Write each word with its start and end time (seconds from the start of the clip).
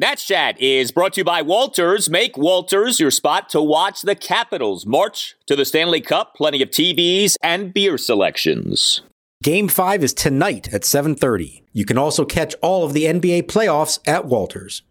Nats 0.00 0.24
Chat 0.24 0.60
is 0.60 0.92
brought 0.92 1.14
to 1.14 1.22
you 1.22 1.24
by 1.24 1.42
Walters. 1.42 2.08
Make 2.08 2.38
Walters 2.38 3.00
your 3.00 3.10
spot 3.10 3.48
to 3.48 3.60
watch 3.60 4.02
the 4.02 4.14
Capitals 4.14 4.86
march 4.86 5.34
to 5.46 5.56
the 5.56 5.64
Stanley 5.64 6.00
Cup. 6.00 6.36
Plenty 6.36 6.62
of 6.62 6.70
TVs 6.70 7.34
and 7.42 7.74
beer 7.74 7.98
selections. 7.98 9.02
Game 9.42 9.66
5 9.66 10.04
is 10.04 10.14
tonight 10.14 10.72
at 10.72 10.84
7:30. 10.84 11.64
You 11.72 11.84
can 11.84 11.98
also 11.98 12.24
catch 12.24 12.54
all 12.62 12.84
of 12.84 12.92
the 12.92 13.08
NBA 13.08 13.42
playoffs 13.42 13.98
at 14.06 14.26
Walters. 14.26 14.82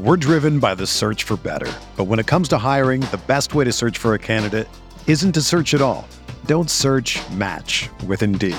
We're 0.00 0.16
driven 0.16 0.58
by 0.58 0.74
the 0.74 0.88
search 0.88 1.22
for 1.22 1.36
better. 1.36 1.72
But 1.96 2.08
when 2.08 2.18
it 2.18 2.26
comes 2.26 2.48
to 2.48 2.58
hiring, 2.58 3.02
the 3.12 3.22
best 3.28 3.54
way 3.54 3.62
to 3.62 3.72
search 3.72 3.96
for 3.96 4.14
a 4.14 4.18
candidate 4.18 4.66
isn't 5.06 5.34
to 5.34 5.40
search 5.40 5.72
at 5.72 5.80
all. 5.80 6.08
Don't 6.46 6.68
search, 6.68 7.20
match 7.30 7.88
with 8.08 8.24
Indeed. 8.24 8.58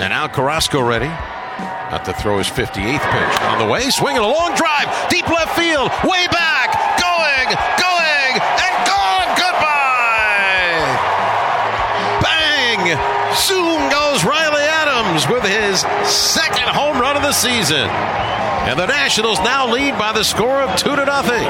And 0.00 0.12
now 0.12 0.28
Carrasco 0.28 0.80
ready. 0.80 1.08
Not 1.92 2.06
to 2.06 2.14
throw 2.14 2.38
his 2.38 2.46
58th 2.46 3.04
pitch. 3.04 3.42
On 3.52 3.58
the 3.58 3.66
way, 3.70 3.90
swinging 3.90 4.22
a 4.22 4.26
long 4.26 4.54
drive, 4.54 4.88
deep 5.10 5.28
left 5.28 5.54
field, 5.54 5.92
way 6.08 6.24
back, 6.32 6.72
going, 6.96 7.52
going, 7.76 8.32
and 8.40 8.74
gone. 8.88 9.28
Goodbye. 9.36 10.80
Bang! 12.24 12.96
Soon 13.36 13.90
goes 13.90 14.24
Riley 14.24 14.62
Adams 14.62 15.28
with 15.28 15.44
his 15.44 15.80
second 16.08 16.68
home 16.68 16.98
run 16.98 17.16
of 17.16 17.22
the 17.22 17.32
season. 17.34 17.84
And 17.84 18.78
the 18.78 18.86
Nationals 18.86 19.38
now 19.40 19.70
lead 19.70 19.98
by 19.98 20.12
the 20.12 20.24
score 20.24 20.62
of 20.62 20.78
two 20.78 20.96
to 20.96 21.04
nothing. 21.04 21.44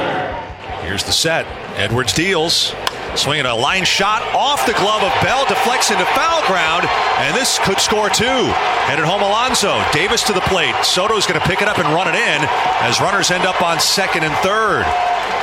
Here's 0.82 1.04
the 1.04 1.12
set. 1.12 1.46
Edwards 1.76 2.12
deals. 2.14 2.74
Swinging 3.16 3.44
a 3.44 3.54
line 3.54 3.84
shot 3.84 4.22
off 4.34 4.64
the 4.66 4.72
glove 4.74 5.02
of 5.02 5.12
Bell, 5.22 5.44
deflects 5.46 5.90
into 5.90 6.04
foul 6.14 6.46
ground, 6.46 6.86
and 7.18 7.34
this 7.36 7.58
could 7.58 7.78
score 7.78 8.08
two. 8.08 8.46
Headed 8.86 9.04
home 9.04 9.20
Alonso. 9.20 9.82
Davis 9.92 10.22
to 10.24 10.32
the 10.32 10.40
plate. 10.42 10.74
Soto's 10.84 11.26
going 11.26 11.38
to 11.38 11.46
pick 11.46 11.60
it 11.60 11.68
up 11.68 11.78
and 11.78 11.88
run 11.88 12.08
it 12.08 12.14
in 12.14 12.38
as 12.80 13.00
runners 13.00 13.30
end 13.30 13.44
up 13.44 13.60
on 13.62 13.80
second 13.80 14.24
and 14.24 14.34
third. 14.38 14.86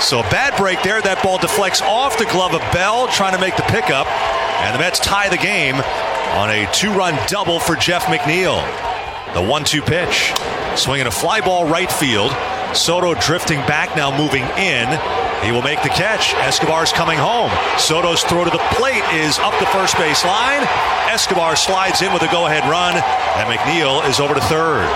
So 0.01 0.19
a 0.19 0.23
bad 0.23 0.55
break 0.57 0.81
there. 0.81 1.01
That 1.01 1.21
ball 1.21 1.37
deflects 1.37 1.81
off 1.81 2.17
the 2.17 2.25
glove 2.25 2.53
of 2.53 2.61
Bell, 2.71 3.07
trying 3.09 3.33
to 3.33 3.39
make 3.39 3.57
the 3.57 3.63
pickup, 3.63 4.07
and 4.63 4.73
the 4.73 4.79
Mets 4.79 4.99
tie 4.99 5.29
the 5.29 5.37
game 5.37 5.75
on 6.39 6.49
a 6.49 6.69
two-run 6.71 7.19
double 7.27 7.59
for 7.59 7.75
Jeff 7.75 8.05
McNeil. 8.05 8.63
The 9.33 9.41
one-two 9.41 9.81
pitch, 9.81 10.33
swinging 10.75 11.07
a 11.07 11.11
fly 11.11 11.41
ball 11.41 11.67
right 11.67 11.91
field. 11.91 12.31
Soto 12.73 13.13
drifting 13.13 13.59
back 13.67 13.95
now, 13.95 14.15
moving 14.15 14.43
in. 14.57 15.26
He 15.43 15.51
will 15.51 15.61
make 15.61 15.81
the 15.83 15.89
catch. 15.89 16.33
Escobar's 16.35 16.91
coming 16.91 17.17
home. 17.17 17.51
Soto's 17.77 18.23
throw 18.23 18.43
to 18.43 18.49
the 18.49 18.63
plate 18.71 19.03
is 19.13 19.37
up 19.39 19.57
the 19.59 19.67
first 19.67 19.95
base 19.97 20.25
line. 20.25 20.63
Escobar 21.09 21.55
slides 21.55 22.01
in 22.01 22.11
with 22.11 22.23
a 22.23 22.31
go-ahead 22.31 22.63
run, 22.69 22.95
and 22.95 23.47
McNeil 23.47 24.07
is 24.09 24.19
over 24.19 24.33
to 24.33 24.41
third. 24.41 24.87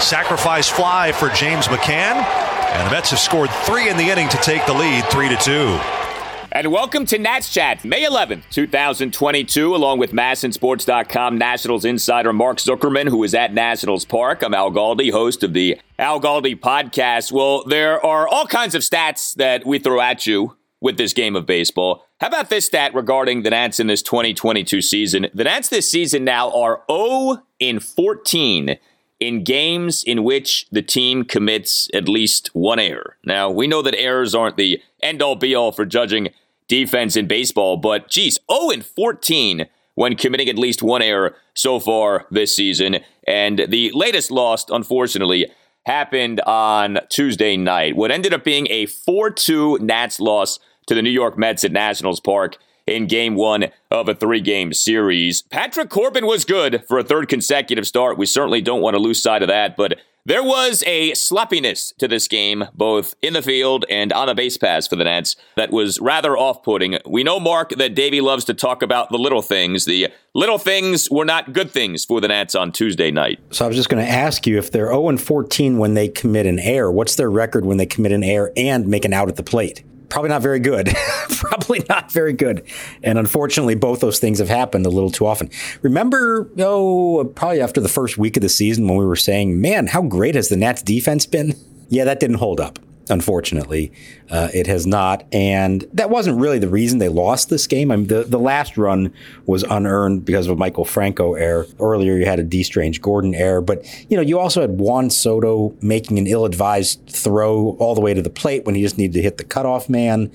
Sacrifice 0.00 0.68
fly 0.68 1.12
for 1.12 1.30
James 1.30 1.68
McCann, 1.68 2.16
and 2.16 2.86
the 2.86 2.90
Mets 2.90 3.10
have 3.10 3.20
scored 3.20 3.50
three 3.64 3.88
in 3.88 3.96
the 3.96 4.10
inning 4.10 4.28
to 4.28 4.36
take 4.38 4.66
the 4.66 4.74
lead, 4.74 5.04
three 5.06 5.28
to 5.28 5.36
two. 5.36 5.78
And 6.50 6.70
welcome 6.70 7.04
to 7.06 7.18
Nats 7.18 7.52
Chat, 7.52 7.84
May 7.84 8.04
11th, 8.04 8.48
2022, 8.50 9.74
along 9.74 9.98
with 9.98 10.12
MASNsports.com 10.12 11.36
Nationals 11.38 11.84
insider 11.84 12.32
Mark 12.32 12.58
Zuckerman, 12.58 13.08
who 13.08 13.24
is 13.24 13.34
at 13.34 13.52
Nationals 13.52 14.04
Park. 14.04 14.42
I'm 14.42 14.54
Al 14.54 14.70
Galdi, 14.70 15.10
host 15.10 15.42
of 15.42 15.52
the 15.52 15.80
Al 15.98 16.20
Galdi 16.20 16.58
podcast. 16.58 17.30
Well, 17.30 17.62
there 17.64 18.04
are 18.04 18.26
all 18.26 18.46
kinds 18.46 18.74
of 18.74 18.82
stats 18.82 19.32
that 19.36 19.64
we 19.64 19.78
throw 19.78 20.00
at 20.00 20.26
you 20.26 20.56
with 20.80 20.96
this 20.98 21.12
game 21.12 21.36
of 21.36 21.46
baseball. 21.46 22.04
How 22.20 22.26
about 22.26 22.50
this 22.50 22.66
stat 22.66 22.92
regarding 22.94 23.42
the 23.42 23.50
Nats 23.50 23.78
in 23.78 23.86
this 23.86 24.02
2022 24.02 24.82
season? 24.82 25.28
The 25.32 25.44
Nats 25.44 25.68
this 25.68 25.88
season 25.88 26.24
now 26.24 26.50
are 26.50 26.82
0 26.90 27.44
in 27.60 27.78
14 27.78 28.76
in 29.20 29.44
games 29.44 30.02
in 30.02 30.24
which 30.24 30.66
the 30.72 30.82
team 30.82 31.24
commits 31.24 31.88
at 31.94 32.08
least 32.08 32.50
one 32.54 32.80
error. 32.80 33.16
Now, 33.24 33.48
we 33.48 33.68
know 33.68 33.80
that 33.82 33.94
errors 33.94 34.34
aren't 34.34 34.56
the 34.56 34.82
end 35.00 35.22
all 35.22 35.36
be 35.36 35.54
all 35.54 35.70
for 35.70 35.86
judging 35.86 36.30
defense 36.66 37.14
in 37.14 37.28
baseball, 37.28 37.76
but 37.76 38.08
geez, 38.08 38.40
0 38.50 38.70
and 38.70 38.84
14 38.84 39.66
when 39.94 40.16
committing 40.16 40.48
at 40.48 40.58
least 40.58 40.82
one 40.82 41.02
error 41.02 41.36
so 41.54 41.78
far 41.78 42.26
this 42.32 42.54
season. 42.54 42.98
And 43.28 43.66
the 43.68 43.92
latest 43.94 44.32
loss, 44.32 44.68
unfortunately, 44.68 45.46
happened 45.86 46.40
on 46.42 46.98
Tuesday 47.08 47.56
night. 47.56 47.96
What 47.96 48.10
ended 48.10 48.32
up 48.34 48.44
being 48.44 48.66
a 48.70 48.86
4 48.86 49.30
2 49.30 49.78
Nats 49.78 50.20
loss 50.20 50.58
to 50.86 50.94
the 50.94 51.02
New 51.02 51.10
York 51.10 51.38
Mets 51.38 51.64
at 51.64 51.72
Nationals 51.72 52.20
Park 52.20 52.56
in 52.86 53.06
game 53.06 53.34
one 53.34 53.66
of 53.90 54.08
a 54.08 54.14
three 54.14 54.40
game 54.40 54.72
series. 54.72 55.42
Patrick 55.42 55.88
Corbin 55.88 56.26
was 56.26 56.44
good 56.44 56.84
for 56.86 56.98
a 56.98 57.04
third 57.04 57.28
consecutive 57.28 57.86
start. 57.86 58.18
We 58.18 58.26
certainly 58.26 58.60
don't 58.60 58.82
want 58.82 58.94
to 58.94 59.02
lose 59.02 59.22
sight 59.22 59.42
of 59.42 59.48
that, 59.48 59.76
but 59.76 59.98
there 60.26 60.42
was 60.42 60.82
a 60.86 61.12
sloppiness 61.12 61.92
to 61.98 62.08
this 62.08 62.28
game, 62.28 62.64
both 62.74 63.14
in 63.20 63.34
the 63.34 63.42
field 63.42 63.84
and 63.90 64.10
on 64.12 64.28
the 64.28 64.34
base 64.34 64.56
pass 64.56 64.86
for 64.86 64.96
the 64.96 65.04
Nats, 65.04 65.36
that 65.56 65.70
was 65.70 66.00
rather 66.00 66.34
off 66.36 66.62
putting. 66.62 66.98
We 67.06 67.22
know, 67.24 67.38
Mark, 67.38 67.70
that 67.76 67.94
Davey 67.94 68.22
loves 68.22 68.46
to 68.46 68.54
talk 68.54 68.82
about 68.82 69.10
the 69.10 69.18
little 69.18 69.42
things. 69.42 69.84
The 69.84 70.08
little 70.34 70.56
things 70.56 71.10
were 71.10 71.26
not 71.26 71.52
good 71.52 71.70
things 71.70 72.06
for 72.06 72.22
the 72.22 72.28
Nats 72.28 72.54
on 72.54 72.72
Tuesday 72.72 73.10
night. 73.10 73.38
So 73.50 73.66
I 73.66 73.68
was 73.68 73.76
just 73.76 73.90
going 73.90 74.04
to 74.04 74.10
ask 74.10 74.46
you 74.46 74.56
if 74.56 74.70
they're 74.70 74.88
0 74.88 75.18
14 75.18 75.76
when 75.76 75.92
they 75.92 76.08
commit 76.08 76.46
an 76.46 76.58
error, 76.58 76.90
what's 76.90 77.16
their 77.16 77.30
record 77.30 77.66
when 77.66 77.76
they 77.76 77.86
commit 77.86 78.12
an 78.12 78.24
error 78.24 78.50
and 78.56 78.86
make 78.86 79.04
an 79.04 79.12
out 79.12 79.28
at 79.28 79.36
the 79.36 79.42
plate? 79.42 79.84
Probably 80.08 80.30
not 80.30 80.42
very 80.42 80.60
good. 80.60 80.94
probably 81.30 81.84
not 81.88 82.12
very 82.12 82.32
good. 82.32 82.64
And 83.02 83.18
unfortunately, 83.18 83.74
both 83.74 84.00
those 84.00 84.18
things 84.18 84.38
have 84.38 84.48
happened 84.48 84.86
a 84.86 84.90
little 84.90 85.10
too 85.10 85.26
often. 85.26 85.50
Remember, 85.82 86.50
oh, 86.58 87.24
probably 87.34 87.60
after 87.60 87.80
the 87.80 87.88
first 87.88 88.18
week 88.18 88.36
of 88.36 88.42
the 88.42 88.48
season 88.48 88.88
when 88.88 88.96
we 88.96 89.06
were 89.06 89.16
saying, 89.16 89.60
man, 89.60 89.88
how 89.88 90.02
great 90.02 90.34
has 90.34 90.48
the 90.48 90.56
Nats 90.56 90.82
defense 90.82 91.26
been? 91.26 91.54
Yeah, 91.88 92.04
that 92.04 92.20
didn't 92.20 92.36
hold 92.36 92.60
up. 92.60 92.78
Unfortunately, 93.10 93.92
uh, 94.30 94.48
it 94.54 94.66
has 94.66 94.86
not, 94.86 95.24
and 95.30 95.86
that 95.92 96.08
wasn't 96.08 96.40
really 96.40 96.58
the 96.58 96.68
reason 96.68 96.98
they 96.98 97.10
lost 97.10 97.50
this 97.50 97.66
game. 97.66 97.90
I 97.90 97.96
mean, 97.96 98.06
the 98.06 98.24
the 98.24 98.38
last 98.38 98.78
run 98.78 99.12
was 99.44 99.62
unearned 99.62 100.24
because 100.24 100.46
of 100.46 100.58
a 100.58 100.60
Maikel 100.60 100.86
Franco 100.86 101.34
error. 101.34 101.66
Earlier, 101.78 102.16
you 102.16 102.24
had 102.24 102.38
a 102.38 102.42
Dee 102.42 102.62
Strange-Gordon 102.62 103.34
error, 103.34 103.60
but 103.60 103.84
you 104.10 104.16
know 104.16 104.22
you 104.22 104.38
also 104.38 104.62
had 104.62 104.78
Juan 104.78 105.10
Soto 105.10 105.74
making 105.82 106.18
an 106.18 106.26
ill-advised 106.26 107.06
throw 107.06 107.76
all 107.78 107.94
the 107.94 108.00
way 108.00 108.14
to 108.14 108.22
the 108.22 108.30
plate 108.30 108.64
when 108.64 108.74
he 108.74 108.80
just 108.80 108.96
needed 108.96 109.12
to 109.12 109.22
hit 109.22 109.36
the 109.36 109.44
cutoff 109.44 109.90
man. 109.90 110.32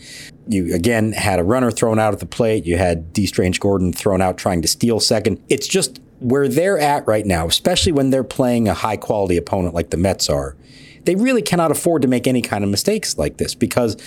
You 0.47 0.75
again 0.75 1.13
had 1.13 1.39
a 1.39 1.44
runner 1.44 1.71
thrown 1.71 1.97
out 1.97 2.13
at 2.13 2.19
the 2.19 2.27
plate. 2.27 2.67
You 2.67 2.77
had 2.77 3.13
Dee 3.13 3.25
Strange-Gordon 3.25 3.94
thrown 3.94 4.21
out 4.21 4.38
trying 4.38 4.61
to 4.61 4.67
steal 4.67 4.99
second. 4.99 5.41
It's 5.49 5.67
just 5.67 5.99
where 6.19 6.47
they're 6.47 6.77
at 6.77 7.07
right 7.07 7.25
now, 7.25 7.47
especially 7.47 7.94
when 7.94 8.11
they're 8.11 8.23
playing 8.23 8.67
a 8.67 8.75
high 8.75 8.97
quality 8.97 9.38
opponent 9.38 9.73
like 9.73 9.89
the 9.89 9.97
Mets 9.97 10.29
are 10.29 10.55
they 11.05 11.15
really 11.15 11.41
cannot 11.41 11.71
afford 11.71 12.01
to 12.01 12.07
make 12.07 12.27
any 12.27 12.41
kind 12.41 12.63
of 12.63 12.69
mistakes 12.69 13.17
like 13.17 13.37
this 13.37 13.55
because 13.55 13.97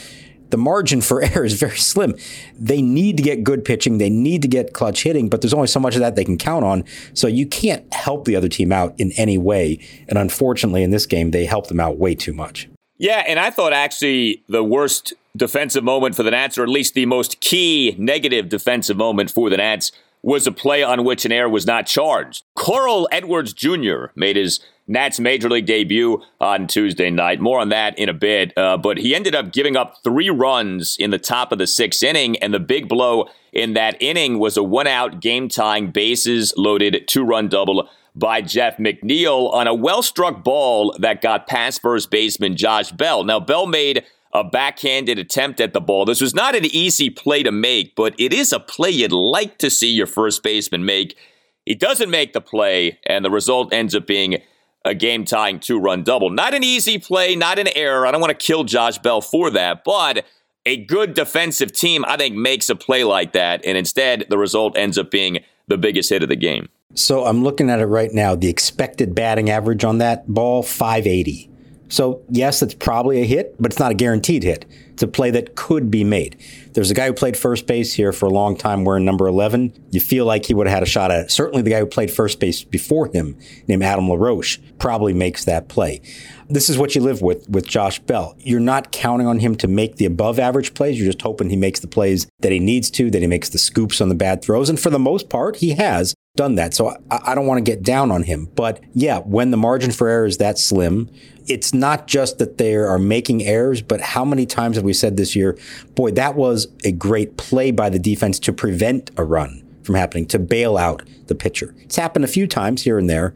the 0.52 0.56
margin 0.58 1.00
for 1.00 1.22
error 1.34 1.44
is 1.44 1.54
very 1.54 1.76
slim. 1.76 2.14
They 2.56 2.80
need 2.80 3.16
to 3.16 3.22
get 3.22 3.42
good 3.42 3.64
pitching. 3.64 3.98
They 3.98 4.10
need 4.10 4.42
to 4.42 4.48
get 4.48 4.72
clutch 4.72 5.02
hitting, 5.02 5.28
but 5.28 5.40
there's 5.40 5.54
only 5.54 5.66
so 5.66 5.80
much 5.80 5.94
of 5.94 6.00
that 6.00 6.14
they 6.14 6.24
can 6.24 6.38
count 6.38 6.64
on. 6.64 6.84
So 7.14 7.26
you 7.26 7.46
can't 7.46 7.92
help 7.92 8.24
the 8.24 8.36
other 8.36 8.48
team 8.48 8.70
out 8.70 8.94
in 8.98 9.12
any 9.12 9.38
way. 9.38 9.78
And 10.08 10.16
unfortunately, 10.16 10.82
in 10.82 10.90
this 10.90 11.06
game, 11.06 11.32
they 11.32 11.46
helped 11.46 11.68
them 11.68 11.80
out 11.80 11.98
way 11.98 12.14
too 12.14 12.32
much. 12.32 12.68
Yeah, 12.98 13.24
and 13.26 13.40
I 13.40 13.50
thought 13.50 13.72
actually 13.72 14.44
the 14.48 14.62
worst 14.62 15.12
defensive 15.36 15.82
moment 15.82 16.14
for 16.14 16.22
the 16.22 16.30
Nats, 16.30 16.56
or 16.58 16.62
at 16.62 16.68
least 16.68 16.94
the 16.94 17.06
most 17.06 17.40
key 17.40 17.96
negative 17.98 18.48
defensive 18.48 18.96
moment 18.96 19.30
for 19.30 19.50
the 19.50 19.56
Nats, 19.56 19.90
was 20.22 20.46
a 20.46 20.52
play 20.52 20.84
on 20.84 21.04
which 21.04 21.24
an 21.24 21.32
error 21.32 21.48
was 21.48 21.66
not 21.66 21.86
charged. 21.86 22.44
Carl 22.54 23.08
Edwards 23.10 23.52
Jr. 23.52 24.06
made 24.14 24.36
his 24.36 24.60
Nats 24.92 25.18
major 25.18 25.48
league 25.48 25.64
debut 25.64 26.22
on 26.38 26.66
Tuesday 26.66 27.08
night. 27.08 27.40
More 27.40 27.60
on 27.60 27.70
that 27.70 27.98
in 27.98 28.10
a 28.10 28.12
bit. 28.12 28.56
Uh, 28.58 28.76
but 28.76 28.98
he 28.98 29.14
ended 29.14 29.34
up 29.34 29.50
giving 29.50 29.74
up 29.74 29.96
three 30.04 30.28
runs 30.28 30.96
in 30.98 31.10
the 31.10 31.18
top 31.18 31.50
of 31.50 31.58
the 31.58 31.66
sixth 31.66 32.02
inning, 32.02 32.36
and 32.42 32.52
the 32.52 32.60
big 32.60 32.88
blow 32.88 33.26
in 33.54 33.72
that 33.72 33.96
inning 34.00 34.38
was 34.38 34.58
a 34.58 34.62
one 34.62 34.86
out 34.86 35.20
game 35.20 35.48
tying 35.48 35.90
bases 35.90 36.52
loaded 36.58 37.08
two 37.08 37.24
run 37.24 37.48
double 37.48 37.88
by 38.14 38.42
Jeff 38.42 38.76
McNeil 38.76 39.50
on 39.54 39.66
a 39.66 39.74
well 39.74 40.02
struck 40.02 40.44
ball 40.44 40.94
that 40.98 41.22
got 41.22 41.46
past 41.46 41.80
first 41.80 42.10
baseman 42.10 42.54
Josh 42.54 42.92
Bell. 42.92 43.24
Now, 43.24 43.40
Bell 43.40 43.66
made 43.66 44.04
a 44.34 44.44
backhanded 44.44 45.18
attempt 45.18 45.58
at 45.58 45.72
the 45.72 45.80
ball. 45.80 46.04
This 46.04 46.20
was 46.20 46.34
not 46.34 46.54
an 46.54 46.66
easy 46.66 47.08
play 47.08 47.42
to 47.42 47.52
make, 47.52 47.96
but 47.96 48.14
it 48.18 48.34
is 48.34 48.52
a 48.52 48.60
play 48.60 48.90
you'd 48.90 49.12
like 49.12 49.56
to 49.58 49.70
see 49.70 49.90
your 49.90 50.06
first 50.06 50.42
baseman 50.42 50.84
make. 50.84 51.16
He 51.64 51.74
doesn't 51.74 52.10
make 52.10 52.34
the 52.34 52.40
play, 52.40 52.98
and 53.06 53.24
the 53.24 53.30
result 53.30 53.72
ends 53.72 53.94
up 53.94 54.06
being 54.06 54.42
a 54.84 54.94
game 54.94 55.24
tying 55.24 55.60
two 55.60 55.78
run 55.78 56.02
double. 56.02 56.30
Not 56.30 56.54
an 56.54 56.64
easy 56.64 56.98
play, 56.98 57.36
not 57.36 57.58
an 57.58 57.68
error. 57.76 58.06
I 58.06 58.10
don't 58.10 58.20
want 58.20 58.38
to 58.38 58.46
kill 58.46 58.64
Josh 58.64 58.98
Bell 58.98 59.20
for 59.20 59.50
that, 59.50 59.84
but 59.84 60.24
a 60.64 60.76
good 60.84 61.14
defensive 61.14 61.72
team, 61.72 62.04
I 62.06 62.16
think, 62.16 62.36
makes 62.36 62.68
a 62.68 62.76
play 62.76 63.04
like 63.04 63.32
that, 63.32 63.64
and 63.64 63.76
instead 63.76 64.26
the 64.28 64.38
result 64.38 64.76
ends 64.76 64.98
up 64.98 65.10
being 65.10 65.40
the 65.68 65.78
biggest 65.78 66.10
hit 66.10 66.22
of 66.22 66.28
the 66.28 66.36
game. 66.36 66.68
So 66.94 67.24
I'm 67.24 67.42
looking 67.42 67.70
at 67.70 67.80
it 67.80 67.86
right 67.86 68.12
now. 68.12 68.34
The 68.34 68.48
expected 68.48 69.14
batting 69.14 69.50
average 69.50 69.84
on 69.84 69.98
that 69.98 70.28
ball, 70.28 70.62
580. 70.62 71.48
So, 71.92 72.22
yes, 72.30 72.62
it's 72.62 72.72
probably 72.72 73.20
a 73.20 73.26
hit, 73.26 73.54
but 73.60 73.70
it's 73.70 73.78
not 73.78 73.90
a 73.90 73.94
guaranteed 73.94 74.44
hit. 74.44 74.64
It's 74.94 75.02
a 75.02 75.06
play 75.06 75.30
that 75.32 75.56
could 75.56 75.90
be 75.90 76.04
made. 76.04 76.38
There's 76.72 76.90
a 76.90 76.94
guy 76.94 77.06
who 77.06 77.12
played 77.12 77.36
first 77.36 77.66
base 77.66 77.92
here 77.92 78.14
for 78.14 78.24
a 78.24 78.30
long 78.30 78.56
time 78.56 78.86
wearing 78.86 79.04
number 79.04 79.26
11. 79.26 79.74
You 79.90 80.00
feel 80.00 80.24
like 80.24 80.46
he 80.46 80.54
would 80.54 80.66
have 80.66 80.72
had 80.72 80.82
a 80.82 80.86
shot 80.86 81.10
at 81.10 81.26
it. 81.26 81.30
Certainly, 81.30 81.60
the 81.60 81.70
guy 81.70 81.80
who 81.80 81.86
played 81.86 82.10
first 82.10 82.40
base 82.40 82.64
before 82.64 83.08
him, 83.12 83.36
named 83.68 83.82
Adam 83.82 84.08
LaRoche, 84.08 84.58
probably 84.78 85.12
makes 85.12 85.44
that 85.44 85.68
play. 85.68 86.00
This 86.48 86.70
is 86.70 86.78
what 86.78 86.94
you 86.94 87.02
live 87.02 87.20
with 87.20 87.46
with 87.50 87.66
Josh 87.66 87.98
Bell. 87.98 88.36
You're 88.38 88.58
not 88.58 88.90
counting 88.90 89.26
on 89.26 89.40
him 89.40 89.54
to 89.56 89.68
make 89.68 89.96
the 89.96 90.06
above 90.06 90.38
average 90.38 90.72
plays. 90.72 90.98
You're 90.98 91.12
just 91.12 91.20
hoping 91.20 91.50
he 91.50 91.56
makes 91.56 91.80
the 91.80 91.88
plays 91.88 92.26
that 92.40 92.52
he 92.52 92.58
needs 92.58 92.90
to, 92.92 93.10
that 93.10 93.20
he 93.20 93.28
makes 93.28 93.50
the 93.50 93.58
scoops 93.58 94.00
on 94.00 94.08
the 94.08 94.14
bad 94.14 94.42
throws. 94.42 94.70
And 94.70 94.80
for 94.80 94.88
the 94.88 94.98
most 94.98 95.28
part, 95.28 95.56
he 95.56 95.74
has 95.74 96.14
done 96.34 96.54
that. 96.54 96.72
So 96.72 96.96
I, 97.10 97.20
I 97.26 97.34
don't 97.34 97.46
want 97.46 97.58
to 97.58 97.70
get 97.70 97.82
down 97.82 98.10
on 98.10 98.22
him. 98.22 98.46
But 98.54 98.80
yeah, 98.94 99.18
when 99.18 99.50
the 99.50 99.58
margin 99.58 99.90
for 99.90 100.08
error 100.08 100.24
is 100.24 100.38
that 100.38 100.58
slim, 100.58 101.10
it's 101.46 101.74
not 101.74 102.06
just 102.06 102.38
that 102.38 102.56
they 102.56 102.74
are 102.74 102.98
making 102.98 103.42
errors, 103.42 103.82
but 103.82 104.00
how 104.00 104.24
many 104.24 104.46
times 104.46 104.76
have 104.76 104.84
we 104.84 104.94
said 104.94 105.18
this 105.18 105.36
year, 105.36 105.58
boy, 105.94 106.10
that 106.12 106.34
was 106.34 106.68
a 106.84 106.92
great 106.92 107.36
play 107.36 107.70
by 107.70 107.90
the 107.90 107.98
defense 107.98 108.38
to 108.40 108.52
prevent 108.52 109.10
a 109.18 109.24
run 109.24 109.62
from 109.82 109.94
happening, 109.96 110.24
to 110.24 110.38
bail 110.38 110.78
out 110.78 111.02
the 111.26 111.34
pitcher. 111.34 111.74
It's 111.80 111.96
happened 111.96 112.24
a 112.24 112.28
few 112.28 112.46
times 112.46 112.82
here 112.82 112.96
and 112.96 113.10
there, 113.10 113.34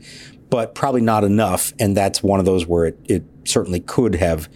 but 0.49 0.75
probably 0.75 1.03
not 1.03 1.23
enough. 1.23 1.75
And 1.79 1.95
that's 1.95 2.23
one 2.23 2.41
of 2.41 2.47
those 2.47 2.67
where 2.67 2.87
it, 2.87 2.99
it 3.05 3.25
certainly 3.47 3.81
could 3.81 4.17
have 4.17 4.49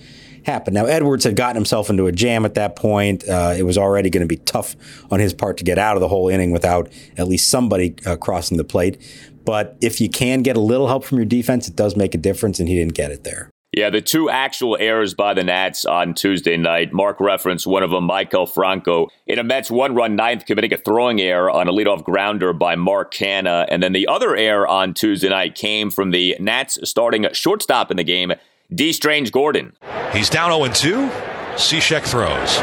happened. 0.45 0.75
Now, 0.75 0.87
Edwards 0.87 1.25
had 1.25 1.37
gotten 1.37 1.57
himself 1.57 1.91
into 1.91 2.07
a 2.07 2.13
jam 2.13 2.45
at 2.45 2.55
that 2.55 2.77
point. 2.77 3.29
Uh, 3.29 3.55
it 3.57 3.65
was 3.65 3.77
already 3.77 4.11
going 4.11 4.23
to 4.23 4.27
be 4.27 4.39
tough 4.39 4.77
on 5.11 5.21
his 5.21 5.35
part 5.35 5.57
to 5.59 5.65
get 5.65 5.79
out 5.79 5.97
of 5.97 6.01
the 6.01 6.09
whole 6.09 6.29
inning 6.29 6.51
without 6.51 6.91
at 7.17 7.29
least 7.29 7.49
somebody 7.49 7.95
uh, 8.07 8.17
crossing 8.17 8.57
the 8.57 8.65
plate. 8.65 8.99
But 9.45 9.77
if 9.81 10.01
you 10.01 10.09
can 10.09 10.43
get 10.43 10.57
a 10.57 10.61
little 10.61 10.89
help 10.89 11.05
from 11.05 11.19
your 11.19 11.25
defense, 11.27 11.69
it 11.69 11.77
does 11.77 11.97
make 11.97 12.15
a 12.15 12.19
difference, 12.19 12.61
and 12.61 12.69
he 12.69 12.75
didn't 12.77 12.95
get 12.95 13.11
it 13.11 13.25
there. 13.25 13.51
Yeah, 13.73 13.89
the 13.89 14.01
two 14.01 14.29
actual 14.29 14.77
errors 14.81 15.15
by 15.15 15.33
the 15.33 15.45
Nats 15.45 15.85
on 15.85 16.15
Tuesday 16.15 16.57
night. 16.57 16.93
Mark 16.93 17.21
referenced 17.21 17.69
one 17.69 17.85
of 17.85 17.91
them, 17.91 18.09
Maikel 18.09 18.53
Franco, 18.53 19.07
in 19.29 19.39
a 19.39 19.45
Mets 19.45 19.71
one 19.71 19.95
run 19.95 20.17
ninth, 20.17 20.45
committing 20.45 20.75
a 20.75 20.77
throwing 20.77 21.21
error 21.21 21.49
on 21.49 21.69
a 21.69 21.73
leadoff 21.73 22.03
grounder 22.03 22.53
by 22.53 22.75
Mark 22.75 23.15
Canha. 23.15 23.67
And 23.69 23.81
then 23.81 23.93
the 23.93 24.09
other 24.09 24.35
error 24.35 24.67
on 24.67 24.93
Tuesday 24.93 25.29
night 25.29 25.55
came 25.55 25.89
from 25.89 26.11
the 26.11 26.37
Nats 26.41 26.81
starting 26.83 27.29
shortstop 27.33 27.93
in 27.93 27.97
the 27.97 28.03
game, 28.03 28.33
Dee 28.73 28.93
Strange-Gordon. 28.93 29.77
He's 30.13 30.31
down 30.31 30.51
0 30.51 30.73
2. 30.73 31.11
Cishek 31.57 32.03
throws. 32.03 32.59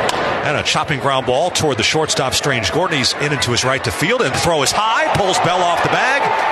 And 0.45 0.57
a 0.57 0.63
chopping 0.63 0.99
ground 0.99 1.25
ball 1.25 1.49
toward 1.49 1.77
the 1.77 1.83
shortstop, 1.83 2.33
Strange-Gordon. 2.33 2.97
He's 2.97 3.13
in 3.15 3.33
into 3.33 3.51
his 3.51 3.65
right 3.65 3.83
to 3.83 3.91
field, 3.91 4.21
and 4.21 4.33
the 4.33 4.39
throw 4.39 4.63
is 4.63 4.71
high, 4.71 5.13
pulls 5.15 5.37
Bell 5.39 5.61
off 5.61 5.83
the 5.83 5.89
bag 5.89 6.47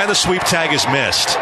and 0.00 0.08
the 0.08 0.14
sweep 0.14 0.40
tag 0.42 0.72
is 0.72 0.86
missed. 0.86 1.36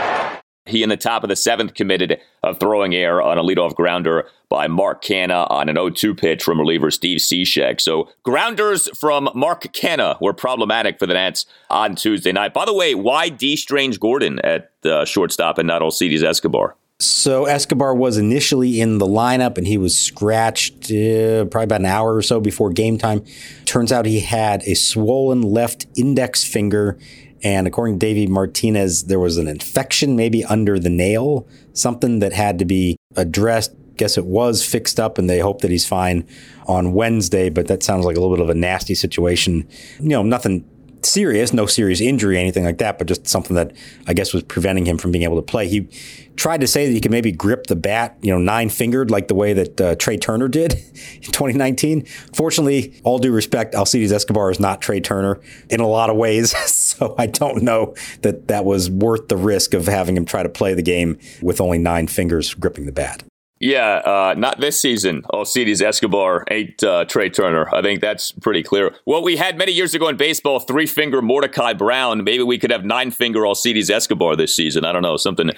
He 0.66 0.82
in 0.82 0.88
the 0.88 0.96
top 0.96 1.22
of 1.22 1.28
the 1.28 1.36
seventh 1.36 1.74
committed 1.74 2.20
a 2.42 2.54
throwing 2.54 2.92
error 2.92 3.22
on 3.22 3.38
a 3.38 3.42
leadoff 3.42 3.74
grounder 3.76 4.28
by 4.48 4.66
Mark 4.66 5.02
Canha 5.02 5.48
on 5.48 5.68
an 5.68 5.76
0-2 5.76 6.18
pitch 6.18 6.42
from 6.42 6.58
reliever 6.58 6.90
Steve 6.90 7.18
Cishek. 7.18 7.80
So 7.80 8.08
grounders 8.24 8.88
from 8.98 9.30
Mark 9.32 9.62
Canha 9.72 10.20
were 10.20 10.32
problematic 10.32 10.98
for 10.98 11.06
the 11.06 11.14
Nats 11.14 11.46
on 11.70 11.94
Tuesday 11.94 12.32
night. 12.32 12.52
By 12.52 12.64
the 12.64 12.74
way, 12.74 12.96
why 12.96 13.28
Dee 13.28 13.56
Strange-Gordon 13.56 14.40
at 14.40 14.72
the 14.82 15.04
shortstop 15.04 15.58
and 15.58 15.68
not 15.68 15.80
Alcides 15.80 16.24
Escobar? 16.24 16.74
So 17.00 17.44
Escobar 17.44 17.94
was 17.94 18.18
initially 18.18 18.80
in 18.80 18.98
the 18.98 19.06
lineup 19.06 19.56
and 19.56 19.68
he 19.68 19.78
was 19.78 19.96
scratched 19.96 20.90
uh, 20.90 21.44
probably 21.44 21.64
about 21.64 21.80
an 21.80 21.86
hour 21.86 22.16
or 22.16 22.22
so 22.22 22.40
before 22.40 22.70
game 22.70 22.98
time. 22.98 23.24
Turns 23.66 23.92
out 23.92 24.04
he 24.04 24.18
had 24.20 24.62
a 24.64 24.74
swollen 24.74 25.42
left 25.42 25.86
index 25.96 26.42
finger 26.42 26.98
and 27.42 27.66
according 27.66 27.98
to 27.98 28.06
Davey 28.06 28.26
Martinez, 28.26 29.04
there 29.04 29.20
was 29.20 29.36
an 29.38 29.46
infection 29.46 30.16
maybe 30.16 30.44
under 30.44 30.78
the 30.78 30.90
nail, 30.90 31.46
something 31.72 32.18
that 32.18 32.32
had 32.32 32.58
to 32.58 32.64
be 32.64 32.98
addressed. 33.16 33.74
Guess 33.96 34.18
it 34.18 34.26
was 34.26 34.64
fixed 34.64 35.00
up, 35.00 35.18
and 35.18 35.28
they 35.28 35.40
hope 35.40 35.60
that 35.62 35.70
he's 35.70 35.86
fine 35.86 36.26
on 36.66 36.92
Wednesday. 36.92 37.48
But 37.50 37.66
that 37.66 37.82
sounds 37.82 38.04
like 38.04 38.16
a 38.16 38.20
little 38.20 38.36
bit 38.36 38.42
of 38.42 38.48
a 38.48 38.54
nasty 38.54 38.94
situation. 38.94 39.68
You 40.00 40.08
know, 40.10 40.22
nothing 40.22 40.64
serious, 41.08 41.52
no 41.52 41.66
serious 41.66 42.00
injury, 42.00 42.38
anything 42.38 42.64
like 42.64 42.78
that, 42.78 42.98
but 42.98 43.06
just 43.06 43.26
something 43.26 43.56
that 43.56 43.72
I 44.06 44.14
guess 44.14 44.32
was 44.32 44.42
preventing 44.42 44.86
him 44.86 44.98
from 44.98 45.10
being 45.10 45.24
able 45.24 45.36
to 45.36 45.42
play. 45.42 45.68
He 45.68 45.88
tried 46.36 46.60
to 46.60 46.66
say 46.66 46.86
that 46.86 46.92
he 46.92 47.00
could 47.00 47.10
maybe 47.10 47.32
grip 47.32 47.66
the 47.66 47.76
bat, 47.76 48.16
you 48.22 48.32
know, 48.32 48.38
nine 48.38 48.68
fingered 48.68 49.10
like 49.10 49.28
the 49.28 49.34
way 49.34 49.52
that 49.52 49.80
uh, 49.80 49.94
Trea 49.96 50.18
Turner 50.18 50.48
did 50.48 50.72
in 51.14 51.32
2019. 51.32 52.06
Fortunately, 52.34 53.00
all 53.04 53.18
due 53.18 53.32
respect, 53.32 53.74
Alcides 53.74 54.12
Escobar 54.12 54.50
is 54.50 54.60
not 54.60 54.80
Trea 54.80 55.00
Turner 55.00 55.40
in 55.68 55.80
a 55.80 55.88
lot 55.88 56.10
of 56.10 56.16
ways. 56.16 56.56
so 56.72 57.14
I 57.18 57.26
don't 57.26 57.62
know 57.62 57.94
that 58.22 58.48
that 58.48 58.64
was 58.64 58.90
worth 58.90 59.28
the 59.28 59.36
risk 59.36 59.74
of 59.74 59.86
having 59.86 60.16
him 60.16 60.24
try 60.24 60.42
to 60.42 60.48
play 60.48 60.74
the 60.74 60.82
game 60.82 61.18
with 61.42 61.60
only 61.60 61.78
nine 61.78 62.06
fingers 62.06 62.54
gripping 62.54 62.86
the 62.86 62.92
bat. 62.92 63.24
Yeah, 63.60 63.96
uh, 64.04 64.34
not 64.36 64.60
this 64.60 64.80
season. 64.80 65.24
Alcides 65.30 65.82
Escobar 65.82 66.44
ain't 66.48 66.82
uh, 66.84 67.04
Trea 67.06 67.28
Turner. 67.28 67.68
I 67.74 67.82
think 67.82 68.00
that's 68.00 68.30
pretty 68.30 68.62
clear. 68.62 68.94
Well, 69.04 69.22
we 69.22 69.36
had 69.36 69.58
many 69.58 69.72
years 69.72 69.94
ago 69.94 70.08
in 70.08 70.16
baseball 70.16 70.60
three 70.60 70.86
finger 70.86 71.20
Mordecai 71.20 71.72
Brown. 71.72 72.22
Maybe 72.22 72.44
we 72.44 72.58
could 72.58 72.70
have 72.70 72.84
nine 72.84 73.10
finger 73.10 73.44
Alcides 73.44 73.90
Escobar 73.90 74.36
this 74.36 74.54
season. 74.54 74.84
I 74.84 74.92
don't 74.92 75.02
know, 75.02 75.16
something 75.16 75.50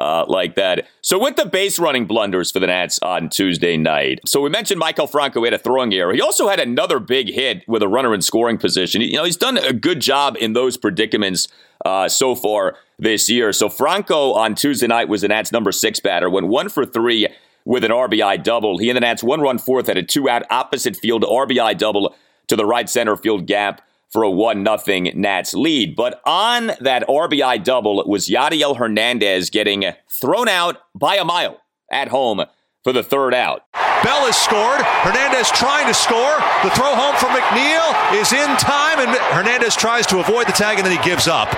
uh, 0.00 0.24
like 0.28 0.54
that. 0.54 0.86
So, 1.00 1.18
with 1.18 1.34
the 1.34 1.46
base 1.46 1.80
running 1.80 2.06
blunders 2.06 2.52
for 2.52 2.60
the 2.60 2.68
Nats 2.68 3.00
on 3.02 3.28
Tuesday 3.28 3.76
night, 3.76 4.20
so 4.24 4.40
we 4.40 4.50
mentioned 4.50 4.80
Maikel 4.80 5.10
Franco 5.10 5.42
had 5.42 5.52
a 5.52 5.58
throwing 5.58 5.92
error. 5.92 6.12
He 6.12 6.20
also 6.20 6.46
had 6.46 6.60
another 6.60 7.00
big 7.00 7.28
hit 7.28 7.64
with 7.66 7.82
a 7.82 7.88
runner 7.88 8.14
in 8.14 8.22
scoring 8.22 8.58
position. 8.58 9.00
You 9.00 9.16
know, 9.16 9.24
he's 9.24 9.36
done 9.36 9.58
a 9.58 9.72
good 9.72 9.98
job 10.00 10.36
in 10.38 10.52
those 10.52 10.76
predicaments 10.76 11.48
uh, 11.84 12.08
so 12.08 12.36
far 12.36 12.76
this 13.00 13.28
year. 13.28 13.52
So, 13.52 13.68
Franco 13.68 14.34
on 14.34 14.54
Tuesday 14.54 14.86
night 14.86 15.08
was 15.08 15.22
the 15.22 15.28
Nats' 15.28 15.50
number 15.50 15.72
six 15.72 15.98
batter, 15.98 16.30
went 16.30 16.46
one 16.46 16.68
for 16.68 16.86
three 16.86 17.26
with 17.68 17.84
an 17.84 17.90
RBI 17.90 18.42
double. 18.42 18.78
He 18.78 18.88
and 18.88 18.96
the 18.96 19.00
Nats 19.02 19.22
one 19.22 19.42
run 19.42 19.58
fourth 19.58 19.88
had 19.88 19.98
a 19.98 20.02
two 20.02 20.26
out 20.26 20.42
opposite 20.50 20.96
field 20.96 21.22
RBI 21.22 21.76
double 21.76 22.16
to 22.46 22.56
the 22.56 22.64
right 22.64 22.88
center 22.88 23.14
field 23.14 23.46
gap 23.46 23.82
for 24.10 24.22
a 24.22 24.30
1 24.30 24.64
0 24.64 25.00
Nats 25.14 25.52
lead. 25.52 25.94
But 25.94 26.22
on 26.24 26.72
that 26.80 27.06
RBI 27.06 27.62
double, 27.62 28.02
was 28.06 28.26
Yadiel 28.26 28.78
Hernandez 28.78 29.50
getting 29.50 29.84
thrown 30.10 30.48
out 30.48 30.78
by 30.94 31.16
a 31.16 31.26
mile 31.26 31.60
at 31.92 32.08
home 32.08 32.42
for 32.84 32.94
the 32.94 33.02
third 33.02 33.34
out. 33.34 33.64
Bell 33.74 34.24
has 34.24 34.36
scored. 34.36 34.80
Hernandez 34.80 35.50
trying 35.50 35.86
to 35.88 35.94
score. 35.94 36.40
The 36.64 36.70
throw 36.70 36.94
home 36.94 37.16
from 37.16 37.36
McNeil 37.36 38.18
is 38.18 38.32
in 38.32 38.48
time, 38.56 38.98
and 38.98 39.10
Hernandez 39.36 39.76
tries 39.76 40.06
to 40.06 40.20
avoid 40.20 40.46
the 40.46 40.52
tag, 40.52 40.78
and 40.78 40.86
then 40.86 40.96
he 40.96 41.04
gives 41.04 41.28
up. 41.28 41.54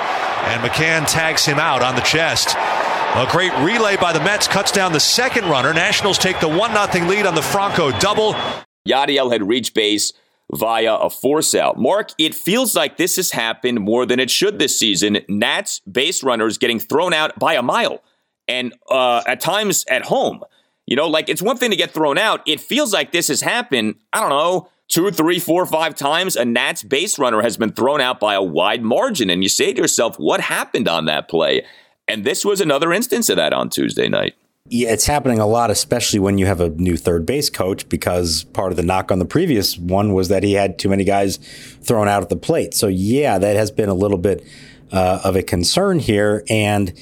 And 0.48 0.60
McCann 0.60 1.06
tags 1.06 1.44
him 1.44 1.60
out 1.60 1.82
on 1.82 1.94
the 1.94 2.00
chest. 2.00 2.56
A 3.16 3.26
great 3.28 3.52
relay 3.58 3.96
by 3.96 4.12
the 4.12 4.20
Mets 4.20 4.46
cuts 4.46 4.70
down 4.70 4.92
the 4.92 5.00
second 5.00 5.46
runner. 5.46 5.74
Nationals 5.74 6.16
take 6.16 6.38
the 6.38 6.48
1 6.48 6.92
0 6.92 7.06
lead 7.08 7.26
on 7.26 7.34
the 7.34 7.42
Franco 7.42 7.90
double. 7.98 8.34
Yadiel 8.88 9.32
had 9.32 9.48
reached 9.48 9.74
base 9.74 10.12
via 10.54 10.94
a 10.94 11.10
force 11.10 11.52
out. 11.56 11.76
Mark, 11.76 12.12
it 12.18 12.36
feels 12.36 12.76
like 12.76 12.98
this 12.98 13.16
has 13.16 13.32
happened 13.32 13.80
more 13.80 14.06
than 14.06 14.20
it 14.20 14.30
should 14.30 14.60
this 14.60 14.78
season. 14.78 15.18
Nats 15.28 15.80
base 15.80 16.22
runners 16.22 16.56
getting 16.56 16.78
thrown 16.78 17.12
out 17.12 17.36
by 17.36 17.54
a 17.54 17.62
mile 17.62 18.00
and 18.46 18.72
uh, 18.88 19.24
at 19.26 19.40
times 19.40 19.84
at 19.90 20.04
home. 20.04 20.44
You 20.86 20.94
know, 20.94 21.08
like 21.08 21.28
it's 21.28 21.42
one 21.42 21.56
thing 21.56 21.70
to 21.70 21.76
get 21.76 21.90
thrown 21.90 22.16
out. 22.16 22.42
It 22.46 22.60
feels 22.60 22.92
like 22.92 23.10
this 23.10 23.26
has 23.26 23.40
happened, 23.40 23.96
I 24.12 24.20
don't 24.20 24.30
know, 24.30 24.68
two, 24.86 25.10
three, 25.10 25.40
four, 25.40 25.66
five 25.66 25.96
times. 25.96 26.36
A 26.36 26.44
Nats 26.44 26.84
base 26.84 27.18
runner 27.18 27.42
has 27.42 27.56
been 27.56 27.72
thrown 27.72 28.00
out 28.00 28.20
by 28.20 28.34
a 28.34 28.42
wide 28.42 28.84
margin. 28.84 29.30
And 29.30 29.42
you 29.42 29.48
say 29.48 29.72
to 29.72 29.80
yourself, 29.80 30.16
what 30.16 30.40
happened 30.40 30.86
on 30.86 31.06
that 31.06 31.28
play? 31.28 31.64
And 32.10 32.24
this 32.24 32.44
was 32.44 32.60
another 32.60 32.92
instance 32.92 33.28
of 33.28 33.36
that 33.36 33.52
on 33.52 33.70
Tuesday 33.70 34.08
night. 34.08 34.34
Yeah, 34.68 34.92
it's 34.92 35.06
happening 35.06 35.38
a 35.38 35.46
lot, 35.46 35.70
especially 35.70 36.18
when 36.18 36.38
you 36.38 36.46
have 36.46 36.60
a 36.60 36.70
new 36.70 36.96
third 36.96 37.24
base 37.24 37.48
coach, 37.48 37.88
because 37.88 38.44
part 38.44 38.72
of 38.72 38.76
the 38.76 38.82
knock 38.82 39.10
on 39.12 39.20
the 39.20 39.24
previous 39.24 39.78
one 39.78 40.12
was 40.12 40.28
that 40.28 40.42
he 40.42 40.52
had 40.52 40.78
too 40.78 40.88
many 40.88 41.04
guys 41.04 41.38
thrown 41.82 42.08
out 42.08 42.22
at 42.22 42.28
the 42.28 42.36
plate. 42.36 42.74
So, 42.74 42.88
yeah, 42.88 43.38
that 43.38 43.56
has 43.56 43.70
been 43.70 43.88
a 43.88 43.94
little 43.94 44.18
bit 44.18 44.44
uh, 44.92 45.20
of 45.24 45.36
a 45.36 45.42
concern 45.42 45.98
here. 46.00 46.44
And, 46.50 46.92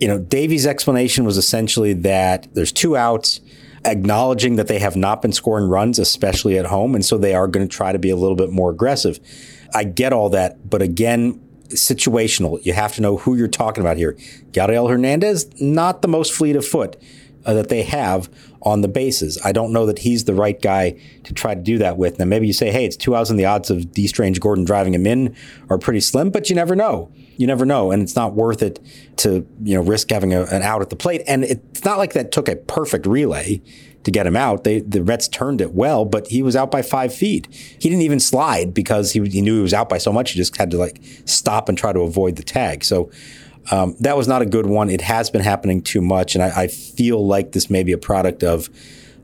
you 0.00 0.06
know, 0.06 0.18
Davey's 0.18 0.66
explanation 0.66 1.24
was 1.24 1.38
essentially 1.38 1.94
that 1.94 2.48
there's 2.54 2.72
two 2.72 2.96
outs, 2.96 3.40
acknowledging 3.84 4.56
that 4.56 4.68
they 4.68 4.78
have 4.78 4.96
not 4.96 5.22
been 5.22 5.32
scoring 5.32 5.68
runs, 5.68 5.98
especially 5.98 6.58
at 6.58 6.66
home. 6.66 6.94
And 6.94 7.04
so 7.04 7.18
they 7.18 7.34
are 7.34 7.48
going 7.48 7.66
to 7.66 7.74
try 7.74 7.92
to 7.92 7.98
be 7.98 8.10
a 8.10 8.16
little 8.16 8.36
bit 8.36 8.50
more 8.50 8.70
aggressive. 8.70 9.18
I 9.74 9.84
get 9.84 10.12
all 10.12 10.28
that. 10.30 10.68
But 10.68 10.82
again, 10.82 11.40
situational. 11.72 12.64
You 12.64 12.72
have 12.72 12.94
to 12.94 13.00
know 13.00 13.16
who 13.18 13.36
you're 13.36 13.48
talking 13.48 13.82
about 13.82 13.96
here. 13.96 14.16
Gabriel 14.52 14.88
Hernandez, 14.88 15.60
not 15.60 16.02
the 16.02 16.08
most 16.08 16.32
fleet 16.32 16.56
of 16.56 16.66
foot 16.66 17.00
uh, 17.44 17.54
that 17.54 17.68
they 17.68 17.82
have 17.82 18.30
on 18.62 18.80
the 18.80 18.88
bases. 18.88 19.38
I 19.44 19.52
don't 19.52 19.72
know 19.72 19.86
that 19.86 20.00
he's 20.00 20.24
the 20.24 20.34
right 20.34 20.60
guy 20.60 20.96
to 21.24 21.34
try 21.34 21.54
to 21.54 21.60
do 21.60 21.78
that 21.78 21.96
with. 21.96 22.18
Now, 22.18 22.24
maybe 22.24 22.46
you 22.46 22.52
say, 22.52 22.70
hey, 22.70 22.84
it's 22.84 22.96
two 22.96 23.16
outs 23.16 23.30
and 23.30 23.38
the 23.38 23.44
odds 23.44 23.70
of 23.70 23.92
Dee 23.92 24.06
Strange-Gordon 24.06 24.64
driving 24.64 24.94
him 24.94 25.06
in 25.06 25.34
are 25.68 25.78
pretty 25.78 26.00
slim, 26.00 26.30
but 26.30 26.48
you 26.48 26.54
never 26.54 26.76
know. 26.76 27.10
You 27.36 27.46
never 27.46 27.66
know. 27.66 27.90
And 27.90 28.02
it's 28.02 28.14
not 28.14 28.34
worth 28.34 28.62
it 28.62 28.78
to, 29.16 29.46
you 29.62 29.74
know, 29.74 29.82
risk 29.82 30.10
having 30.10 30.32
a, 30.32 30.42
an 30.44 30.62
out 30.62 30.82
at 30.82 30.90
the 30.90 30.96
plate. 30.96 31.22
And 31.26 31.42
it's 31.42 31.84
not 31.84 31.98
like 31.98 32.12
that 32.12 32.30
took 32.30 32.48
a 32.48 32.56
perfect 32.56 33.06
relay 33.06 33.62
to 34.04 34.10
get 34.10 34.26
him 34.26 34.36
out. 34.36 34.64
They, 34.64 34.80
the 34.80 35.00
Mets 35.00 35.28
turned 35.28 35.60
it 35.60 35.72
well, 35.74 36.04
but 36.04 36.26
he 36.28 36.42
was 36.42 36.56
out 36.56 36.70
by 36.70 36.82
five 36.82 37.14
feet. 37.14 37.48
He 37.52 37.88
didn't 37.88 38.02
even 38.02 38.20
slide 38.20 38.74
because 38.74 39.12
he, 39.12 39.20
he 39.28 39.40
knew 39.40 39.56
he 39.56 39.62
was 39.62 39.74
out 39.74 39.88
by 39.88 39.98
so 39.98 40.12
much. 40.12 40.32
He 40.32 40.36
just 40.36 40.56
had 40.56 40.70
to 40.72 40.78
like 40.78 41.00
stop 41.24 41.68
and 41.68 41.78
try 41.78 41.92
to 41.92 42.00
avoid 42.00 42.36
the 42.36 42.42
tag. 42.42 42.84
So 42.84 43.10
um, 43.70 43.94
that 44.00 44.16
was 44.16 44.26
not 44.26 44.42
a 44.42 44.46
good 44.46 44.66
one. 44.66 44.90
It 44.90 45.02
has 45.02 45.30
been 45.30 45.42
happening 45.42 45.82
too 45.82 46.00
much, 46.00 46.34
and 46.34 46.42
I, 46.42 46.62
I 46.62 46.66
feel 46.66 47.24
like 47.24 47.52
this 47.52 47.70
may 47.70 47.84
be 47.84 47.92
a 47.92 47.98
product 47.98 48.42
of 48.42 48.68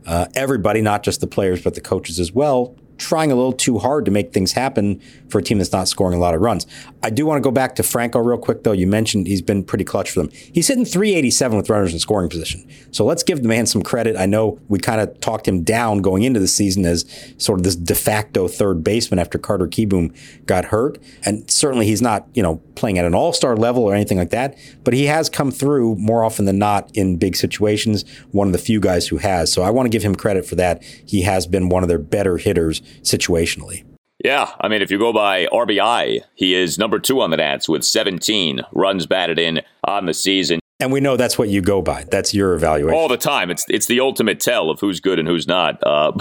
uh, 0.07 0.27
everybody, 0.35 0.81
not 0.81 1.03
just 1.03 1.21
the 1.21 1.27
players, 1.27 1.63
but 1.63 1.75
the 1.75 1.81
coaches 1.81 2.21
as 2.21 2.33
well, 2.33 2.77
trying 2.99 3.33
a 3.33 3.35
little 3.35 3.53
too 3.53 3.79
hard 3.79 4.05
to 4.05 4.11
make 4.11 4.33
things 4.33 4.53
happen 4.53 5.01
for 5.29 5.39
a 5.39 5.43
team 5.43 5.59
that's 5.59 5.73
not 5.73 5.89
scoring 5.89 6.17
a 6.17 6.21
lot 6.21 6.35
of 6.35 6.41
runs. 6.41 6.67
I 7.03 7.11
do 7.11 7.25
want 7.27 7.39
to 7.39 7.47
go 7.47 7.51
back 7.51 7.77
to 7.77 7.83
Franco 7.83 8.19
real 8.19 8.39
quick, 8.39 8.65
though. 8.65 8.73
You 8.73 8.87
mentioned 8.87 9.27
he's 9.27 9.43
been 9.43 9.63
pretty 9.63 9.85
clutch 9.85 10.11
for 10.11 10.21
them. 10.21 10.31
He's 10.33 10.69
hitting 10.69 10.85
387 10.85 11.57
with 11.57 11.71
runners 11.71 11.93
in 11.93 11.99
scoring 12.01 12.29
position. 12.29 12.69
So 12.91 13.05
let's 13.05 13.23
give 13.23 13.43
the 13.43 13.49
man 13.49 13.67
some 13.67 13.83
credit. 13.83 14.17
I 14.17 14.27
know 14.27 14.59
we 14.69 14.79
kind 14.79 15.01
of 15.01 15.21
talked 15.21 15.47
him 15.47 15.63
down 15.63 15.99
going 15.99 16.23
into 16.23 16.41
the 16.41 16.49
season 16.49 16.85
as 16.85 17.05
sort 17.39 17.61
of 17.61 17.65
this 17.65 17.77
de 17.77 17.95
facto 17.95 18.49
third 18.49 18.83
baseman 18.83 19.19
after 19.19 19.39
Carter 19.39 19.69
Kieboom 19.69 20.15
got 20.47 20.67
hurt. 20.67 20.99
And 21.25 21.49
certainly 21.51 21.87
he's 21.87 22.03
not, 22.03 22.27
you 22.35 22.43
know, 22.43 22.61
playing 22.75 22.99
at 22.99 23.05
an 23.05 23.15
all-star 23.15 23.57
level 23.57 23.85
or 23.85 23.95
anything 23.95 24.19
like 24.19 24.31
that, 24.31 24.57
but 24.85 24.95
he 24.95 25.07
has 25.07 25.29
come 25.29 25.51
through 25.51 25.97
more 25.97 26.23
often 26.25 26.45
than 26.45 26.59
not 26.59 26.91
in 26.95 27.17
big 27.17 27.37
situations, 27.37 28.05
one 28.31 28.47
of 28.47 28.53
the 28.53 28.59
few 28.59 28.81
guys 28.81 29.09
who 29.09 29.19
has. 29.19 29.53
So 29.53 29.63
I 29.63 29.71
want 29.71 29.87
to 29.87 29.91
give 29.91 30.03
him 30.03 30.15
credit 30.15 30.47
for 30.47 30.55
that. 30.55 30.83
He 30.83 31.23
has 31.23 31.47
been 31.47 31.69
one 31.69 31.83
of 31.83 31.89
their 31.89 31.99
better 31.99 32.39
hitters 32.39 32.81
situationally. 33.03 33.85
Yeah, 34.25 34.51
I 34.61 34.67
mean, 34.67 34.83
if 34.83 34.91
you 34.91 34.99
go 34.99 35.13
by 35.13 35.47
RBI, 35.47 36.23
he 36.35 36.55
is 36.55 36.77
number 36.77 36.99
two 36.99 37.21
on 37.21 37.31
the 37.31 37.37
Nats 37.37 37.69
with 37.69 37.85
17 37.85 38.63
runs 38.73 39.07
batted 39.07 39.39
in 39.39 39.61
on 39.85 40.07
the 40.07 40.15
season. 40.15 40.59
And 40.81 40.93
we 40.93 41.01
know 41.01 41.17
that's 41.17 41.39
what 41.39 41.49
you 41.49 41.61
go 41.61 41.83
by. 41.83 42.05
That's 42.05 42.35
your 42.35 42.55
evaluation 42.55 42.99
all 42.99 43.09
the 43.09 43.17
time. 43.17 43.51
It's 43.51 43.65
it's 43.69 43.87
the 43.87 44.01
ultimate 44.01 44.39
tell 44.39 44.71
of 44.71 44.79
who's 44.81 45.01
good 45.01 45.19
and 45.19 45.27
who's 45.27 45.47
not. 45.47 45.83
Uh, 45.85 46.13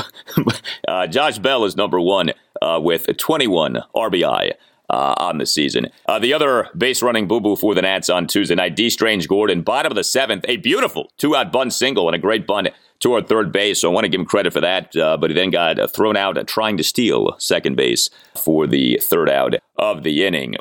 uh, 0.88 1.08
Josh 1.08 1.38
Bell 1.38 1.64
is 1.66 1.76
number 1.76 2.02
one 2.02 2.32
uh, 2.62 2.80
with 2.82 3.16
21 3.18 3.82
RBI. 3.96 4.54
Uh, 4.90 5.14
on 5.18 5.38
the 5.38 5.46
season. 5.46 5.88
Uh, 6.06 6.18
the 6.18 6.34
other 6.34 6.70
base 6.78 7.04
running 7.04 7.28
boo 7.28 7.42
boo 7.42 7.58
for 7.58 7.76
the 7.76 7.82
Nats 7.82 8.10
on 8.10 8.26
Tuesday 8.26 8.56
night, 8.56 8.74
Dee 8.74 8.90
Strange-Gordon, 8.90 9.62
bottom 9.62 9.92
of 9.92 9.98
the 9.98 10.04
seventh, 10.06 10.46
a 10.48 10.56
beautiful 10.56 11.12
two 11.18 11.36
out 11.36 11.52
bunt 11.52 11.74
single 11.74 12.08
and 12.08 12.16
a 12.16 12.18
great 12.18 12.48
bunt 12.48 12.70
toward 13.00 13.28
third 13.28 13.52
base. 13.52 13.82
So 13.82 13.90
I 13.90 13.94
want 13.94 14.06
to 14.06 14.10
give 14.10 14.20
him 14.20 14.26
credit 14.26 14.54
for 14.54 14.62
that. 14.62 14.96
Uh, 14.96 15.18
but 15.18 15.30
he 15.30 15.36
then 15.36 15.50
got 15.50 15.80
uh, 15.80 15.88
thrown 15.88 16.18
out 16.18 16.38
uh, 16.38 16.44
trying 16.44 16.78
to 16.78 16.84
steal 16.84 17.36
second 17.40 17.76
base 17.76 18.10
for 18.36 18.68
the 18.68 19.00
third 19.02 19.30
out 19.30 19.56
of 19.78 20.04
the 20.04 20.26
inning. 20.26 20.56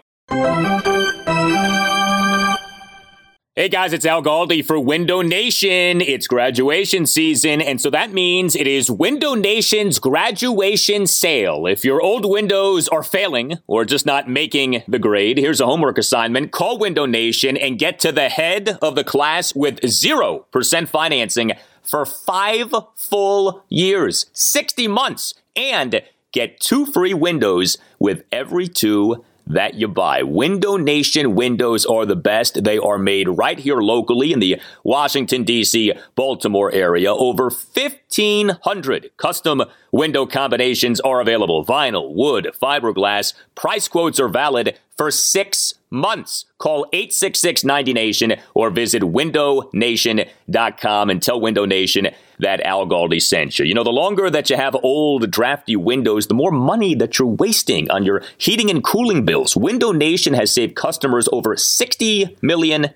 Hey 3.58 3.70
guys, 3.70 3.94
it's 3.94 4.04
Al 4.04 4.22
Galdi 4.22 4.62
for 4.62 4.78
Window 4.78 5.22
Nation. 5.22 6.02
It's 6.02 6.26
graduation 6.26 7.06
season, 7.06 7.62
and 7.62 7.80
so 7.80 7.88
that 7.88 8.12
means 8.12 8.54
it 8.54 8.66
is 8.66 8.90
Window 8.90 9.32
Nation's 9.32 9.98
graduation 9.98 11.06
sale. 11.06 11.66
If 11.66 11.82
your 11.82 12.02
old 12.02 12.28
windows 12.28 12.86
are 12.88 13.02
failing 13.02 13.54
or 13.66 13.86
just 13.86 14.04
not 14.04 14.28
making 14.28 14.82
the 14.86 14.98
grade, 14.98 15.38
here's 15.38 15.62
a 15.62 15.64
homework 15.64 15.96
assignment. 15.96 16.52
Call 16.52 16.78
Window 16.78 17.06
Nation 17.06 17.56
and 17.56 17.78
get 17.78 17.98
to 18.00 18.12
the 18.12 18.28
head 18.28 18.76
of 18.82 18.94
the 18.94 19.04
class 19.04 19.54
with 19.54 19.80
0% 19.80 20.88
financing 20.88 21.52
for 21.86 22.04
five 22.04 22.74
full 22.96 23.64
years, 23.68 24.26
60 24.32 24.88
months, 24.88 25.34
and 25.54 26.02
get 26.32 26.60
two 26.60 26.84
free 26.86 27.14
windows 27.14 27.78
with 27.98 28.24
every 28.30 28.68
two 28.68 29.24
that 29.46 29.74
you 29.74 29.88
buy. 29.88 30.22
Window 30.22 30.76
Nation 30.76 31.34
windows 31.34 31.86
are 31.86 32.04
the 32.04 32.16
best. 32.16 32.64
They 32.64 32.78
are 32.78 32.98
made 32.98 33.28
right 33.28 33.58
here 33.58 33.80
locally 33.80 34.32
in 34.32 34.40
the 34.40 34.60
Washington, 34.82 35.44
D.C., 35.44 35.92
Baltimore 36.14 36.72
area. 36.72 37.12
Over 37.12 37.44
1,500 37.44 39.10
custom 39.16 39.62
window 39.92 40.26
combinations 40.26 41.00
are 41.00 41.20
available 41.20 41.64
vinyl, 41.64 42.14
wood, 42.14 42.50
fiberglass. 42.60 43.34
Price 43.54 43.88
quotes 43.88 44.18
are 44.18 44.28
valid 44.28 44.78
for 44.96 45.10
six 45.10 45.74
months. 45.90 46.46
Call 46.58 46.86
866 46.92 47.62
90Nation 47.62 48.40
or 48.54 48.70
visit 48.70 49.02
windownation.com 49.02 51.10
and 51.10 51.22
tell 51.22 51.40
Window 51.40 51.64
Nation 51.64 52.08
that 52.38 52.60
Al 52.60 52.86
Galdi 52.86 53.20
sent 53.20 53.58
you. 53.58 53.64
You 53.64 53.74
know, 53.74 53.84
the 53.84 53.90
longer 53.90 54.30
that 54.30 54.50
you 54.50 54.56
have 54.56 54.76
old, 54.82 55.30
drafty 55.30 55.76
windows, 55.76 56.26
the 56.26 56.34
more 56.34 56.50
money 56.50 56.94
that 56.94 57.18
you're 57.18 57.28
wasting 57.28 57.90
on 57.90 58.04
your 58.04 58.22
heating 58.38 58.70
and 58.70 58.82
cooling 58.82 59.24
bills. 59.24 59.56
Window 59.56 59.92
Nation 59.92 60.34
has 60.34 60.52
saved 60.52 60.74
customers 60.74 61.28
over 61.32 61.56
$60 61.56 62.42
million 62.42 62.92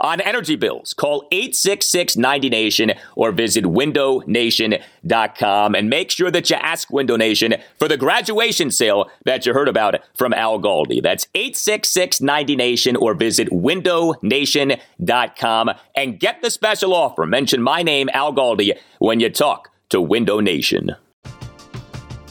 on 0.00 0.20
energy 0.20 0.56
bills. 0.56 0.92
Call 0.94 1.28
866 1.30 2.16
90Nation 2.16 2.98
or 3.16 3.30
visit 3.32 3.64
windownation.com 3.64 5.74
and 5.74 5.90
make 5.90 6.10
sure 6.10 6.30
that 6.30 6.48
you 6.50 6.56
ask 6.56 6.90
Window 6.90 7.16
Nation 7.16 7.54
for 7.78 7.88
the 7.88 7.96
graduation 7.96 8.70
sale 8.70 9.10
that 9.24 9.46
you 9.46 9.54
heard 9.54 9.68
about 9.68 9.96
from 10.14 10.32
Al 10.32 10.60
Galdi. 10.60 11.02
That's 11.02 11.26
866 11.34 12.20
90Nation 12.20 12.96
or 13.00 13.14
visit 13.14 13.48
windownation.com 13.50 15.70
and 15.94 16.20
get 16.20 16.42
the 16.42 16.50
special 16.50 16.92
offer. 16.94 17.26
Mention 17.26 17.62
my 17.62 17.82
name, 17.82 18.08
Al 18.12 18.32
Galdi, 18.32 18.76
when 18.98 19.20
you 19.20 19.30
talk 19.30 19.70
to 19.90 20.00
Window 20.00 20.40
Nation. 20.40 20.96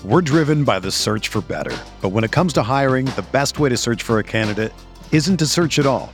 We're 0.05 0.21
driven 0.21 0.63
by 0.63 0.79
the 0.79 0.91
search 0.91 1.27
for 1.27 1.41
better. 1.41 1.75
But 2.01 2.09
when 2.09 2.23
it 2.23 2.31
comes 2.31 2.53
to 2.53 2.63
hiring, 2.63 3.07
the 3.07 3.25
best 3.31 3.59
way 3.59 3.69
to 3.69 3.75
search 3.75 4.03
for 4.03 4.19
a 4.19 4.23
candidate 4.23 4.71
isn't 5.11 5.37
to 5.37 5.47
search 5.47 5.79
at 5.79 5.85
all. 5.85 6.13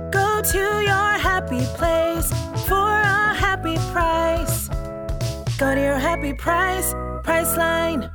Go 0.11 0.41
to 0.41 0.81
your 0.81 1.11
happy 1.17 1.65
place 1.77 2.29
for 2.67 2.75
a 2.75 3.33
happy 3.33 3.77
price. 3.91 4.67
Go 5.57 5.73
to 5.73 5.81
your 5.81 5.97
happy 5.97 6.33
price, 6.33 6.93
Priceline. 7.23 8.11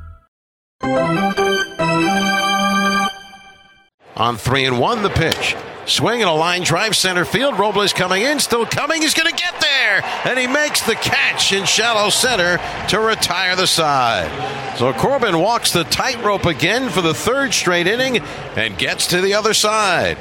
On 4.16 4.36
three 4.36 4.64
and 4.64 4.78
one, 4.78 5.02
the 5.02 5.10
pitch. 5.10 5.56
Swing 5.86 6.20
and 6.20 6.28
a 6.28 6.32
line 6.32 6.62
drive 6.62 6.96
center 6.96 7.24
field. 7.24 7.58
Robles 7.58 7.92
coming 7.92 8.22
in, 8.22 8.40
still 8.40 8.66
coming. 8.66 9.02
He's 9.02 9.14
going 9.14 9.32
to 9.32 9.36
get 9.36 9.60
there. 9.60 10.04
And 10.24 10.38
he 10.38 10.46
makes 10.46 10.82
the 10.84 10.96
catch 10.96 11.52
in 11.52 11.64
shallow 11.64 12.10
center 12.10 12.58
to 12.88 12.98
retire 12.98 13.54
the 13.54 13.66
side. 13.66 14.76
So 14.78 14.92
Corbin 14.92 15.38
walks 15.38 15.72
the 15.72 15.84
tightrope 15.84 16.44
again 16.44 16.90
for 16.90 17.02
the 17.02 17.14
third 17.14 17.54
straight 17.54 17.86
inning 17.86 18.18
and 18.56 18.76
gets 18.76 19.06
to 19.08 19.20
the 19.20 19.34
other 19.34 19.54
side. 19.54 20.18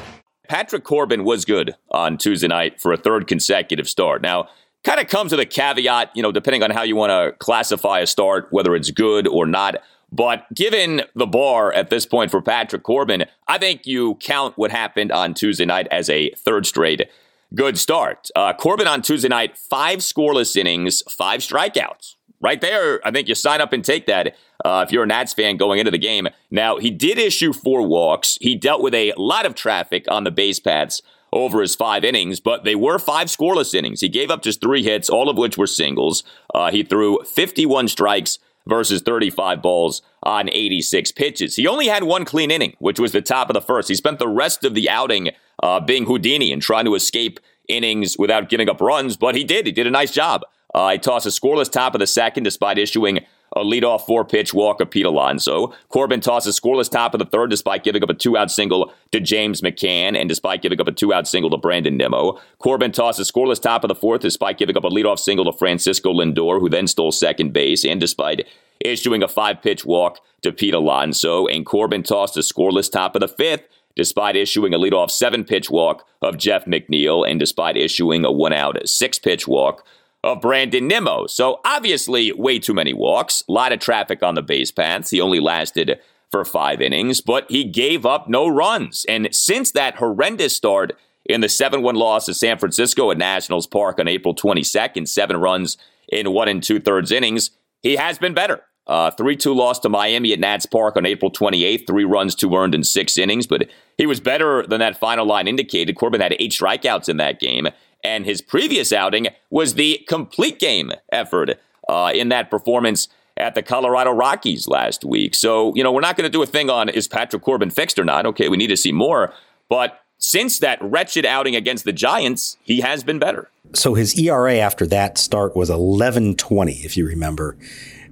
Patrick 0.48 0.84
Corbin 0.84 1.24
was 1.24 1.46
good 1.46 1.76
on 1.92 2.18
Tuesday 2.18 2.48
night 2.48 2.80
for 2.80 2.94
a 2.94 2.98
third 2.98 3.28
consecutive 3.28 3.88
start. 3.90 4.22
Now, 4.22 4.50
kind 4.84 5.00
of 5.00 5.08
comes 5.08 5.32
with 5.32 5.40
a 5.40 5.46
caveat, 5.46 6.12
you 6.16 6.22
know, 6.22 6.32
depending 6.32 6.64
on 6.64 6.72
how 6.72 6.84
you 6.84 6.96
want 6.96 7.10
to 7.10 7.36
classify 7.40 8.00
a 8.00 8.08
start, 8.08 8.48
whether 8.52 8.76
it's 8.76 8.92
good 8.92 9.28
or 9.28 9.46
not. 9.46 9.76
But 10.12 10.46
given 10.54 11.02
the 11.16 11.26
bar 11.26 11.74
at 11.74 11.90
this 11.90 12.06
point 12.06 12.32
for 12.32 12.42
Patrick 12.42 12.84
Corbin, 12.84 13.26
I 13.48 13.58
think 13.58 13.86
you 13.86 14.16
count 14.16 14.58
what 14.58 14.72
happened 14.72 15.12
on 15.12 15.34
Tuesday 15.34 15.66
night 15.66 15.88
as 15.92 16.10
a 16.10 16.30
third 16.32 16.66
straight 16.66 17.10
good 17.54 17.78
start. 17.78 18.30
Uh, 18.36 18.54
Corbin 18.54 18.88
on 18.88 19.02
Tuesday 19.02 19.28
night, 19.28 19.58
five 19.58 20.00
scoreless 20.00 20.56
innings, 20.56 21.02
five 21.10 21.42
strikeouts. 21.42 22.16
Right 22.42 22.62
there, 22.62 23.06
I 23.06 23.12
think 23.12 23.28
you 23.28 23.36
sign 23.36 23.62
up 23.62 23.74
and 23.74 23.84
take 23.84 24.06
that 24.08 24.36
uh, 24.66 24.82
if 24.82 24.92
you're 24.92 25.04
a 25.04 25.08
Nats 25.08 25.32
fan 25.32 25.58
going 25.58 25.78
into 25.78 25.92
the 25.92 26.00
game. 26.00 26.28
Now, 26.50 26.78
he 26.78 26.90
did 26.90 27.20
issue 27.20 27.54
four 27.54 27.84
walks. 27.84 28.36
He 28.42 28.56
dealt 28.56 28.82
with 28.82 28.96
a 28.96 29.14
lot 29.16 29.46
of 29.46 29.54
traffic 29.54 30.06
on 30.10 30.24
the 30.24 30.32
base 30.32 30.60
paths 30.60 31.04
over 31.32 31.62
his 31.62 31.76
five 31.76 32.04
innings, 32.04 32.40
but 32.40 32.64
they 32.64 32.74
were 32.74 32.98
five 32.98 33.28
scoreless 33.28 33.76
innings. 33.76 34.02
He 34.02 34.10
gave 34.10 34.32
up 34.32 34.42
just 34.42 34.62
three 34.62 34.82
hits, 34.82 35.08
all 35.08 35.30
of 35.30 35.38
which 35.38 35.56
were 35.56 35.68
singles. 35.68 36.24
Uh, 36.54 36.72
he 36.72 36.82
threw 36.82 37.24
51 37.24 37.90
strikes 37.90 38.40
versus 38.66 39.04
35 39.04 39.62
balls 39.62 40.02
on 40.24 40.50
86 40.50 41.12
pitches. 41.12 41.58
He 41.58 41.68
only 41.68 41.88
had 41.88 42.04
one 42.04 42.26
clean 42.26 42.50
inning, 42.50 42.76
which 42.80 43.00
was 43.00 43.12
the 43.12 43.22
top 43.22 43.52
of 43.52 43.54
the 43.54 43.62
first. 43.62 43.88
He 43.88 43.96
spent 43.96 44.18
the 44.18 44.28
rest 44.28 44.64
of 44.64 44.74
the 44.74 44.90
outing 44.90 45.30
uh, 45.62 45.80
being 45.80 46.06
Houdini 46.06 46.52
and 46.52 46.62
trying 46.62 46.86
to 46.86 46.96
escape 46.96 47.40
innings 47.68 48.18
without 48.18 48.50
giving 48.50 48.68
up 48.68 48.82
runs, 48.82 49.16
but 49.16 49.36
he 49.36 49.44
did. 49.44 49.68
He 49.68 49.72
did 49.72 49.86
a 49.86 49.92
nice 49.92 50.12
job. 50.12 50.42
Uh, 50.74 50.94
he 50.94 50.98
tossed 50.98 51.28
a 51.28 51.30
scoreless 51.30 51.72
top 51.72 51.94
of 51.94 52.00
the 52.00 52.08
second 52.08 52.44
despite 52.44 52.80
issuing 52.80 53.20
a 53.54 53.64
leadoff 53.64 54.06
four 54.06 54.26
pitch 54.26 54.54
walk 54.54 54.82
of 54.82 54.90
Pete 54.90 55.06
Alonso. 55.06 55.74
Corbin 55.90 56.22
tosses 56.22 56.60
scoreless 56.60 56.90
top 56.90 57.14
of 57.14 57.20
the 57.20 57.26
third 57.26 57.50
despite 57.50 57.84
giving 57.84 58.04
up 58.04 58.10
a 58.10 58.14
two 58.14 58.38
out 58.38 58.52
single 58.52 58.94
to 59.12 59.20
James 59.20 59.62
McCann 59.62 60.20
and 60.20 60.28
despite 60.28 60.62
giving 60.62 60.80
up 60.80 60.88
a 60.88 60.92
two 60.92 61.14
out 61.14 61.28
single 61.28 61.50
to 61.50 61.58
Brandon 61.58 61.98
Nimmo. 61.98 62.40
Corbin 62.60 62.92
tosses 62.92 63.30
a 63.30 63.32
scoreless 63.32 63.62
top 63.62 63.84
of 63.84 63.88
the 63.88 63.96
fourth 63.96 64.22
despite 64.22 64.58
giving 64.58 64.78
up 64.78 64.84
a 64.84 64.90
leadoff 64.90 65.20
single 65.20 65.52
to 65.52 65.58
Francisco 65.58 66.14
Lindor, 66.14 66.60
who 66.60 66.70
then 66.70 66.88
stole 66.88 67.12
second 67.12 67.54
base, 67.54 67.86
and 67.86 68.00
despite 68.00 68.48
issuing 68.82 69.24
a 69.24 69.28
five 69.28 69.62
pitch 69.62 69.86
walk 69.86 70.20
to 70.42 70.52
Pete 70.52 70.74
Alonso. 70.74 71.48
And 71.48 71.66
Corbin 71.66 72.04
tossed 72.04 72.38
a 72.38 72.42
scoreless 72.42 72.92
top 72.92 73.16
of 73.16 73.22
the 73.22 73.28
fifth 73.28 73.64
despite 73.96 74.36
issuing 74.36 74.74
a 74.74 74.78
leadoff 74.78 75.10
seven 75.10 75.44
pitch 75.44 75.70
walk 75.70 76.06
of 76.22 76.38
Jeff 76.38 76.66
McNeil 76.66 77.30
and 77.30 77.40
despite 77.40 77.78
issuing 77.78 78.26
a 78.26 78.32
one 78.32 78.54
out 78.54 78.78
six 78.88 79.18
pitch 79.18 79.48
walk 79.48 79.86
of 80.26 80.42
Brandon 80.42 80.88
Nimmo. 80.88 81.28
So 81.28 81.62
obviously, 81.64 82.32
way 82.32 82.58
too 82.58 82.74
many 82.74 82.94
walks, 82.94 83.44
a 83.48 83.52
lot 83.52 83.72
of 83.72 83.80
traffic 83.80 84.24
on 84.24 84.34
the 84.34 84.42
base 84.42 84.72
paths. 84.72 85.12
He 85.12 85.22
only 85.22 85.40
lasted 85.40 86.00
for 86.32 86.44
five 86.44 86.82
innings, 86.82 87.22
but 87.22 87.46
he 87.50 87.64
gave 87.64 88.08
up 88.08 88.28
no 88.28 88.48
runs. 88.48 89.06
And 89.08 89.30
since 89.34 89.72
that 89.72 89.98
horrendous 89.98 90.56
start 90.56 90.94
in 91.26 91.42
the 91.42 91.48
7 91.48 91.84
1 91.84 91.96
loss 91.96 92.26
to 92.26 92.34
San 92.34 92.58
Francisco 92.58 93.12
at 93.12 93.20
Nationals 93.20 93.68
Park 93.68 94.00
on 94.00 94.08
April 94.08 94.34
22nd, 94.34 95.08
seven 95.08 95.38
runs 95.38 95.78
in 96.10 96.34
one 96.34 96.48
and 96.48 96.62
two 96.62 96.80
thirds 96.80 97.12
innings, 97.12 97.52
he 97.84 97.96
has 97.96 98.18
been 98.18 98.34
better. 98.34 98.64
Uh, 98.88 99.12
3 99.12 99.36
2 99.36 99.54
loss 99.54 99.80
to 99.80 99.90
Miami 99.90 100.34
at 100.34 100.40
Nats 100.40 100.66
Park 100.66 100.98
on 100.98 101.06
April 101.06 101.32
28th, 101.32 101.86
three 101.86 102.04
runs, 102.04 102.34
two 102.34 102.54
earned 102.56 102.74
in 102.74 102.84
six 102.84 103.18
innings, 103.18 103.46
but 103.46 103.68
he 103.98 104.08
was 104.08 104.20
better 104.20 104.66
than 104.66 104.80
that 104.80 104.98
final 104.98 105.26
line 105.26 105.48
indicated. 105.48 105.96
Corbin 105.96 106.22
had 106.22 106.36
eight 106.40 106.52
strikeouts 106.52 107.10
in 107.10 107.18
that 107.18 107.40
game 107.40 107.68
and 108.06 108.24
his 108.24 108.40
previous 108.40 108.94
outing 108.94 109.28
was 109.50 109.74
the 109.74 110.06
complete 110.08 110.60
game 110.60 110.92
effort 111.12 111.60
uh, 111.90 112.12
in 112.14 112.30
that 112.30 112.52
performance 112.52 113.08
at 113.36 113.56
the 113.56 113.64
Colorado 113.64 114.12
Rockies 114.12 114.68
last 114.68 115.04
week. 115.04 115.34
So, 115.34 115.74
you 115.76 115.84
know, 115.84 115.92
we're 115.92 116.02
not 116.02 116.16
going 116.16 116.30
to 116.30 116.32
do 116.32 116.44
a 116.44 116.46
thing 116.46 116.70
on 116.70 116.88
is 116.88 117.08
Patrick 117.08 117.42
Corbin 117.42 117.72
fixed 117.72 117.98
or 117.98 118.06
not. 118.06 118.28
Okay, 118.28 118.48
we 118.48 118.58
need 118.58 118.68
to 118.68 118.78
see 118.78 118.92
more. 118.92 119.34
But 119.70 120.00
since 120.20 120.60
that 120.60 120.78
wretched 120.82 121.26
outing 121.26 121.56
against 121.56 121.84
the 121.84 121.92
Giants, 121.92 122.58
he 122.64 122.82
has 122.82 123.04
been 123.04 123.18
better. 123.18 123.50
So 123.74 123.96
his 123.96 124.18
ERA 124.18 124.58
after 124.58 124.86
that 124.88 125.18
start 125.18 125.56
was 125.56 125.72
11.20, 125.72 126.86
if 126.86 126.96
you 126.96 127.08
remember. 127.08 127.58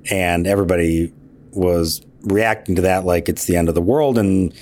And 0.09 0.47
everybody 0.47 1.13
was 1.51 2.01
reacting 2.23 2.75
to 2.75 2.81
that 2.81 3.05
like 3.05 3.29
it's 3.29 3.45
the 3.45 3.55
end 3.55 3.69
of 3.69 3.75
the 3.75 3.81
world. 3.81 4.17
And 4.17 4.53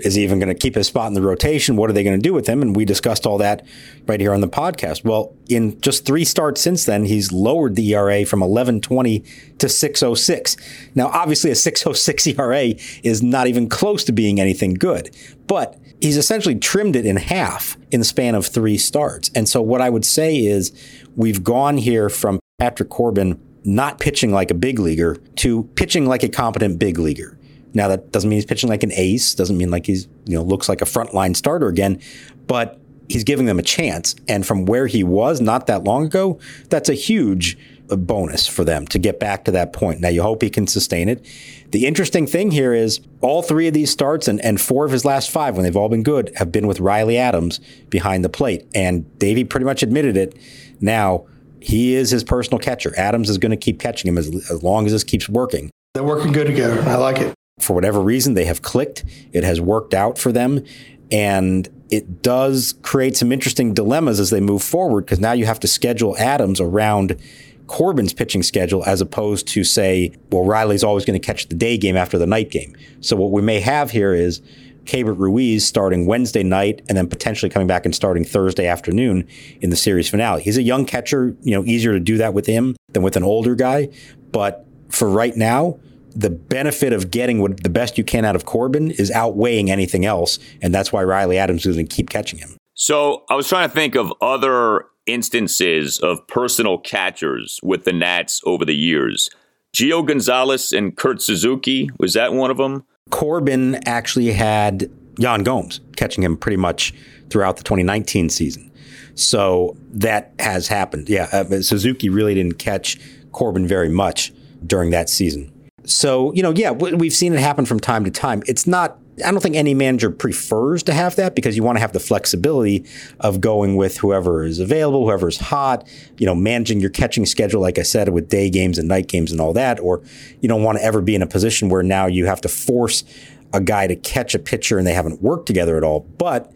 is 0.00 0.14
he 0.14 0.22
even 0.22 0.38
going 0.38 0.48
to 0.48 0.54
keep 0.54 0.74
his 0.74 0.86
spot 0.86 1.08
in 1.08 1.14
the 1.14 1.22
rotation? 1.22 1.76
What 1.76 1.90
are 1.90 1.92
they 1.92 2.04
going 2.04 2.18
to 2.18 2.22
do 2.22 2.34
with 2.34 2.46
him? 2.46 2.62
And 2.62 2.76
we 2.76 2.84
discussed 2.84 3.26
all 3.26 3.38
that 3.38 3.66
right 4.06 4.20
here 4.20 4.34
on 4.34 4.40
the 4.40 4.48
podcast. 4.48 5.04
Well, 5.04 5.34
in 5.48 5.80
just 5.80 6.04
three 6.04 6.24
starts 6.24 6.60
since 6.60 6.84
then, 6.84 7.04
he's 7.04 7.32
lowered 7.32 7.76
the 7.76 7.94
ERA 7.94 8.24
from 8.24 8.40
1120 8.40 9.24
to 9.58 9.68
606. 9.68 10.56
Now, 10.94 11.08
obviously, 11.08 11.50
a 11.50 11.54
606 11.54 12.26
ERA 12.38 12.74
is 13.02 13.22
not 13.22 13.46
even 13.46 13.68
close 13.68 14.04
to 14.04 14.12
being 14.12 14.40
anything 14.40 14.74
good, 14.74 15.14
but 15.46 15.78
he's 16.00 16.16
essentially 16.16 16.56
trimmed 16.56 16.96
it 16.96 17.06
in 17.06 17.16
half 17.16 17.76
in 17.90 18.00
the 18.00 18.04
span 18.04 18.34
of 18.34 18.46
three 18.46 18.78
starts. 18.78 19.30
And 19.34 19.48
so, 19.48 19.62
what 19.62 19.80
I 19.80 19.90
would 19.90 20.04
say 20.04 20.36
is 20.36 20.72
we've 21.16 21.42
gone 21.42 21.78
here 21.78 22.08
from 22.08 22.40
Patrick 22.58 22.90
Corbin 22.90 23.40
not 23.64 23.98
pitching 23.98 24.30
like 24.30 24.50
a 24.50 24.54
big 24.54 24.78
leaguer 24.78 25.16
to 25.34 25.64
pitching 25.74 26.06
like 26.06 26.22
a 26.22 26.28
competent 26.28 26.78
big 26.78 26.98
leaguer. 26.98 27.35
Now 27.76 27.88
that 27.88 28.10
doesn't 28.10 28.30
mean 28.30 28.38
he's 28.38 28.46
pitching 28.46 28.70
like 28.70 28.82
an 28.82 28.92
ace, 28.92 29.34
doesn't 29.34 29.58
mean 29.58 29.70
like 29.70 29.84
he's, 29.84 30.08
you 30.24 30.34
know, 30.34 30.42
looks 30.42 30.66
like 30.66 30.80
a 30.80 30.86
frontline 30.86 31.36
starter 31.36 31.68
again, 31.68 32.00
but 32.46 32.80
he's 33.10 33.22
giving 33.22 33.44
them 33.44 33.58
a 33.58 33.62
chance. 33.62 34.14
And 34.26 34.46
from 34.46 34.64
where 34.64 34.86
he 34.86 35.04
was 35.04 35.42
not 35.42 35.66
that 35.66 35.84
long 35.84 36.06
ago, 36.06 36.40
that's 36.70 36.88
a 36.88 36.94
huge 36.94 37.58
uh, 37.90 37.96
bonus 37.96 38.46
for 38.46 38.64
them 38.64 38.86
to 38.86 38.98
get 38.98 39.20
back 39.20 39.44
to 39.44 39.50
that 39.50 39.74
point. 39.74 40.00
Now 40.00 40.08
you 40.08 40.22
hope 40.22 40.40
he 40.40 40.48
can 40.48 40.66
sustain 40.66 41.10
it. 41.10 41.24
The 41.72 41.84
interesting 41.84 42.26
thing 42.26 42.50
here 42.50 42.72
is 42.72 43.00
all 43.20 43.42
three 43.42 43.68
of 43.68 43.74
these 43.74 43.90
starts 43.90 44.26
and, 44.26 44.40
and 44.40 44.58
four 44.58 44.86
of 44.86 44.90
his 44.90 45.04
last 45.04 45.30
five, 45.30 45.54
when 45.54 45.64
they've 45.64 45.76
all 45.76 45.90
been 45.90 46.02
good, 46.02 46.32
have 46.36 46.50
been 46.50 46.66
with 46.66 46.80
Riley 46.80 47.18
Adams 47.18 47.60
behind 47.90 48.24
the 48.24 48.30
plate. 48.30 48.66
And 48.74 49.18
Davey 49.18 49.44
pretty 49.44 49.66
much 49.66 49.82
admitted 49.82 50.16
it. 50.16 50.34
Now, 50.80 51.26
he 51.60 51.94
is 51.94 52.10
his 52.10 52.24
personal 52.24 52.58
catcher. 52.58 52.94
Adams 52.96 53.28
is 53.28 53.36
going 53.36 53.50
to 53.50 53.56
keep 53.58 53.80
catching 53.80 54.08
him 54.08 54.16
as, 54.16 54.28
as 54.50 54.62
long 54.62 54.86
as 54.86 54.92
this 54.92 55.04
keeps 55.04 55.28
working. 55.28 55.70
They're 55.92 56.04
working 56.04 56.32
good 56.32 56.46
together. 56.46 56.80
I 56.82 56.94
like 56.94 57.18
it 57.18 57.34
for 57.58 57.74
whatever 57.74 58.00
reason, 58.00 58.34
they 58.34 58.44
have 58.44 58.62
clicked. 58.62 59.04
It 59.32 59.44
has 59.44 59.60
worked 59.60 59.94
out 59.94 60.18
for 60.18 60.32
them. 60.32 60.64
And 61.10 61.68
it 61.90 62.22
does 62.22 62.74
create 62.82 63.16
some 63.16 63.32
interesting 63.32 63.72
dilemmas 63.72 64.20
as 64.20 64.30
they 64.30 64.40
move 64.40 64.62
forward 64.62 65.06
because 65.06 65.20
now 65.20 65.32
you 65.32 65.46
have 65.46 65.60
to 65.60 65.68
schedule 65.68 66.16
Adams 66.18 66.60
around 66.60 67.20
Corbin's 67.66 68.12
pitching 68.12 68.42
schedule 68.42 68.84
as 68.84 69.00
opposed 69.00 69.48
to 69.48 69.64
say, 69.64 70.12
well, 70.30 70.44
Riley's 70.44 70.84
always 70.84 71.04
going 71.04 71.18
to 71.18 71.24
catch 71.24 71.48
the 71.48 71.54
day 71.54 71.76
game 71.76 71.96
after 71.96 72.18
the 72.18 72.26
night 72.26 72.50
game. 72.50 72.76
So 73.00 73.16
what 73.16 73.30
we 73.30 73.42
may 73.42 73.60
have 73.60 73.90
here 73.90 74.12
is 74.12 74.42
Keibert 74.84 75.18
Ruiz 75.18 75.66
starting 75.66 76.06
Wednesday 76.06 76.42
night 76.42 76.82
and 76.88 76.98
then 76.98 77.08
potentially 77.08 77.50
coming 77.50 77.66
back 77.66 77.84
and 77.84 77.94
starting 77.94 78.24
Thursday 78.24 78.66
afternoon 78.66 79.26
in 79.60 79.70
the 79.70 79.76
series 79.76 80.08
finale. 80.08 80.42
He's 80.42 80.58
a 80.58 80.62
young 80.62 80.84
catcher, 80.84 81.36
you 81.42 81.52
know, 81.52 81.64
easier 81.64 81.92
to 81.92 82.00
do 82.00 82.18
that 82.18 82.34
with 82.34 82.46
him 82.46 82.76
than 82.92 83.02
with 83.02 83.16
an 83.16 83.24
older 83.24 83.54
guy. 83.54 83.88
But 84.30 84.66
for 84.88 85.08
right 85.08 85.36
now, 85.36 85.78
the 86.16 86.30
benefit 86.30 86.92
of 86.92 87.10
getting 87.10 87.40
what 87.40 87.62
the 87.62 87.68
best 87.68 87.98
you 87.98 88.04
can 88.04 88.24
out 88.24 88.34
of 88.34 88.46
Corbin 88.46 88.90
is 88.92 89.10
outweighing 89.10 89.70
anything 89.70 90.06
else, 90.06 90.38
and 90.62 90.74
that's 90.74 90.92
why 90.92 91.04
Riley 91.04 91.38
Adams 91.38 91.66
is 91.66 91.76
going 91.76 91.86
to 91.86 91.94
keep 91.94 92.08
catching 92.08 92.38
him. 92.38 92.56
So 92.74 93.24
I 93.28 93.34
was 93.34 93.48
trying 93.48 93.68
to 93.68 93.74
think 93.74 93.94
of 93.94 94.12
other 94.20 94.86
instances 95.06 95.98
of 95.98 96.26
personal 96.26 96.78
catchers 96.78 97.60
with 97.62 97.84
the 97.84 97.92
Nats 97.92 98.40
over 98.44 98.64
the 98.64 98.74
years. 98.74 99.30
Gio 99.72 100.04
Gonzalez 100.06 100.72
and 100.72 100.96
Kurt 100.96 101.20
Suzuki 101.20 101.90
was 101.98 102.14
that 102.14 102.32
one 102.32 102.50
of 102.50 102.56
them? 102.56 102.84
Corbin 103.10 103.76
actually 103.86 104.32
had 104.32 104.90
Yan 105.18 105.42
Gomes 105.42 105.80
catching 105.96 106.24
him 106.24 106.36
pretty 106.36 106.56
much 106.56 106.92
throughout 107.30 107.56
the 107.56 107.62
2019 107.62 108.30
season. 108.30 108.70
So 109.14 109.76
that 109.92 110.32
has 110.38 110.68
happened. 110.68 111.08
Yeah, 111.08 111.28
uh, 111.32 111.62
Suzuki 111.62 112.08
really 112.08 112.34
didn't 112.34 112.58
catch 112.58 112.98
Corbin 113.32 113.66
very 113.66 113.88
much 113.88 114.32
during 114.66 114.90
that 114.90 115.08
season. 115.08 115.52
So, 115.86 116.32
you 116.34 116.42
know, 116.42 116.50
yeah, 116.50 116.72
we've 116.72 117.12
seen 117.12 117.32
it 117.32 117.38
happen 117.38 117.64
from 117.64 117.80
time 117.80 118.04
to 118.04 118.10
time. 118.10 118.42
It's 118.46 118.66
not, 118.66 118.98
I 119.24 119.30
don't 119.30 119.40
think 119.40 119.56
any 119.56 119.72
manager 119.72 120.10
prefers 120.10 120.82
to 120.82 120.92
have 120.92 121.16
that 121.16 121.34
because 121.34 121.56
you 121.56 121.62
want 121.62 121.76
to 121.76 121.80
have 121.80 121.92
the 121.92 122.00
flexibility 122.00 122.84
of 123.20 123.40
going 123.40 123.76
with 123.76 123.98
whoever 123.98 124.44
is 124.44 124.58
available, 124.58 125.06
whoever 125.06 125.28
is 125.28 125.38
hot, 125.38 125.88
you 126.18 126.26
know, 126.26 126.34
managing 126.34 126.80
your 126.80 126.90
catching 126.90 127.24
schedule, 127.24 127.62
like 127.62 127.78
I 127.78 127.82
said, 127.82 128.08
with 128.08 128.28
day 128.28 128.50
games 128.50 128.78
and 128.78 128.88
night 128.88 129.06
games 129.06 129.30
and 129.30 129.40
all 129.40 129.52
that. 129.52 129.78
Or 129.80 130.02
you 130.40 130.48
don't 130.48 130.64
want 130.64 130.78
to 130.78 130.84
ever 130.84 131.00
be 131.00 131.14
in 131.14 131.22
a 131.22 131.26
position 131.26 131.68
where 131.68 131.84
now 131.84 132.06
you 132.06 132.26
have 132.26 132.40
to 132.42 132.48
force 132.48 133.04
a 133.52 133.60
guy 133.60 133.86
to 133.86 133.96
catch 133.96 134.34
a 134.34 134.40
pitcher 134.40 134.78
and 134.78 134.86
they 134.86 134.92
haven't 134.92 135.22
worked 135.22 135.46
together 135.46 135.76
at 135.76 135.84
all. 135.84 136.00
But, 136.00 136.52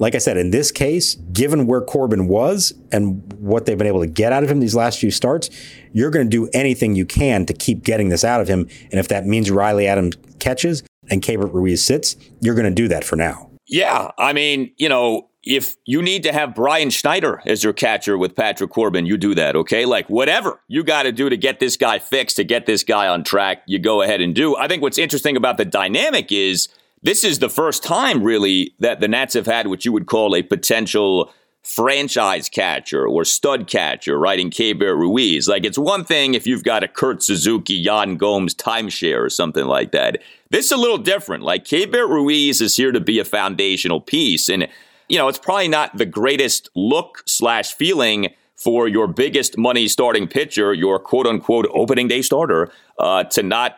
like 0.00 0.14
I 0.14 0.18
said, 0.18 0.38
in 0.38 0.50
this 0.50 0.72
case, 0.72 1.14
given 1.30 1.66
where 1.66 1.82
Corbin 1.82 2.26
was 2.26 2.72
and 2.90 3.22
what 3.34 3.66
they've 3.66 3.76
been 3.76 3.86
able 3.86 4.00
to 4.00 4.06
get 4.06 4.32
out 4.32 4.42
of 4.42 4.50
him 4.50 4.58
these 4.58 4.74
last 4.74 4.98
few 4.98 5.10
starts, 5.10 5.50
you're 5.92 6.10
going 6.10 6.24
to 6.24 6.30
do 6.30 6.48
anything 6.54 6.96
you 6.96 7.04
can 7.04 7.44
to 7.46 7.52
keep 7.52 7.84
getting 7.84 8.08
this 8.08 8.24
out 8.24 8.40
of 8.40 8.48
him. 8.48 8.66
And 8.90 8.98
if 8.98 9.08
that 9.08 9.26
means 9.26 9.50
Riley 9.50 9.86
Adams 9.86 10.16
catches 10.38 10.82
and 11.10 11.20
Keibert 11.20 11.52
Ruiz 11.52 11.84
sits, 11.84 12.16
you're 12.40 12.54
going 12.54 12.64
to 12.64 12.74
do 12.74 12.88
that 12.88 13.04
for 13.04 13.16
now. 13.16 13.50
Yeah. 13.66 14.10
I 14.18 14.32
mean, 14.32 14.72
you 14.78 14.88
know, 14.88 15.28
if 15.42 15.76
you 15.84 16.00
need 16.00 16.22
to 16.22 16.32
have 16.32 16.54
Brian 16.54 16.88
Schneider 16.88 17.42
as 17.44 17.62
your 17.62 17.74
catcher 17.74 18.16
with 18.16 18.34
Patrick 18.34 18.70
Corbin, 18.70 19.04
you 19.04 19.18
do 19.18 19.34
that, 19.34 19.54
okay? 19.54 19.84
Like 19.84 20.08
whatever 20.08 20.60
you 20.66 20.82
got 20.82 21.02
to 21.02 21.12
do 21.12 21.28
to 21.28 21.36
get 21.36 21.60
this 21.60 21.76
guy 21.76 21.98
fixed, 21.98 22.36
to 22.36 22.44
get 22.44 22.64
this 22.64 22.84
guy 22.84 23.06
on 23.06 23.22
track, 23.22 23.62
you 23.66 23.78
go 23.78 24.00
ahead 24.00 24.22
and 24.22 24.34
do. 24.34 24.56
I 24.56 24.66
think 24.66 24.82
what's 24.82 24.98
interesting 24.98 25.36
about 25.36 25.58
the 25.58 25.66
dynamic 25.66 26.32
is 26.32 26.68
this 27.02 27.24
is 27.24 27.38
the 27.38 27.48
first 27.48 27.82
time, 27.82 28.22
really, 28.22 28.74
that 28.78 29.00
the 29.00 29.08
Nats 29.08 29.34
have 29.34 29.46
had 29.46 29.66
what 29.66 29.84
you 29.84 29.92
would 29.92 30.06
call 30.06 30.34
a 30.34 30.42
potential 30.42 31.32
franchise 31.62 32.48
catcher 32.48 33.06
or 33.06 33.24
stud 33.24 33.66
catcher, 33.66 34.18
right, 34.18 34.38
in 34.38 34.50
Keibert 34.50 34.96
Ruiz. 34.96 35.46
Like, 35.46 35.64
it's 35.64 35.78
one 35.78 36.04
thing 36.04 36.34
if 36.34 36.46
you've 36.46 36.64
got 36.64 36.82
a 36.82 36.88
Kurt 36.88 37.22
Suzuki, 37.22 37.74
Yan 37.74 38.16
Gomes 38.16 38.54
timeshare 38.54 39.22
or 39.24 39.30
something 39.30 39.66
like 39.66 39.92
that. 39.92 40.22
This 40.50 40.66
is 40.66 40.72
a 40.72 40.76
little 40.76 40.98
different. 40.98 41.42
Like, 41.42 41.64
Keibert 41.64 42.08
Ruiz 42.08 42.60
is 42.60 42.76
here 42.76 42.92
to 42.92 43.00
be 43.00 43.18
a 43.18 43.24
foundational 43.24 44.00
piece. 44.00 44.48
And, 44.48 44.68
you 45.08 45.18
know, 45.18 45.28
it's 45.28 45.38
probably 45.38 45.68
not 45.68 45.96
the 45.96 46.06
greatest 46.06 46.70
look 46.74 47.22
slash 47.26 47.74
feeling 47.74 48.28
for 48.56 48.88
your 48.88 49.06
biggest 49.06 49.56
money 49.56 49.88
starting 49.88 50.28
pitcher, 50.28 50.74
your 50.74 50.98
quote 50.98 51.26
unquote 51.26 51.66
opening 51.72 52.08
day 52.08 52.20
starter, 52.20 52.70
uh, 52.98 53.24
to 53.24 53.42
not 53.42 53.76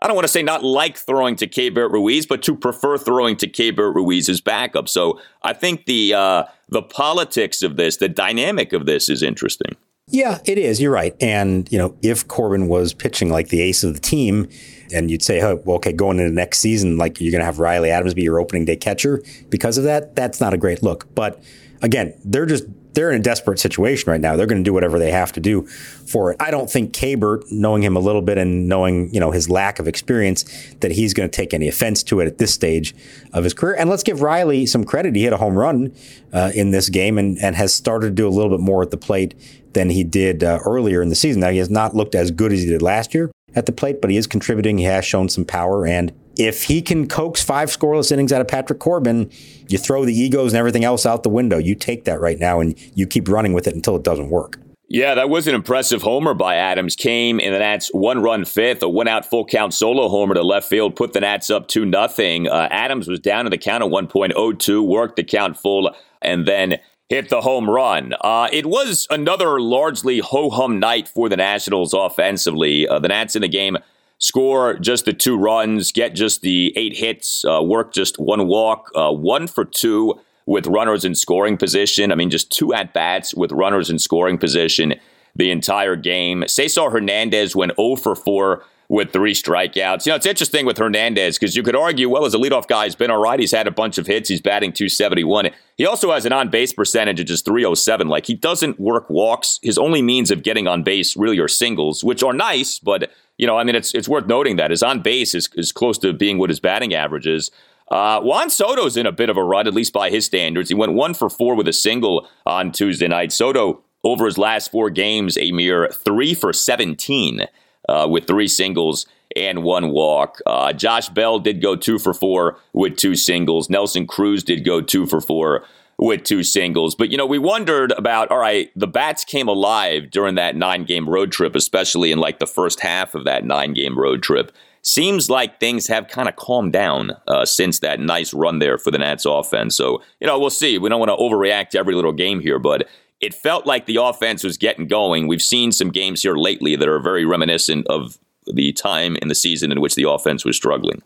I 0.00 0.06
don't 0.06 0.16
want 0.16 0.24
to 0.24 0.32
say 0.32 0.42
not 0.42 0.64
like 0.64 0.98
throwing 0.98 1.36
to 1.36 1.46
Keibert 1.46 1.90
Ruiz, 1.90 2.26
but 2.26 2.42
to 2.42 2.56
prefer 2.56 2.98
throwing 2.98 3.36
to 3.36 3.48
Keibert 3.48 3.94
Ruiz 3.94 4.28
as 4.28 4.40
backup. 4.40 4.88
So 4.88 5.20
I 5.42 5.52
think 5.52 5.86
the 5.86 6.14
uh, 6.14 6.44
the 6.68 6.82
politics 6.82 7.62
of 7.62 7.76
this, 7.76 7.96
the 7.96 8.08
dynamic 8.08 8.72
of 8.72 8.86
this, 8.86 9.08
is 9.08 9.22
interesting. 9.22 9.76
Yeah, 10.08 10.38
it 10.44 10.58
is. 10.58 10.80
You're 10.80 10.92
right. 10.92 11.16
And 11.20 11.70
you 11.72 11.78
know, 11.78 11.96
if 12.02 12.28
Corbin 12.28 12.68
was 12.68 12.92
pitching 12.92 13.30
like 13.30 13.48
the 13.48 13.62
ace 13.62 13.84
of 13.84 13.94
the 13.94 14.00
team, 14.00 14.48
and 14.92 15.10
you'd 15.10 15.22
say, 15.22 15.40
oh, 15.42 15.62
well, 15.64 15.76
okay, 15.76 15.92
going 15.92 16.18
into 16.18 16.32
next 16.32 16.58
season, 16.58 16.98
like 16.98 17.20
you're 17.20 17.32
going 17.32 17.40
to 17.40 17.46
have 17.46 17.58
Riley 17.58 17.90
Adams 17.90 18.14
be 18.14 18.22
your 18.22 18.38
opening 18.38 18.64
day 18.64 18.76
catcher 18.76 19.22
because 19.48 19.78
of 19.78 19.84
that. 19.84 20.14
That's 20.14 20.40
not 20.40 20.52
a 20.52 20.58
great 20.58 20.82
look. 20.82 21.12
But 21.14 21.42
again, 21.82 22.14
they're 22.24 22.46
just 22.46 22.64
they're 22.94 23.10
in 23.10 23.20
a 23.20 23.22
desperate 23.22 23.58
situation 23.58 24.10
right 24.10 24.20
now. 24.20 24.36
They're 24.36 24.46
going 24.46 24.62
to 24.62 24.68
do 24.68 24.72
whatever 24.72 24.98
they 24.98 25.10
have 25.10 25.32
to 25.32 25.40
do 25.40 25.66
for 25.66 26.30
it. 26.30 26.36
I 26.40 26.50
don't 26.50 26.70
think 26.70 26.92
Keibert, 26.92 27.50
knowing 27.50 27.82
him 27.82 27.96
a 27.96 28.00
little 28.00 28.22
bit 28.22 28.38
and 28.38 28.68
knowing 28.68 29.12
you 29.12 29.20
know 29.20 29.30
his 29.30 29.50
lack 29.50 29.78
of 29.78 29.88
experience, 29.88 30.44
that 30.80 30.92
he's 30.92 31.14
going 31.14 31.28
to 31.28 31.34
take 31.34 31.52
any 31.52 31.68
offense 31.68 32.02
to 32.04 32.20
it 32.20 32.26
at 32.26 32.38
this 32.38 32.54
stage 32.54 32.94
of 33.32 33.44
his 33.44 33.54
career. 33.54 33.74
And 33.78 33.90
let's 33.90 34.02
give 34.02 34.22
Riley 34.22 34.66
some 34.66 34.84
credit. 34.84 35.14
He 35.14 35.24
hit 35.24 35.32
a 35.32 35.38
home 35.38 35.56
run 35.56 35.94
uh, 36.32 36.52
in 36.54 36.70
this 36.70 36.88
game 36.88 37.18
and 37.18 37.38
and 37.38 37.56
has 37.56 37.74
started 37.74 38.08
to 38.08 38.14
do 38.14 38.28
a 38.28 38.30
little 38.30 38.50
bit 38.50 38.60
more 38.60 38.82
at 38.82 38.90
the 38.90 38.96
plate 38.96 39.34
than 39.74 39.90
he 39.90 40.04
did 40.04 40.44
uh, 40.44 40.60
earlier 40.64 41.02
in 41.02 41.08
the 41.08 41.14
season. 41.14 41.40
Now 41.40 41.50
he 41.50 41.58
has 41.58 41.70
not 41.70 41.94
looked 41.94 42.14
as 42.14 42.30
good 42.30 42.52
as 42.52 42.60
he 42.60 42.66
did 42.66 42.80
last 42.80 43.12
year 43.12 43.30
at 43.54 43.66
the 43.66 43.72
plate, 43.72 44.00
but 44.00 44.10
he 44.10 44.16
is 44.16 44.26
contributing. 44.26 44.78
He 44.78 44.84
has 44.84 45.04
shown 45.04 45.28
some 45.28 45.44
power 45.44 45.86
and 45.86 46.12
if 46.36 46.64
he 46.64 46.82
can 46.82 47.08
coax 47.08 47.42
five 47.42 47.68
scoreless 47.68 48.10
innings 48.12 48.32
out 48.32 48.40
of 48.40 48.48
Patrick 48.48 48.78
Corbin, 48.78 49.30
you 49.68 49.78
throw 49.78 50.04
the 50.04 50.14
egos 50.14 50.52
and 50.52 50.58
everything 50.58 50.84
else 50.84 51.06
out 51.06 51.22
the 51.22 51.28
window. 51.28 51.58
You 51.58 51.74
take 51.74 52.04
that 52.04 52.20
right 52.20 52.38
now 52.38 52.60
and 52.60 52.78
you 52.94 53.06
keep 53.06 53.28
running 53.28 53.52
with 53.52 53.66
it 53.66 53.74
until 53.74 53.96
it 53.96 54.02
doesn't 54.02 54.30
work. 54.30 54.58
Yeah, 54.88 55.14
that 55.14 55.30
was 55.30 55.48
an 55.48 55.54
impressive 55.54 56.02
homer 56.02 56.34
by 56.34 56.56
Adams. 56.56 56.94
Came 56.94 57.40
in 57.40 57.52
the 57.52 57.58
Nats 57.58 57.88
one 57.92 58.22
run 58.22 58.44
fifth, 58.44 58.82
a 58.82 58.88
one 58.88 59.08
out 59.08 59.24
full 59.24 59.46
count 59.46 59.72
solo 59.72 60.08
homer 60.08 60.34
to 60.34 60.42
left 60.42 60.68
field, 60.68 60.94
put 60.94 61.14
the 61.14 61.20
Nats 61.20 61.48
up 61.50 61.68
2 61.68 61.86
nothing. 61.86 62.48
Uh, 62.48 62.68
Adams 62.70 63.08
was 63.08 63.18
down 63.18 63.46
in 63.46 63.50
the 63.50 63.58
count 63.58 63.82
at 63.82 63.90
1.02, 63.90 64.86
worked 64.86 65.16
the 65.16 65.24
count 65.24 65.56
full, 65.56 65.94
and 66.20 66.46
then 66.46 66.78
hit 67.08 67.30
the 67.30 67.40
home 67.40 67.68
run. 67.68 68.14
Uh, 68.20 68.48
it 68.52 68.66
was 68.66 69.06
another 69.10 69.58
largely 69.58 70.18
ho 70.18 70.50
hum 70.50 70.78
night 70.78 71.08
for 71.08 71.28
the 71.28 71.36
Nationals 71.36 71.94
offensively. 71.94 72.86
Uh, 72.86 72.98
the 72.98 73.08
Nats 73.08 73.34
in 73.34 73.42
the 73.42 73.48
game 73.48 73.78
score 74.24 74.72
just 74.78 75.04
the 75.04 75.12
two 75.12 75.36
runs, 75.36 75.92
get 75.92 76.14
just 76.14 76.40
the 76.40 76.72
eight 76.76 76.96
hits, 76.96 77.44
uh, 77.44 77.62
work 77.62 77.92
just 77.92 78.18
one 78.18 78.46
walk, 78.46 78.90
uh, 78.94 79.12
one 79.12 79.46
for 79.46 79.66
two 79.66 80.18
with 80.46 80.66
runners 80.66 81.04
in 81.04 81.14
scoring 81.14 81.58
position. 81.58 82.10
I 82.10 82.14
mean, 82.14 82.30
just 82.30 82.50
two 82.50 82.72
at 82.72 82.94
bats 82.94 83.34
with 83.34 83.52
runners 83.52 83.90
in 83.90 83.98
scoring 83.98 84.38
position 84.38 84.94
the 85.36 85.50
entire 85.50 85.94
game. 85.94 86.44
Cesar 86.48 86.88
Hernandez 86.88 87.54
went 87.54 87.72
0 87.76 87.96
for 87.96 88.14
4 88.14 88.64
with 88.88 89.12
three 89.12 89.34
strikeouts. 89.34 90.06
You 90.06 90.12
know, 90.12 90.16
it's 90.16 90.26
interesting 90.26 90.64
with 90.64 90.78
Hernandez 90.78 91.38
because 91.38 91.54
you 91.54 91.62
could 91.62 91.76
argue, 91.76 92.08
well, 92.08 92.24
as 92.24 92.34
a 92.34 92.38
leadoff 92.38 92.66
guy, 92.66 92.84
he's 92.84 92.94
been 92.94 93.10
all 93.10 93.20
right. 93.20 93.38
He's 93.38 93.52
had 93.52 93.66
a 93.66 93.70
bunch 93.70 93.98
of 93.98 94.06
hits. 94.06 94.28
He's 94.28 94.40
batting 94.40 94.72
271. 94.72 95.50
He 95.76 95.86
also 95.86 96.12
has 96.12 96.24
an 96.24 96.32
on 96.32 96.48
base 96.48 96.72
percentage 96.72 97.20
of 97.20 97.26
just 97.26 97.44
307. 97.44 98.08
Like, 98.08 98.26
he 98.26 98.34
doesn't 98.34 98.78
work 98.78 99.10
walks. 99.10 99.58
His 99.62 99.76
only 99.76 100.00
means 100.00 100.30
of 100.30 100.42
getting 100.42 100.66
on 100.66 100.82
base 100.82 101.16
really 101.16 101.38
are 101.38 101.48
singles, 101.48 102.04
which 102.04 102.22
are 102.22 102.32
nice, 102.32 102.78
but 102.78 103.10
you 103.38 103.46
know, 103.46 103.58
I 103.58 103.64
mean, 103.64 103.74
it's 103.74 103.94
it's 103.94 104.08
worth 104.08 104.26
noting 104.26 104.56
that 104.56 104.70
his 104.70 104.82
on 104.82 105.00
base 105.00 105.34
is, 105.34 105.48
is 105.54 105.72
close 105.72 105.98
to 105.98 106.12
being 106.12 106.38
what 106.38 106.50
his 106.50 106.60
batting 106.60 106.94
average 106.94 107.26
is. 107.26 107.50
Uh, 107.90 108.20
Juan 108.20 108.48
Soto's 108.48 108.96
in 108.96 109.06
a 109.06 109.12
bit 109.12 109.28
of 109.28 109.36
a 109.36 109.44
rut, 109.44 109.66
at 109.66 109.74
least 109.74 109.92
by 109.92 110.10
his 110.10 110.24
standards. 110.24 110.68
He 110.70 110.74
went 110.74 110.94
one 110.94 111.14
for 111.14 111.28
four 111.28 111.54
with 111.54 111.68
a 111.68 111.72
single 111.72 112.28
on 112.46 112.72
Tuesday 112.72 113.08
night. 113.08 113.32
Soto, 113.32 113.82
over 114.02 114.24
his 114.24 114.38
last 114.38 114.70
four 114.70 114.88
games, 114.90 115.36
a 115.36 115.52
mere 115.52 115.88
three 115.88 116.34
for 116.34 116.52
17 116.52 117.46
uh, 117.88 118.06
with 118.10 118.26
three 118.26 118.48
singles 118.48 119.06
and 119.36 119.62
one 119.62 119.90
walk. 119.90 120.40
Uh, 120.46 120.72
Josh 120.72 121.08
Bell 121.08 121.38
did 121.38 121.60
go 121.60 121.76
two 121.76 121.98
for 121.98 122.14
four 122.14 122.58
with 122.72 122.96
two 122.96 123.16
singles. 123.16 123.68
Nelson 123.68 124.06
Cruz 124.06 124.44
did 124.44 124.64
go 124.64 124.80
two 124.80 125.06
for 125.06 125.20
four 125.20 125.64
with 125.98 126.24
two 126.24 126.42
singles. 126.42 126.94
But, 126.94 127.10
you 127.10 127.16
know, 127.16 127.26
we 127.26 127.38
wondered 127.38 127.92
about, 127.92 128.30
all 128.30 128.38
right, 128.38 128.70
the 128.76 128.86
bats 128.86 129.24
came 129.24 129.48
alive 129.48 130.10
during 130.10 130.34
that 130.34 130.56
nine 130.56 130.84
game 130.84 131.08
road 131.08 131.32
trip, 131.32 131.54
especially 131.54 132.12
in 132.12 132.18
like 132.18 132.38
the 132.38 132.46
first 132.46 132.80
half 132.80 133.14
of 133.14 133.24
that 133.24 133.44
nine 133.44 133.74
game 133.74 133.98
road 133.98 134.22
trip. 134.22 134.52
Seems 134.82 135.30
like 135.30 135.60
things 135.60 135.86
have 135.86 136.08
kind 136.08 136.28
of 136.28 136.36
calmed 136.36 136.72
down 136.72 137.12
uh, 137.26 137.46
since 137.46 137.78
that 137.78 138.00
nice 138.00 138.34
run 138.34 138.58
there 138.58 138.76
for 138.76 138.90
the 138.90 138.98
Nats 138.98 139.24
offense. 139.24 139.76
So, 139.76 140.02
you 140.20 140.26
know, 140.26 140.38
we'll 140.38 140.50
see. 140.50 140.76
We 140.76 140.90
don't 140.90 141.00
want 141.00 141.10
to 141.10 141.16
overreact 141.16 141.70
to 141.70 141.78
every 141.78 141.94
little 141.94 142.12
game 142.12 142.40
here, 142.40 142.58
but 142.58 142.86
it 143.20 143.32
felt 143.32 143.64
like 143.64 143.86
the 143.86 143.96
offense 143.96 144.44
was 144.44 144.58
getting 144.58 144.86
going. 144.86 145.26
We've 145.26 145.40
seen 145.40 145.72
some 145.72 145.90
games 145.90 146.22
here 146.22 146.36
lately 146.36 146.76
that 146.76 146.88
are 146.88 147.00
very 147.00 147.24
reminiscent 147.24 147.86
of 147.86 148.18
the 148.46 148.72
time 148.72 149.16
in 149.22 149.28
the 149.28 149.34
season 149.34 149.72
in 149.72 149.80
which 149.80 149.94
the 149.94 150.08
offense 150.08 150.44
was 150.44 150.56
struggling. 150.56 151.00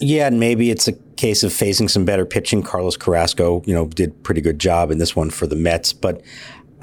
Yeah, 0.00 0.26
and 0.26 0.40
maybe 0.40 0.70
it's 0.70 0.88
a 0.88 0.92
case 1.16 1.42
of 1.42 1.52
facing 1.52 1.88
some 1.88 2.06
better 2.06 2.24
pitching. 2.24 2.62
Carlos 2.62 2.96
Carrasco, 2.96 3.62
you 3.66 3.74
know, 3.74 3.86
did 3.86 4.22
pretty 4.22 4.40
good 4.40 4.58
job 4.58 4.90
in 4.90 4.98
this 4.98 5.14
one 5.14 5.28
for 5.28 5.46
the 5.46 5.56
Mets, 5.56 5.92
but 5.92 6.22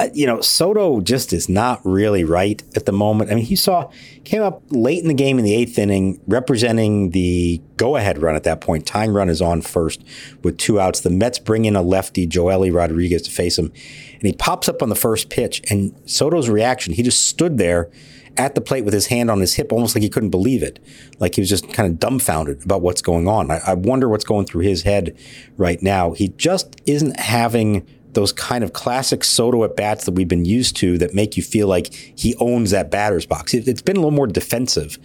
uh, 0.00 0.08
you 0.14 0.26
know, 0.26 0.40
Soto 0.40 1.00
just 1.00 1.32
is 1.32 1.48
not 1.48 1.80
really 1.84 2.22
right 2.22 2.62
at 2.76 2.86
the 2.86 2.92
moment. 2.92 3.32
I 3.32 3.34
mean, 3.34 3.44
he 3.44 3.56
saw 3.56 3.90
came 4.22 4.42
up 4.42 4.62
late 4.70 5.02
in 5.02 5.08
the 5.08 5.14
game 5.14 5.38
in 5.38 5.44
the 5.44 5.54
eighth 5.54 5.76
inning, 5.76 6.20
representing 6.28 7.10
the 7.10 7.60
go-ahead 7.76 8.22
run 8.22 8.36
at 8.36 8.44
that 8.44 8.60
point. 8.60 8.86
Tying 8.86 9.12
run 9.12 9.28
is 9.28 9.42
on 9.42 9.60
first 9.60 10.04
with 10.44 10.56
two 10.56 10.78
outs. 10.78 11.00
The 11.00 11.10
Mets 11.10 11.40
bring 11.40 11.64
in 11.64 11.74
a 11.74 11.82
lefty, 11.82 12.28
Joely 12.28 12.72
Rodriguez, 12.72 13.22
to 13.22 13.30
face 13.32 13.58
him, 13.58 13.72
and 14.12 14.22
he 14.22 14.32
pops 14.32 14.68
up 14.68 14.82
on 14.82 14.88
the 14.88 14.94
first 14.94 15.30
pitch. 15.30 15.62
And 15.68 15.92
Soto's 16.06 16.48
reaction, 16.48 16.94
he 16.94 17.02
just 17.02 17.26
stood 17.26 17.58
there 17.58 17.90
at 18.38 18.54
the 18.54 18.60
plate 18.60 18.84
with 18.84 18.94
his 18.94 19.06
hand 19.06 19.30
on 19.30 19.40
his 19.40 19.54
hip, 19.54 19.72
almost 19.72 19.94
like 19.94 20.02
he 20.02 20.08
couldn't 20.08 20.30
believe 20.30 20.62
it. 20.62 20.78
Like 21.18 21.34
he 21.34 21.40
was 21.40 21.50
just 21.50 21.70
kind 21.72 21.90
of 21.90 21.98
dumbfounded 21.98 22.64
about 22.64 22.80
what's 22.80 23.02
going 23.02 23.26
on. 23.26 23.50
I, 23.50 23.60
I 23.66 23.74
wonder 23.74 24.08
what's 24.08 24.24
going 24.24 24.46
through 24.46 24.62
his 24.62 24.82
head 24.82 25.16
right 25.56 25.82
now. 25.82 26.12
He 26.12 26.28
just 26.28 26.80
isn't 26.86 27.18
having 27.18 27.86
those 28.12 28.32
kind 28.32 28.64
of 28.64 28.72
classic 28.72 29.22
Soto 29.22 29.64
at 29.64 29.76
bats 29.76 30.04
that 30.06 30.12
we've 30.12 30.28
been 30.28 30.44
used 30.44 30.76
to 30.76 30.96
that 30.98 31.14
make 31.14 31.36
you 31.36 31.42
feel 31.42 31.68
like 31.68 31.92
he 31.92 32.34
owns 32.36 32.70
that 32.70 32.90
batter's 32.90 33.26
box. 33.26 33.52
It, 33.52 33.66
has 33.66 33.82
been 33.82 33.96
a 33.96 34.00
little 34.00 34.10
more 34.10 34.26
defensive 34.26 34.98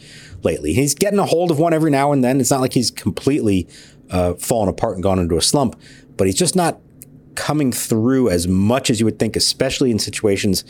lately. 0.43 0.73
He's 0.73 0.95
getting 0.95 1.19
a 1.19 1.25
hold 1.25 1.51
of 1.51 1.59
one 1.59 1.73
every 1.73 1.91
now 1.91 2.11
and 2.11 2.23
then. 2.23 2.39
It's 2.39 2.51
not 2.51 2.61
like 2.61 2.73
he's 2.73 2.91
completely 2.91 3.67
uh, 4.09 4.35
fallen 4.35 4.69
apart 4.69 4.95
and 4.95 5.03
gone 5.03 5.19
into 5.19 5.37
a 5.37 5.41
slump, 5.41 5.79
but 6.17 6.27
he's 6.27 6.37
just 6.37 6.55
not 6.55 6.79
coming 7.35 7.71
through 7.71 8.29
as 8.29 8.47
much 8.47 8.89
as 8.89 8.99
you 8.99 9.05
would 9.05 9.19
think, 9.19 9.35
especially 9.35 9.91
in 9.91 9.99
situations 9.99 10.63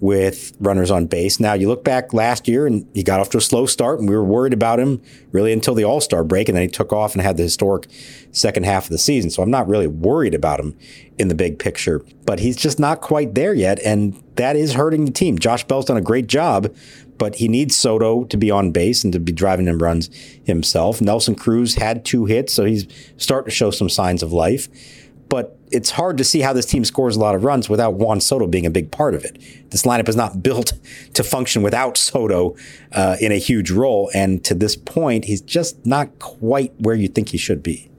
with 0.00 0.52
runners 0.60 0.90
on 0.90 1.06
base. 1.06 1.40
Now, 1.40 1.54
you 1.54 1.68
look 1.68 1.84
back 1.84 2.12
last 2.12 2.48
year 2.48 2.66
and 2.66 2.86
he 2.94 3.02
got 3.02 3.20
off 3.20 3.30
to 3.30 3.38
a 3.38 3.40
slow 3.40 3.66
start, 3.66 4.00
and 4.00 4.08
we 4.08 4.14
were 4.14 4.24
worried 4.24 4.52
about 4.52 4.80
him 4.80 5.02
really 5.32 5.52
until 5.52 5.74
the 5.74 5.84
All 5.84 6.00
Star 6.00 6.24
break, 6.24 6.48
and 6.48 6.56
then 6.56 6.62
he 6.62 6.68
took 6.68 6.92
off 6.92 7.14
and 7.14 7.22
had 7.22 7.36
the 7.36 7.42
historic 7.42 7.88
second 8.32 8.64
half 8.64 8.84
of 8.84 8.90
the 8.90 8.98
season. 8.98 9.30
So 9.30 9.42
I'm 9.42 9.50
not 9.50 9.68
really 9.68 9.86
worried 9.86 10.34
about 10.34 10.60
him 10.60 10.76
in 11.18 11.28
the 11.28 11.34
big 11.34 11.58
picture, 11.58 12.04
but 12.26 12.40
he's 12.40 12.56
just 12.56 12.78
not 12.78 13.00
quite 13.00 13.34
there 13.34 13.54
yet, 13.54 13.78
and 13.84 14.20
that 14.36 14.56
is 14.56 14.74
hurting 14.74 15.04
the 15.04 15.12
team. 15.12 15.38
Josh 15.38 15.64
Bell's 15.64 15.84
done 15.84 15.96
a 15.96 16.02
great 16.02 16.26
job, 16.26 16.74
but 17.18 17.36
he 17.36 17.48
needs 17.48 17.76
Soto 17.76 18.24
to 18.24 18.36
be 18.36 18.50
on 18.50 18.72
base 18.72 19.04
and 19.04 19.12
to 19.12 19.20
be 19.20 19.32
driving 19.32 19.66
him 19.66 19.78
runs 19.78 20.10
himself. 20.44 21.00
Nelson 21.00 21.34
Cruz 21.34 21.76
had 21.76 22.04
two 22.04 22.24
hits, 22.24 22.52
so 22.52 22.64
he's 22.64 22.86
starting 23.16 23.50
to 23.50 23.54
show 23.54 23.70
some 23.70 23.88
signs 23.88 24.22
of 24.22 24.32
life. 24.32 24.68
But 25.28 25.58
it's 25.74 25.90
hard 25.90 26.16
to 26.18 26.24
see 26.24 26.40
how 26.40 26.52
this 26.52 26.66
team 26.66 26.84
scores 26.84 27.16
a 27.16 27.20
lot 27.20 27.34
of 27.34 27.42
runs 27.44 27.68
without 27.68 27.94
Juan 27.94 28.20
Soto 28.20 28.46
being 28.46 28.64
a 28.64 28.70
big 28.70 28.90
part 28.90 29.14
of 29.14 29.24
it. 29.24 29.38
This 29.70 29.82
lineup 29.82 30.08
is 30.08 30.16
not 30.16 30.42
built 30.42 30.72
to 31.14 31.24
function 31.24 31.62
without 31.62 31.98
Soto 31.98 32.56
uh, 32.92 33.16
in 33.20 33.32
a 33.32 33.38
huge 33.38 33.70
role. 33.70 34.10
And 34.14 34.44
to 34.44 34.54
this 34.54 34.76
point, 34.76 35.24
he's 35.24 35.40
just 35.40 35.84
not 35.84 36.18
quite 36.18 36.72
where 36.78 36.94
you 36.94 37.08
think 37.08 37.30
he 37.30 37.38
should 37.38 37.62
be. 37.62 37.90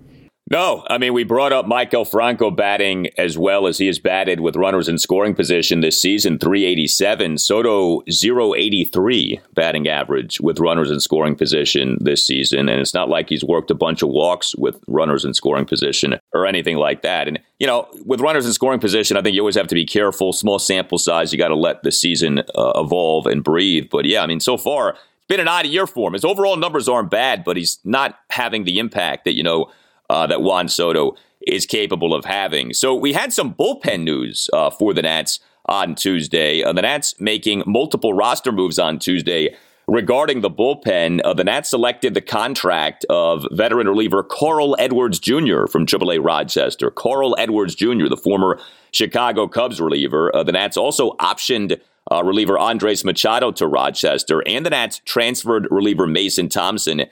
No, 0.51 0.85
I 0.87 0.99
mean, 0.99 1.13
we 1.13 1.23
brought 1.23 1.53
up 1.53 1.65
Maikel 1.65 2.07
Franco 2.07 2.51
batting 2.51 3.07
as 3.17 3.35
well 3.35 3.65
as 3.65 3.79
he 3.79 3.87
has 3.87 3.97
batted 3.97 4.41
with 4.41 4.55
runners 4.55 4.87
in 4.87 4.99
scoring 4.99 5.33
position 5.33 5.81
this 5.81 5.99
season 5.99 6.37
387. 6.37 7.39
Soto 7.39 8.03
083 8.07 9.39
batting 9.55 9.87
average 9.87 10.39
with 10.39 10.59
runners 10.59 10.91
in 10.91 10.99
scoring 10.99 11.35
position 11.35 11.97
this 11.99 12.23
season. 12.23 12.69
And 12.69 12.79
it's 12.79 12.93
not 12.93 13.09
like 13.09 13.27
he's 13.27 13.43
worked 13.43 13.71
a 13.71 13.75
bunch 13.75 14.03
of 14.03 14.09
walks 14.09 14.55
with 14.55 14.79
runners 14.87 15.25
in 15.25 15.33
scoring 15.33 15.65
position 15.65 16.19
or 16.31 16.45
anything 16.45 16.77
like 16.77 17.01
that. 17.01 17.27
And, 17.27 17.39
you 17.57 17.65
know, 17.65 17.87
with 18.05 18.21
runners 18.21 18.45
in 18.45 18.53
scoring 18.53 18.79
position, 18.79 19.17
I 19.17 19.23
think 19.23 19.33
you 19.33 19.41
always 19.41 19.55
have 19.55 19.67
to 19.69 19.75
be 19.75 19.85
careful. 19.85 20.31
Small 20.31 20.59
sample 20.59 20.99
size, 20.99 21.33
you 21.33 21.39
got 21.39 21.47
to 21.47 21.55
let 21.55 21.81
the 21.81 21.91
season 21.91 22.43
uh, 22.53 22.73
evolve 22.75 23.25
and 23.25 23.43
breathe. 23.43 23.87
But 23.89 24.05
yeah, 24.05 24.21
I 24.21 24.27
mean, 24.27 24.39
so 24.39 24.57
far, 24.57 24.91
it's 24.91 25.27
been 25.27 25.39
an 25.39 25.47
odd 25.47 25.65
year 25.65 25.87
for 25.87 26.09
him. 26.09 26.13
His 26.13 26.23
overall 26.23 26.55
numbers 26.55 26.87
aren't 26.87 27.09
bad, 27.09 27.43
but 27.43 27.57
he's 27.57 27.79
not 27.83 28.19
having 28.29 28.63
the 28.63 28.77
impact 28.77 29.25
that, 29.25 29.33
you 29.33 29.41
know, 29.41 29.71
uh, 30.09 30.27
that 30.27 30.41
Juan 30.41 30.67
Soto 30.67 31.15
is 31.47 31.65
capable 31.65 32.13
of 32.13 32.25
having. 32.25 32.73
So 32.73 32.95
we 32.95 33.13
had 33.13 33.33
some 33.33 33.53
bullpen 33.53 34.03
news 34.03 34.49
uh, 34.53 34.69
for 34.69 34.93
the 34.93 35.01
Nats 35.01 35.39
on 35.67 35.95
Tuesday. 35.95 36.63
Uh, 36.63 36.73
the 36.73 36.81
Nats 36.81 37.19
making 37.19 37.63
multiple 37.65 38.13
roster 38.13 38.51
moves 38.51 38.79
on 38.79 38.99
Tuesday 38.99 39.55
regarding 39.87 40.41
the 40.41 40.49
bullpen. 40.49 41.21
Uh, 41.23 41.33
the 41.33 41.43
Nats 41.43 41.69
selected 41.69 42.13
the 42.13 42.21
contract 42.21 43.05
of 43.09 43.45
veteran 43.51 43.87
reliever 43.87 44.23
Carl 44.23 44.75
Edwards 44.79 45.19
Jr. 45.19 45.67
from 45.67 45.85
AAA 45.85 46.23
Rochester. 46.23 46.89
Carl 46.89 47.35
Edwards 47.37 47.75
Jr., 47.75 48.07
the 48.09 48.17
former 48.17 48.59
Chicago 48.91 49.47
Cubs 49.47 49.79
reliever. 49.79 50.35
Uh, 50.35 50.43
the 50.43 50.51
Nats 50.51 50.77
also 50.77 51.11
optioned 51.13 51.79
uh, 52.11 52.23
reliever 52.23 52.57
Andres 52.57 53.03
Machado 53.03 53.51
to 53.51 53.67
Rochester, 53.67 54.43
and 54.47 54.65
the 54.65 54.69
Nats 54.69 55.01
transferred 55.05 55.67
reliever 55.71 56.05
Mason 56.05 56.49
Thompson 56.49 57.05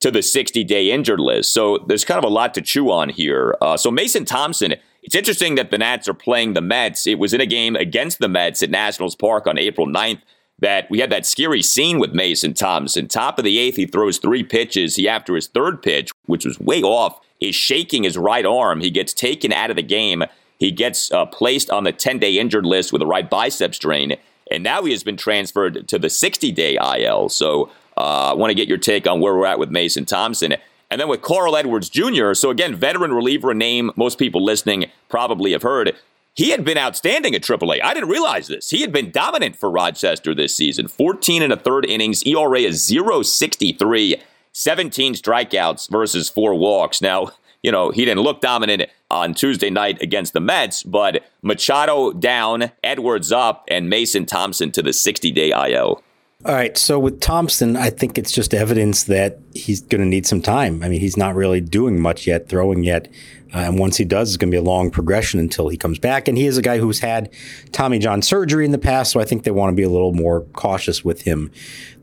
to 0.00 0.10
the 0.10 0.22
60 0.22 0.64
day 0.64 0.90
injured 0.90 1.20
list. 1.20 1.52
So 1.52 1.78
there's 1.86 2.04
kind 2.04 2.18
of 2.18 2.24
a 2.24 2.32
lot 2.32 2.54
to 2.54 2.62
chew 2.62 2.90
on 2.90 3.08
here. 3.08 3.56
Uh, 3.60 3.76
so 3.76 3.90
Mason 3.90 4.24
Thompson, 4.24 4.74
it's 5.02 5.14
interesting 5.14 5.54
that 5.54 5.70
the 5.70 5.78
Nats 5.78 6.08
are 6.08 6.14
playing 6.14 6.54
the 6.54 6.60
Mets. 6.60 7.06
It 7.06 7.18
was 7.18 7.32
in 7.32 7.40
a 7.40 7.46
game 7.46 7.76
against 7.76 8.18
the 8.18 8.28
Mets 8.28 8.62
at 8.62 8.70
Nationals 8.70 9.14
Park 9.14 9.46
on 9.46 9.58
April 9.58 9.86
9th 9.86 10.20
that 10.60 10.90
we 10.90 11.00
had 11.00 11.10
that 11.10 11.26
scary 11.26 11.62
scene 11.62 11.98
with 11.98 12.12
Mason 12.12 12.54
Thompson. 12.54 13.08
Top 13.08 13.38
of 13.38 13.44
the 13.44 13.58
eighth, 13.58 13.76
he 13.76 13.86
throws 13.86 14.18
three 14.18 14.42
pitches. 14.42 14.96
He, 14.96 15.08
after 15.08 15.34
his 15.34 15.48
third 15.48 15.82
pitch, 15.82 16.10
which 16.26 16.44
was 16.44 16.60
way 16.60 16.82
off, 16.82 17.18
is 17.40 17.54
shaking 17.54 18.02
his 18.02 18.18
right 18.18 18.44
arm. 18.44 18.80
He 18.80 18.90
gets 18.90 19.14
taken 19.14 19.52
out 19.52 19.70
of 19.70 19.76
the 19.76 19.82
game. 19.82 20.24
He 20.58 20.70
gets 20.70 21.10
uh, 21.12 21.24
placed 21.26 21.70
on 21.70 21.84
the 21.84 21.92
10 21.92 22.18
day 22.18 22.38
injured 22.38 22.66
list 22.66 22.92
with 22.92 23.00
a 23.00 23.06
right 23.06 23.28
bicep 23.28 23.74
strain. 23.74 24.16
And 24.50 24.62
now 24.62 24.82
he 24.82 24.92
has 24.92 25.02
been 25.02 25.16
transferred 25.16 25.88
to 25.88 25.98
the 25.98 26.10
60 26.10 26.52
day 26.52 26.76
IL. 26.76 27.30
So 27.30 27.70
Uh, 28.00 28.30
I 28.30 28.34
want 28.34 28.50
to 28.50 28.54
get 28.54 28.66
your 28.66 28.78
take 28.78 29.06
on 29.06 29.20
where 29.20 29.34
we're 29.34 29.46
at 29.46 29.58
with 29.58 29.70
Mason 29.70 30.06
Thompson. 30.06 30.54
And 30.90 31.00
then 31.00 31.08
with 31.08 31.20
Carl 31.20 31.54
Edwards 31.54 31.90
Jr., 31.90 32.32
so 32.32 32.48
again, 32.48 32.74
veteran 32.74 33.12
reliever, 33.12 33.50
a 33.50 33.54
name 33.54 33.90
most 33.94 34.18
people 34.18 34.42
listening 34.42 34.86
probably 35.10 35.52
have 35.52 35.62
heard. 35.62 35.94
He 36.32 36.50
had 36.50 36.64
been 36.64 36.78
outstanding 36.78 37.34
at 37.34 37.42
AAA. 37.42 37.82
I 37.82 37.92
didn't 37.92 38.08
realize 38.08 38.48
this. 38.48 38.70
He 38.70 38.80
had 38.80 38.90
been 38.90 39.10
dominant 39.10 39.56
for 39.56 39.70
Rochester 39.70 40.34
this 40.34 40.56
season. 40.56 40.88
14 40.88 41.42
and 41.42 41.52
a 41.52 41.56
third 41.56 41.84
innings, 41.84 42.22
ERA 42.22 42.60
is 42.60 42.82
063, 42.82 44.16
17 44.52 45.14
strikeouts 45.14 45.90
versus 45.90 46.30
four 46.30 46.54
walks. 46.54 47.02
Now, 47.02 47.32
you 47.62 47.70
know, 47.70 47.90
he 47.90 48.06
didn't 48.06 48.22
look 48.22 48.40
dominant 48.40 48.88
on 49.10 49.34
Tuesday 49.34 49.68
night 49.68 50.00
against 50.00 50.32
the 50.32 50.40
Mets, 50.40 50.82
but 50.82 51.22
Machado 51.42 52.12
down, 52.12 52.70
Edwards 52.82 53.30
up, 53.30 53.64
and 53.68 53.90
Mason 53.90 54.24
Thompson 54.24 54.72
to 54.72 54.82
the 54.82 54.94
60 54.94 55.30
day 55.32 55.50
IL. 55.50 56.02
All 56.42 56.54
right. 56.54 56.76
So 56.78 56.98
with 56.98 57.20
Thompson, 57.20 57.76
I 57.76 57.90
think 57.90 58.16
it's 58.16 58.32
just 58.32 58.54
evidence 58.54 59.04
that 59.04 59.38
he's 59.54 59.82
going 59.82 60.00
to 60.00 60.06
need 60.06 60.26
some 60.26 60.40
time. 60.40 60.82
I 60.82 60.88
mean, 60.88 61.00
he's 61.00 61.18
not 61.18 61.34
really 61.34 61.60
doing 61.60 62.00
much 62.00 62.26
yet, 62.26 62.48
throwing 62.48 62.82
yet. 62.82 63.08
Uh, 63.52 63.58
and 63.58 63.78
once 63.78 63.98
he 63.98 64.06
does, 64.06 64.30
it's 64.30 64.36
going 64.38 64.50
to 64.50 64.54
be 64.54 64.58
a 64.58 64.62
long 64.62 64.90
progression 64.90 65.38
until 65.38 65.68
he 65.68 65.76
comes 65.76 65.98
back. 65.98 66.28
And 66.28 66.38
he 66.38 66.46
is 66.46 66.56
a 66.56 66.62
guy 66.62 66.78
who's 66.78 67.00
had 67.00 67.30
Tommy 67.72 67.98
John 67.98 68.22
surgery 68.22 68.64
in 68.64 68.70
the 68.70 68.78
past. 68.78 69.12
So 69.12 69.20
I 69.20 69.26
think 69.26 69.42
they 69.42 69.50
want 69.50 69.70
to 69.70 69.76
be 69.76 69.82
a 69.82 69.90
little 69.90 70.14
more 70.14 70.42
cautious 70.54 71.04
with 71.04 71.22
him 71.22 71.50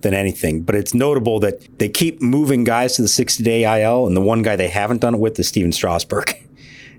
than 0.02 0.14
anything. 0.14 0.62
But 0.62 0.76
it's 0.76 0.94
notable 0.94 1.40
that 1.40 1.80
they 1.80 1.90
keep 1.90 2.22
moving 2.22 2.64
guys 2.64 2.96
to 2.98 3.02
the 3.02 3.08
60 3.08 3.44
day 3.44 3.82
IL. 3.82 4.06
And 4.06 4.16
the 4.16 4.22
one 4.22 4.44
guy 4.44 4.56
they 4.56 4.68
haven't 4.68 5.02
done 5.02 5.16
it 5.16 5.20
with 5.20 5.40
is 5.40 5.48
Stephen 5.48 5.72
Strasburg. 5.72 6.44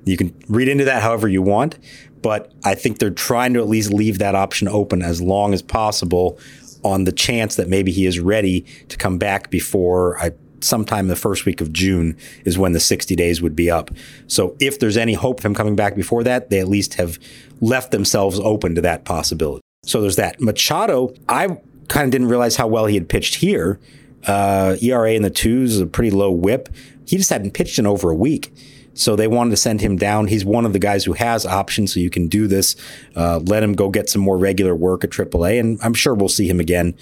You 0.05 0.17
can 0.17 0.35
read 0.49 0.69
into 0.69 0.85
that 0.85 1.03
however 1.03 1.29
you 1.29 1.43
want, 1.43 1.79
but 2.23 2.53
I 2.65 2.75
think 2.75 2.99
they're 2.99 3.11
trying 3.11 3.53
to 3.55 3.61
at 3.61 3.69
least 3.69 3.93
leave 3.93 4.19
that 4.19 4.35
option 4.35 4.67
open 4.67 5.03
as 5.03 5.21
long 5.21 5.53
as 5.53 5.61
possible 5.61 6.39
on 6.85 7.05
the 7.05 7.13
chance 7.13 7.57
that 7.57 7.69
maybe 7.69 7.93
he 7.93 8.07
is 8.07 8.21
ready 8.21 8.65
to 8.89 8.97
come 8.97 9.19
back 9.19 9.51
before 9.51 10.19
I 10.19 10.33
sometime 10.61 11.05
in 11.05 11.09
the 11.09 11.17
first 11.17 11.45
week 11.45 11.61
of 11.61 11.73
June 11.73 12.17
is 12.45 12.59
when 12.59 12.73
the 12.73 12.81
60 12.81 13.15
days 13.17 13.41
would 13.41 13.55
be 13.55 13.71
up. 13.71 13.91
So 14.27 14.57
if 14.61 14.79
there's 14.79 14.97
any 14.97 15.15
hope 15.15 15.39
of 15.39 15.45
him 15.45 15.55
coming 15.55 15.77
back 15.77 15.95
before 15.95 16.25
that, 16.25 16.51
they 16.51 16.59
at 16.59 16.69
least 16.69 16.95
have 16.95 17.19
left 17.61 17.91
themselves 17.91 18.41
open 18.41 18.75
to 18.75 18.81
that 18.83 19.05
possibility. 19.05 19.63
So 19.85 20.01
there's 20.01 20.17
that. 20.17 20.41
Machado, 20.41 21.15
I 21.29 21.59
kind 21.89 22.05
of 22.05 22.11
didn't 22.11 22.29
realize 22.29 22.57
how 22.57 22.67
well 22.67 22.87
he 22.87 22.95
had 22.95 23.09
pitched 23.09 23.37
here. 23.37 23.79
Uh, 24.27 24.77
ERA 24.83 25.13
in 25.13 25.23
the 25.23 25.31
twos, 25.31 25.79
a 25.79 25.87
pretty 25.87 26.11
low 26.11 26.31
whip. 26.31 26.69
He 27.07 27.17
just 27.17 27.31
hadn't 27.31 27.53
pitched 27.53 27.79
in 27.79 27.87
over 27.87 28.11
a 28.11 28.15
week. 28.15 28.53
So 28.99 29.15
they 29.15 29.29
wanted 29.29 29.51
to 29.51 29.57
send 29.57 29.81
him 29.81 29.97
down. 29.97 30.27
He's 30.27 30.45
one 30.45 30.67
of 30.67 30.73
the 30.73 30.81
guys 30.81 31.05
who 31.05 31.13
has 31.13 31.47
options, 31.47 31.95
so 31.95 32.01
you 32.01 32.11
can 32.11 32.27
do 32.27 32.49
this. 32.49 32.75
Uh, 33.15 33.39
let 33.39 33.63
him 33.63 33.75
go 33.75 33.91
get 33.91 34.11
some 34.11 34.21
more 34.21 34.37
regular 34.37 34.75
work 34.75 35.05
at 35.05 35.11
AAA, 35.11 35.61
and 35.61 35.79
I'm 35.83 35.95
sure 35.95 36.15
we'll 36.15 36.29
see 36.29 36.49
him 36.49 36.59
again 36.59 36.95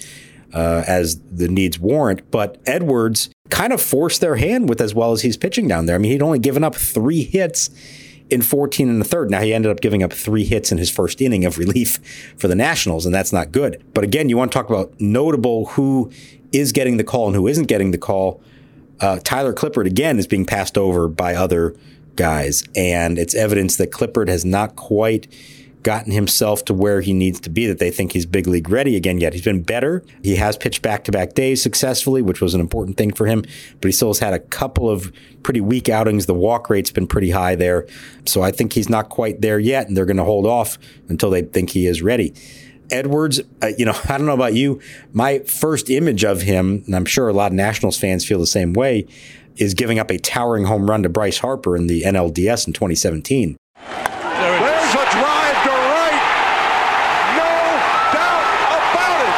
uh, 0.53 0.83
as 0.85 1.19
the 1.21 1.47
needs 1.47 1.79
warrant. 1.79 2.29
But 2.29 2.59
Edwards 2.67 3.31
kind 3.49 3.73
of 3.73 3.81
forced 3.81 4.21
their 4.21 4.35
hand 4.35 4.69
with 4.69 4.79
as 4.79 4.93
well 4.93 5.11
as 5.11 5.23
he's 5.23 5.37
pitching 5.37 5.67
down 5.67 5.87
there. 5.87 5.95
I 5.95 5.99
mean, 5.99 6.11
he'd 6.11 6.21
only 6.21 6.37
given 6.37 6.63
up 6.63 6.75
three 6.75 7.23
hits 7.23 7.71
in 8.29 8.43
14 8.43 8.89
and 8.89 9.01
the 9.01 9.05
third. 9.05 9.31
Now 9.31 9.41
he 9.41 9.51
ended 9.51 9.71
up 9.71 9.81
giving 9.81 10.03
up 10.03 10.13
three 10.13 10.43
hits 10.43 10.71
in 10.71 10.77
his 10.77 10.91
first 10.91 11.19
inning 11.19 11.45
of 11.45 11.57
relief 11.57 12.35
for 12.37 12.47
the 12.47 12.55
Nationals, 12.55 13.07
and 13.07 13.15
that's 13.15 13.33
not 13.33 13.51
good. 13.51 13.83
But 13.95 14.03
again, 14.03 14.29
you 14.29 14.37
want 14.37 14.51
to 14.51 14.55
talk 14.55 14.69
about 14.69 14.93
notable 15.01 15.65
who 15.67 16.11
is 16.51 16.71
getting 16.71 16.97
the 16.97 17.03
call 17.03 17.25
and 17.25 17.35
who 17.35 17.47
isn't 17.47 17.65
getting 17.65 17.89
the 17.89 17.97
call 17.97 18.41
uh, 18.99 19.19
Tyler 19.23 19.53
Clippard 19.53 19.85
again 19.85 20.19
is 20.19 20.27
being 20.27 20.45
passed 20.45 20.77
over 20.77 21.07
by 21.07 21.35
other 21.35 21.75
guys, 22.15 22.63
and 22.75 23.17
it's 23.19 23.35
evidence 23.35 23.77
that 23.77 23.91
Clippard 23.91 24.27
has 24.27 24.43
not 24.43 24.75
quite 24.75 25.27
gotten 25.83 26.11
himself 26.11 26.65
to 26.65 26.73
where 26.73 26.99
he 26.99 27.13
needs 27.13 27.39
to 27.39 27.49
be. 27.49 27.65
That 27.67 27.79
they 27.79 27.91
think 27.91 28.11
he's 28.11 28.25
big 28.25 28.47
league 28.47 28.69
ready 28.69 28.95
again. 28.95 29.19
Yet 29.19 29.33
he's 29.33 29.43
been 29.43 29.63
better. 29.63 30.03
He 30.23 30.35
has 30.35 30.57
pitched 30.57 30.81
back 30.81 31.03
to 31.05 31.11
back 31.11 31.33
days 31.33 31.61
successfully, 31.61 32.21
which 32.21 32.41
was 32.41 32.53
an 32.53 32.59
important 32.59 32.97
thing 32.97 33.13
for 33.13 33.25
him. 33.25 33.43
But 33.79 33.87
he 33.87 33.91
still 33.91 34.09
has 34.09 34.19
had 34.19 34.33
a 34.33 34.39
couple 34.39 34.89
of 34.89 35.13
pretty 35.43 35.61
weak 35.61 35.87
outings. 35.87 36.25
The 36.25 36.33
walk 36.33 36.69
rate's 36.69 36.91
been 36.91 37.07
pretty 37.07 37.31
high 37.31 37.55
there, 37.55 37.87
so 38.25 38.41
I 38.41 38.51
think 38.51 38.73
he's 38.73 38.89
not 38.89 39.09
quite 39.09 39.41
there 39.41 39.59
yet, 39.59 39.87
and 39.87 39.95
they're 39.95 40.05
going 40.05 40.17
to 40.17 40.23
hold 40.23 40.45
off 40.45 40.77
until 41.07 41.29
they 41.29 41.43
think 41.43 41.69
he 41.69 41.87
is 41.87 42.01
ready. 42.01 42.33
Edwards, 42.91 43.41
uh, 43.61 43.71
you 43.77 43.85
know, 43.85 43.95
I 44.09 44.17
don't 44.17 44.27
know 44.27 44.33
about 44.33 44.53
you. 44.53 44.79
My 45.13 45.39
first 45.39 45.89
image 45.89 46.23
of 46.23 46.41
him, 46.41 46.83
and 46.85 46.95
I'm 46.95 47.05
sure 47.05 47.27
a 47.29 47.33
lot 47.33 47.51
of 47.51 47.55
Nationals 47.55 47.97
fans 47.97 48.25
feel 48.25 48.39
the 48.39 48.47
same 48.47 48.73
way, 48.73 49.07
is 49.57 49.73
giving 49.73 49.99
up 49.99 50.11
a 50.11 50.17
towering 50.19 50.65
home 50.65 50.89
run 50.89 51.03
to 51.03 51.09
Bryce 51.09 51.39
Harper 51.39 51.75
in 51.75 51.87
the 51.87 52.03
NLDS 52.03 52.67
in 52.67 52.73
2017. 52.73 53.57
There's 53.75 54.93
a 54.93 55.05
drive 55.11 55.63
to 55.63 55.69
right. 55.69 56.15
No 57.37 57.51
doubt 58.13 58.45
about 58.69 59.21
it. 59.25 59.33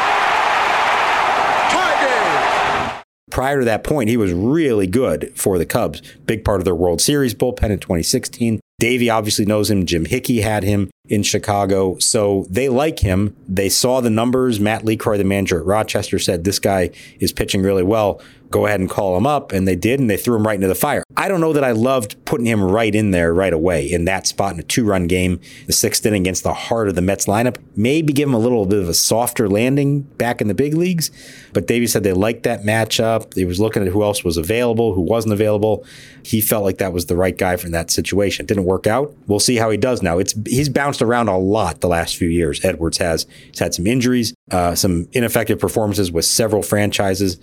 Tie 1.71 1.97
game. 2.05 3.03
Prior 3.31 3.59
to 3.59 3.65
that 3.65 3.83
point, 3.83 4.09
he 4.09 4.17
was 4.17 4.33
really 4.33 4.88
good 4.88 5.31
for 5.35 5.57
the 5.57 5.65
Cubs. 5.65 6.01
Big 6.25 6.43
part 6.43 6.59
of 6.59 6.65
their 6.65 6.75
World 6.75 6.99
Series 7.01 7.33
bullpen 7.33 7.69
in 7.69 7.79
2016. 7.79 8.59
Davey 8.79 9.09
obviously 9.09 9.45
knows 9.45 9.69
him. 9.69 9.85
Jim 9.85 10.05
Hickey 10.05 10.41
had 10.41 10.63
him 10.63 10.89
in 11.07 11.21
Chicago. 11.21 11.99
So 11.99 12.45
they 12.49 12.69
like 12.69 12.99
him. 12.99 13.35
They 13.47 13.69
saw 13.69 13.99
the 13.99 14.09
numbers. 14.09 14.59
Matt 14.59 14.83
LeCroy, 14.83 15.17
the 15.17 15.23
manager 15.23 15.59
at 15.59 15.65
Rochester, 15.65 16.17
said 16.17 16.43
this 16.43 16.59
guy 16.59 16.91
is 17.19 17.33
pitching 17.33 17.61
really 17.61 17.83
well 17.83 18.21
go 18.49 18.65
ahead 18.65 18.79
and 18.79 18.89
call 18.89 19.15
him 19.15 19.27
up. 19.27 19.51
And 19.51 19.67
they 19.67 19.75
did, 19.75 19.99
and 19.99 20.09
they 20.09 20.17
threw 20.17 20.35
him 20.35 20.45
right 20.45 20.55
into 20.55 20.67
the 20.67 20.75
fire. 20.75 21.03
I 21.15 21.27
don't 21.27 21.41
know 21.41 21.53
that 21.53 21.63
I 21.63 21.71
loved 21.71 22.23
putting 22.25 22.45
him 22.45 22.63
right 22.63 22.93
in 22.93 23.11
there 23.11 23.33
right 23.33 23.53
away 23.53 23.89
in 23.89 24.05
that 24.05 24.27
spot 24.27 24.53
in 24.53 24.59
a 24.59 24.63
two 24.63 24.85
run 24.85 25.07
game, 25.07 25.39
the 25.67 25.73
sixth 25.73 26.05
inning 26.05 26.23
against 26.23 26.43
the 26.43 26.53
heart 26.53 26.89
of 26.89 26.95
the 26.95 27.01
Mets 27.01 27.25
lineup. 27.25 27.57
Maybe 27.75 28.13
give 28.13 28.29
him 28.29 28.35
a 28.35 28.39
little 28.39 28.65
bit 28.65 28.79
of 28.79 28.89
a 28.89 28.93
softer 28.93 29.47
landing 29.47 30.01
back 30.01 30.41
in 30.41 30.47
the 30.47 30.53
big 30.53 30.73
leagues. 30.73 31.11
But 31.53 31.67
Davey 31.67 31.87
said 31.87 32.03
they 32.03 32.13
liked 32.13 32.43
that 32.43 32.61
matchup. 32.61 33.33
He 33.33 33.45
was 33.45 33.59
looking 33.59 33.83
at 33.83 33.89
who 33.89 34.03
else 34.03 34.23
was 34.23 34.37
available, 34.37 34.93
who 34.93 35.01
wasn't 35.01 35.33
available. 35.33 35.85
He 36.23 36.41
felt 36.41 36.63
like 36.63 36.77
that 36.77 36.93
was 36.93 37.05
the 37.05 37.15
right 37.15 37.37
guy 37.37 37.57
for 37.57 37.69
that 37.69 37.91
situation. 37.91 38.45
It 38.45 38.47
didn't 38.47 38.65
work 38.69 38.88
out. 38.88 39.13
We'll 39.27 39.39
see 39.39 39.58
how 39.58 39.69
he 39.69 39.77
does 39.77 40.01
now. 40.01 40.19
It's 40.19 40.34
he's 40.45 40.69
bounced 40.69 41.01
around 41.01 41.27
a 41.27 41.38
lot 41.38 41.82
the 41.82 41.88
last 41.88 42.15
few 42.15 42.29
years. 42.29 42.63
Edwards 42.63 42.97
has. 42.99 43.25
He's 43.47 43.60
had 43.60 43.73
some 43.73 43.88
injuries, 43.88 44.34
uh, 44.51 44.75
some 44.75 45.08
ineffective 45.12 45.60
performances 45.60 46.12
with 46.12 46.25
several 46.25 46.62
franchises 46.62 47.39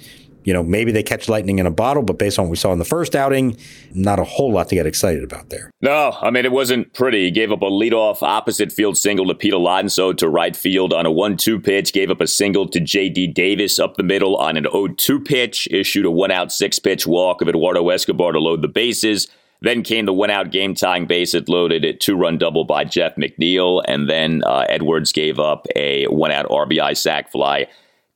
you 0.47 0.53
know, 0.53 0.62
maybe 0.62 0.93
they 0.93 1.03
catch 1.03 1.29
lightning 1.29 1.59
in 1.59 1.67
a 1.67 1.73
bottle, 1.73 2.05
but 2.05 2.19
based 2.19 2.39
on 2.39 2.45
what 2.45 2.53
we 2.53 2.57
saw 2.57 2.73
in 2.73 2.79
the 2.79 2.85
first 2.85 3.17
outing, 3.17 3.59
not 3.93 4.21
a 4.21 4.25
whole 4.25 4.53
lot 4.53 4.69
to 4.69 4.77
get 4.77 4.87
excited 4.87 5.25
about 5.25 5.51
there. 5.51 5.73
No, 5.83 6.17
I 6.23 6.31
mean, 6.31 6.45
it 6.45 6.53
wasn't 6.53 6.95
pretty. 6.95 7.25
He 7.25 7.31
gave 7.33 7.51
up 7.51 7.62
a 7.62 7.69
leadoff 7.69 8.23
opposite 8.23 8.73
field 8.73 8.97
single 8.97 9.27
to 9.27 9.35
Pete 9.35 9.53
Alonso 9.53 10.12
to 10.12 10.29
right 10.29 10.55
field 10.55 10.93
on 10.93 11.05
a 11.05 11.11
1 11.11 11.37
2 11.37 11.59
pitch, 11.59 11.93
gave 11.93 12.12
up 12.12 12.21
a 12.21 12.29
single 12.29 12.69
to 12.69 12.79
J.D. 12.79 13.27
Davis 13.29 13.81
up 13.81 13.97
the 13.97 14.05
middle 14.05 14.37
on 14.37 14.57
an 14.57 14.69
0 14.71 14.89
2 14.97 15.21
pitch, 15.21 15.67
issued 15.73 16.07
a 16.07 16.12
one 16.12 16.31
out 16.31 16.53
six 16.53 16.79
pitch 16.79 17.09
walk 17.09 17.43
of 17.43 17.49
Eduardo 17.49 17.89
Escobar 17.89 18.31
to 18.31 18.39
load 18.39 18.62
the 18.62 18.69
bases. 18.69 19.27
Then 19.62 19.83
came 19.83 20.07
the 20.07 20.12
one 20.12 20.31
out 20.31 20.51
game 20.51 20.75
tying 20.75 21.07
base 21.07 21.35
it 21.35 21.49
loaded 21.49 22.01
two 22.01 22.16
run 22.16 22.38
double 22.38 22.64
by 22.64 22.85
Jeff 22.85 23.16
McNeil. 23.16 23.83
And 23.87 24.09
then 24.09 24.42
uh, 24.45 24.66
Edwards 24.69 25.12
gave 25.12 25.38
up 25.38 25.66
a 25.75 26.07
one 26.07 26.31
out 26.31 26.47
RBI 26.49 26.97
sac 26.97 27.31
fly 27.31 27.66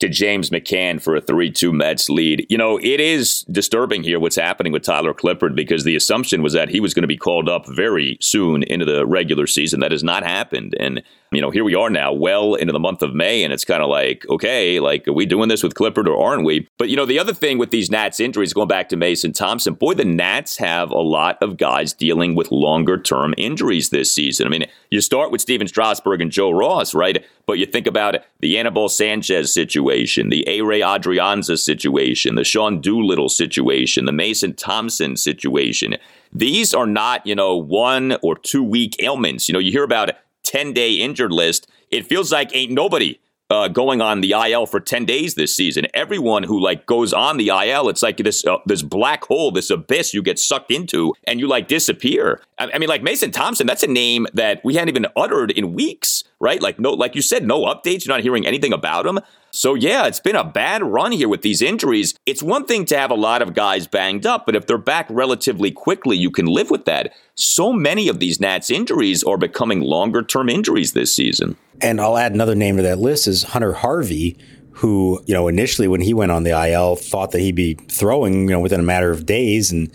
to 0.00 0.09
James 0.09 0.50
McCann 0.50 1.00
for 1.00 1.14
a 1.14 1.20
3 1.20 1.50
2 1.50 1.72
Mets 1.72 2.09
lead. 2.09 2.46
You 2.48 2.59
know, 2.59 2.79
it 2.79 3.00
is 3.00 3.42
disturbing 3.50 4.03
here 4.03 4.18
what's 4.18 4.37
happening 4.37 4.72
with 4.72 4.83
Tyler 4.83 5.14
Clippard 5.14 5.55
because 5.55 5.85
the 5.85 5.94
assumption 5.94 6.42
was 6.42 6.55
that 6.55 6.70
he 6.70 6.81
was 6.81 6.94
going 6.94 7.03
to 7.03 7.09
be 7.09 7.18
called 7.18 7.48
up 7.48 7.66
very 7.68 8.16
soon 8.20 8.62
into 8.64 8.87
the 8.87 9.07
regular 9.07 9.46
season. 9.46 9.81
That 9.81 9.92
has 9.92 10.03
not 10.03 10.24
happened. 10.24 10.74
And 10.81 11.03
you 11.33 11.40
know, 11.40 11.51
here 11.51 11.62
we 11.62 11.77
are 11.77 11.90
now, 11.90 12.12
well 12.12 12.55
into 12.55 12.73
the 12.73 12.81
month 12.81 13.03
of 13.03 13.14
May, 13.14 13.45
and 13.45 13.53
it's 13.53 13.64
kind 13.64 13.83
of 13.83 13.88
like, 13.88 14.27
okay, 14.29 14.81
like, 14.81 15.07
are 15.07 15.12
we 15.12 15.27
doing 15.27 15.49
this 15.49 15.62
with 15.62 15.75
Clippard 15.75 16.09
or 16.09 16.21
aren't 16.21 16.45
we? 16.45 16.66
But, 16.77 16.88
you 16.88 16.97
know, 16.97 17.07
the 17.07 17.21
other 17.21 17.33
thing 17.33 17.57
with 17.57 17.71
these 17.71 17.88
Nats 17.88 18.19
injuries, 18.19 18.53
going 18.53 18.66
back 18.66 18.88
to 18.88 18.97
Mason 18.97 19.33
Thompson, 19.33 19.75
boy, 19.75 19.95
the 19.95 20.05
Nats 20.05 20.57
have 20.57 20.90
a 20.90 20.99
lot 20.99 21.38
of 21.40 21.57
guys 21.57 21.93
dealing 21.93 22.35
with 22.35 22.51
longer 22.51 22.99
term 22.99 23.33
injuries 23.38 23.90
this 23.90 24.12
season. 24.12 24.47
I 24.47 24.51
mean, 24.51 24.66
you 24.90 25.01
start 25.01 25.31
with 25.31 25.40
Stephen 25.40 25.69
Strasburg 25.69 26.21
and 26.21 26.33
Joe 26.33 26.51
Ross, 26.51 26.95
right? 26.95 27.25
But 27.47 27.59
you 27.59 27.66
think 27.66 27.87
about 27.87 28.16
the 28.40 28.59
Anibal 28.59 28.88
Sanchez 28.88 29.55
situation, 29.55 30.31
the 30.31 30.45
Ehire 30.49 30.85
Adrianza 30.85 31.59
situation, 31.59 32.35
the 32.35 32.45
Sean 32.45 32.81
Doolittle 32.81 33.29
situation, 33.29 34.05
the 34.05 34.12
Mason 34.12 34.55
Thompson 34.55 35.16
situation. 35.16 35.97
These 36.33 36.75
are 36.75 36.87
not, 36.87 37.25
you 37.25 37.37
know, 37.37 37.57
one 37.57 38.16
or 38.23 38.37
two 38.37 38.64
week 38.64 38.97
ailments. 39.01 39.49
You 39.49 39.53
know, 39.53 39.59
you 39.61 39.71
hear 39.71 39.85
about 39.85 40.11
10 40.51 40.73
day 40.73 40.95
injured 40.95 41.33
list, 41.33 41.69
it 41.91 42.07
feels 42.07 42.33
like 42.33 42.55
ain't 42.55 42.73
nobody 42.73 43.19
uh, 43.51 43.69
going 43.69 44.01
on 44.01 44.21
the 44.21 44.33
IL 44.33 44.67
for 44.67 44.81
10 44.81 45.05
days 45.05 45.35
this 45.35 45.55
season. 45.55 45.87
Everyone 45.95 46.43
who 46.43 46.61
like 46.61 46.87
goes 46.87 47.13
on 47.13 47.37
the 47.37 47.49
IL, 47.49 47.89
it's 47.89 48.03
like 48.03 48.17
this 48.17 48.45
uh, 48.45 48.59
this 48.67 48.83
black 48.83 49.25
hole, 49.25 49.53
this 49.53 49.71
abyss 49.71 50.13
you 50.13 50.23
get 50.23 50.39
sucked 50.39 50.71
into 50.73 51.15
and 51.25 51.39
you 51.39 51.47
like 51.47 51.69
disappear. 51.69 52.41
I, 52.59 52.71
I, 52.75 52.79
mean, 52.79 52.89
like 52.89 53.03
Mason 53.03 53.31
Thompson, 53.31 53.67
that's 53.67 53.85
a 53.85 53.89
name 53.89 54.27
that 54.35 54.61
we 54.65 54.75
hadn't 54.75 54.89
even 54.89 55.07
uttered 55.17 55.53
in 55.53 55.73
weeks, 55.73 56.25
right? 56.40 56.61
Like 56.61 56.79
no, 56.79 56.92
like 56.92 57.14
you 57.14 57.22
said, 57.22 57.46
no 57.46 57.64
updates. 57.64 58.05
You're 58.05 58.14
not 58.14 58.22
hearing 58.22 58.46
anything 58.46 58.72
about 58.72 59.07
him. 59.07 59.20
So, 59.53 59.74
yeah, 59.74 60.07
it's 60.07 60.20
been 60.20 60.37
a 60.37 60.44
bad 60.44 60.83
run 60.83 61.11
here 61.11 61.29
with 61.29 61.42
these 61.42 61.61
injuries. 61.61 62.14
It's 62.24 62.42
one 62.42 62.66
thing 62.66 62.85
to 62.87 62.98
have 62.98 63.11
a 63.11 63.16
lot 63.16 63.42
of 63.42 63.55
guys 63.55 63.87
banged 63.87 64.24
up, 64.24 64.46
but 64.46 64.55
if 64.55 64.66
they're 64.66 64.79
back 64.79 65.07
relatively 65.11 65.72
quickly, 65.72 66.16
you 66.16 66.31
can 66.31 66.46
live 66.46 66.70
with 66.70 66.85
that. 66.85 67.12
So 67.35 67.72
many 67.72 68.09
of 68.09 68.20
these 68.20 68.40
Nats 68.40 68.70
injuries 68.70 69.24
are 69.24 69.37
becoming 69.37 69.81
longer 69.81 70.22
term 70.22 70.48
injuries 70.48 70.92
this 70.92 71.14
season. 71.14 71.57
And 71.81 72.00
I'll 72.00 72.16
add 72.16 72.33
another 72.33 72.55
name 72.55 72.76
to 72.76 72.83
that 72.85 72.98
list 72.98 73.26
is 73.26 73.42
Hunter 73.42 73.72
Harvey, 73.72 74.38
who, 74.74 75.20
you 75.26 75.35
know, 75.35 75.48
initially 75.48 75.88
when 75.88 76.00
he 76.00 76.14
went 76.14 76.31
on 76.31 76.44
the 76.44 76.50
IL, 76.50 76.94
thought 76.94 77.33
that 77.33 77.40
he'd 77.40 77.57
be 77.57 77.74
throwing, 77.74 78.42
you 78.44 78.50
know, 78.50 78.61
within 78.61 78.81
a 78.81 78.85
matter 78.85 79.11
of 79.11 79.26
days. 79.26 79.72
And 79.72 79.90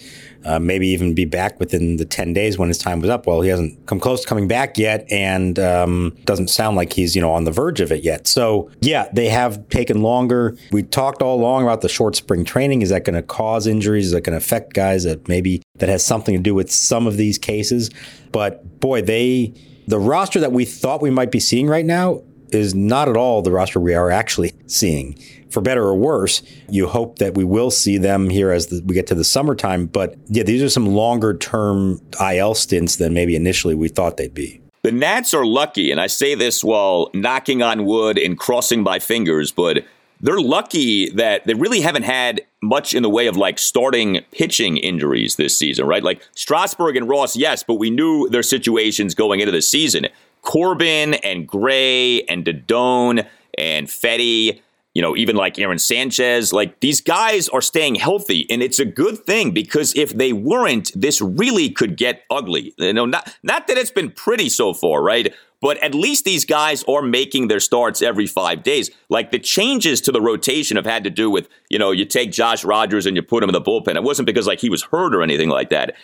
uh, 0.46 0.60
maybe 0.60 0.88
even 0.88 1.14
be 1.14 1.26
back 1.26 1.60
within 1.60 1.98
the 1.98 2.06
10 2.06 2.34
days 2.34 2.58
when 2.58 2.70
his 2.70 2.78
time 2.78 3.02
was 3.02 3.10
up. 3.10 3.26
Well, 3.26 3.42
he 3.42 3.50
hasn't 3.50 3.86
come 3.88 4.00
close 4.00 4.22
to 4.22 4.28
coming 4.28 4.48
back 4.48 4.78
yet 4.78 5.06
and 5.12 5.58
um, 5.58 6.16
doesn't 6.26 6.50
sound 6.50 6.78
like 6.78 6.94
he's, 6.94 7.16
you 7.16 7.22
know, 7.22 7.32
on 7.32 7.46
the 7.46 7.52
verge 7.52 7.82
of 7.82 7.92
it 7.92 8.04
yet. 8.04 8.28
So, 8.28 8.70
yeah, 8.80 9.10
they 9.12 9.28
have 9.30 9.68
taken 9.70 10.04
longer. 10.04 10.56
We 10.72 10.84
talked 10.84 11.24
all 11.24 11.40
along 11.40 11.64
about 11.64 11.82
the 11.82 11.90
short 11.90 12.16
spring 12.16 12.46
training. 12.46 12.84
Is 12.84 12.90
that 12.90 13.06
going 13.06 13.16
to 13.16 13.24
cause 13.24 13.66
injuries? 13.66 14.08
Is 14.08 14.12
that 14.12 14.22
going 14.22 14.38
to 14.38 14.38
affect 14.38 14.74
guys 14.74 15.04
that 15.04 15.28
maybe 15.28 15.64
that 15.80 15.90
has 15.90 16.06
something 16.06 16.36
to 16.36 16.42
do 16.42 16.54
with 16.54 16.72
some 16.72 17.08
of 17.08 17.18
these 17.18 17.40
cases? 17.40 17.90
But 18.32 18.80
boy, 18.80 19.02
they, 19.02 19.54
the 19.88 20.00
roster 20.00 20.40
that 20.40 20.52
we 20.52 20.66
thought 20.66 21.02
we 21.02 21.10
might 21.10 21.32
be 21.32 21.40
seeing 21.40 21.68
right 21.68 21.86
now 21.86 22.22
is 22.50 22.76
not 22.76 23.10
at 23.10 23.18
all 23.18 23.42
the 23.42 23.52
roster 23.52 23.80
we 23.80 23.94
are 23.94 24.12
actually 24.12 24.54
seeing 24.68 25.18
for 25.56 25.62
better 25.62 25.84
or 25.84 25.96
worse, 25.96 26.44
you 26.70 26.86
hope 26.86 27.20
that 27.20 27.34
we 27.34 27.46
will 27.46 27.72
see 27.72 27.98
them 27.98 28.30
here 28.30 28.52
as 28.52 28.68
the, 28.68 28.84
we 28.86 28.94
get 28.94 29.08
to 29.08 29.16
the 29.16 29.24
summertime. 29.24 29.86
But 29.86 30.16
yeah, 30.28 30.44
these 30.44 30.62
are 30.62 30.70
some 30.70 30.86
longer 30.86 31.34
term 31.34 32.02
IL 32.20 32.56
stints 32.56 32.98
than 32.98 33.14
maybe 33.14 33.36
initially 33.36 33.74
we 33.74 33.88
thought 33.88 34.18
they'd 34.18 34.34
be. 34.34 34.62
The 34.84 34.92
Nats 34.92 35.34
are 35.34 35.46
lucky, 35.46 35.92
and 35.92 36.00
I 36.00 36.08
say 36.08 36.36
this 36.36 36.64
while 36.64 37.10
knocking 37.14 37.64
on 37.64 37.86
wood 37.86 38.20
and 38.20 38.38
crossing 38.38 38.84
my 38.84 39.00
fingers, 39.00 39.52
but 39.52 39.84
they're 40.22 40.40
lucky 40.40 41.10
that 41.12 41.46
they 41.46 41.54
really 41.54 41.82
haven't 41.82 42.04
had 42.04 42.42
much 42.62 42.94
in 42.94 43.02
the 43.02 43.10
way 43.10 43.28
of 43.28 43.38
like 43.38 43.58
starting 43.58 44.22
pitching 44.32 44.78
injuries 44.78 45.38
this 45.38 45.58
season, 45.58 45.88
right? 45.88 46.04
Like 46.04 46.22
Strasburg 46.36 46.98
and 46.98 47.08
Ross, 47.08 47.36
yes, 47.36 47.64
but 47.64 47.76
we 47.76 47.90
knew 47.90 48.30
their 48.30 48.44
situations 48.44 49.16
going 49.16 49.40
into 49.40 49.52
the 49.52 49.62
season. 49.62 50.08
Corbin 50.46 51.16
and 51.16 51.48
Gray 51.48 52.24
and 52.24 52.48
Adon 52.48 53.24
and 53.58 53.88
Fedde, 53.88 54.62
you 54.94 55.02
know, 55.02 55.18
even 55.18 55.36
like 55.36 55.60
Aaron 55.60 55.80
Sanchez, 55.80 56.54
like 56.54 56.80
these 56.80 57.02
guys 57.02 57.50
are 57.50 57.62
staying 57.62 57.96
healthy, 57.96 58.50
and 58.50 58.64
it's 58.64 58.80
a 58.80 58.86
good 58.86 59.18
thing 59.26 59.52
because 59.52 59.94
if 59.96 60.14
they 60.14 60.32
weren't, 60.32 60.92
this 60.96 61.20
really 61.20 61.70
could 61.70 61.98
get 61.98 62.24
ugly. 62.30 62.74
You 62.78 62.94
know, 62.94 63.06
not 63.06 63.36
not 63.44 63.68
that 63.68 63.78
it's 63.78 63.92
been 63.92 64.12
pretty 64.12 64.48
so 64.48 64.74
far, 64.74 65.04
right? 65.04 65.34
But 65.62 65.82
at 65.82 65.96
least 65.96 66.26
these 66.26 66.46
guys 66.46 66.84
are 66.84 67.02
making 67.02 67.48
their 67.48 67.60
starts 67.60 68.02
every 68.02 68.28
five 68.28 68.62
days. 68.62 68.92
Like 69.10 69.32
the 69.32 69.40
changes 69.40 70.00
to 70.02 70.12
the 70.12 70.22
rotation 70.22 70.78
have 70.78 70.86
had 70.86 71.04
to 71.06 71.10
do 71.10 71.30
with, 71.30 71.50
you 71.70 71.80
know, 71.80 71.92
you 71.92 72.06
take 72.06 72.32
Josh 72.32 72.64
Rogers 72.64 73.06
and 73.06 73.16
you 73.16 73.24
put 73.24 73.42
him 73.42 73.50
in 73.50 73.54
the 73.54 73.62
bullpen. 73.62 73.96
It 73.96 74.04
wasn't 74.04 74.28
because 74.28 74.46
like 74.46 74.60
he 74.60 74.70
was 74.70 74.84
hurt 74.84 75.16
or 75.16 75.24
anything 75.24 75.50
like 75.50 75.70
that. 75.70 75.96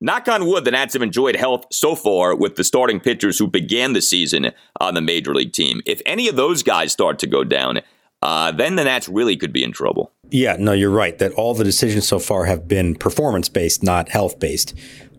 Knock 0.00 0.28
on 0.28 0.46
wood, 0.46 0.64
the 0.64 0.70
Nats 0.70 0.92
have 0.92 1.02
enjoyed 1.02 1.34
health 1.34 1.64
so 1.72 1.96
far 1.96 2.36
with 2.36 2.54
the 2.54 2.62
starting 2.62 3.00
pitchers 3.00 3.36
who 3.36 3.48
began 3.48 3.94
the 3.94 4.00
season 4.00 4.52
on 4.80 4.94
the 4.94 5.00
major 5.00 5.34
league 5.34 5.52
team. 5.52 5.80
If 5.86 6.00
any 6.06 6.28
of 6.28 6.36
those 6.36 6.62
guys 6.62 6.92
start 6.92 7.18
to 7.18 7.26
go 7.26 7.42
down, 7.42 7.80
uh, 8.22 8.52
then 8.52 8.76
the 8.76 8.84
Nats 8.84 9.08
really 9.08 9.36
could 9.36 9.52
be 9.52 9.64
in 9.64 9.72
trouble. 9.72 10.12
Yeah, 10.30 10.54
no, 10.56 10.72
you're 10.72 10.90
right. 10.90 11.18
That 11.18 11.32
all 11.32 11.52
the 11.52 11.64
decisions 11.64 12.06
so 12.06 12.20
far 12.20 12.44
have 12.44 12.68
been 12.68 12.94
performance 12.94 13.48
based, 13.48 13.82
not 13.82 14.08
health 14.10 14.38
based, 14.38 14.72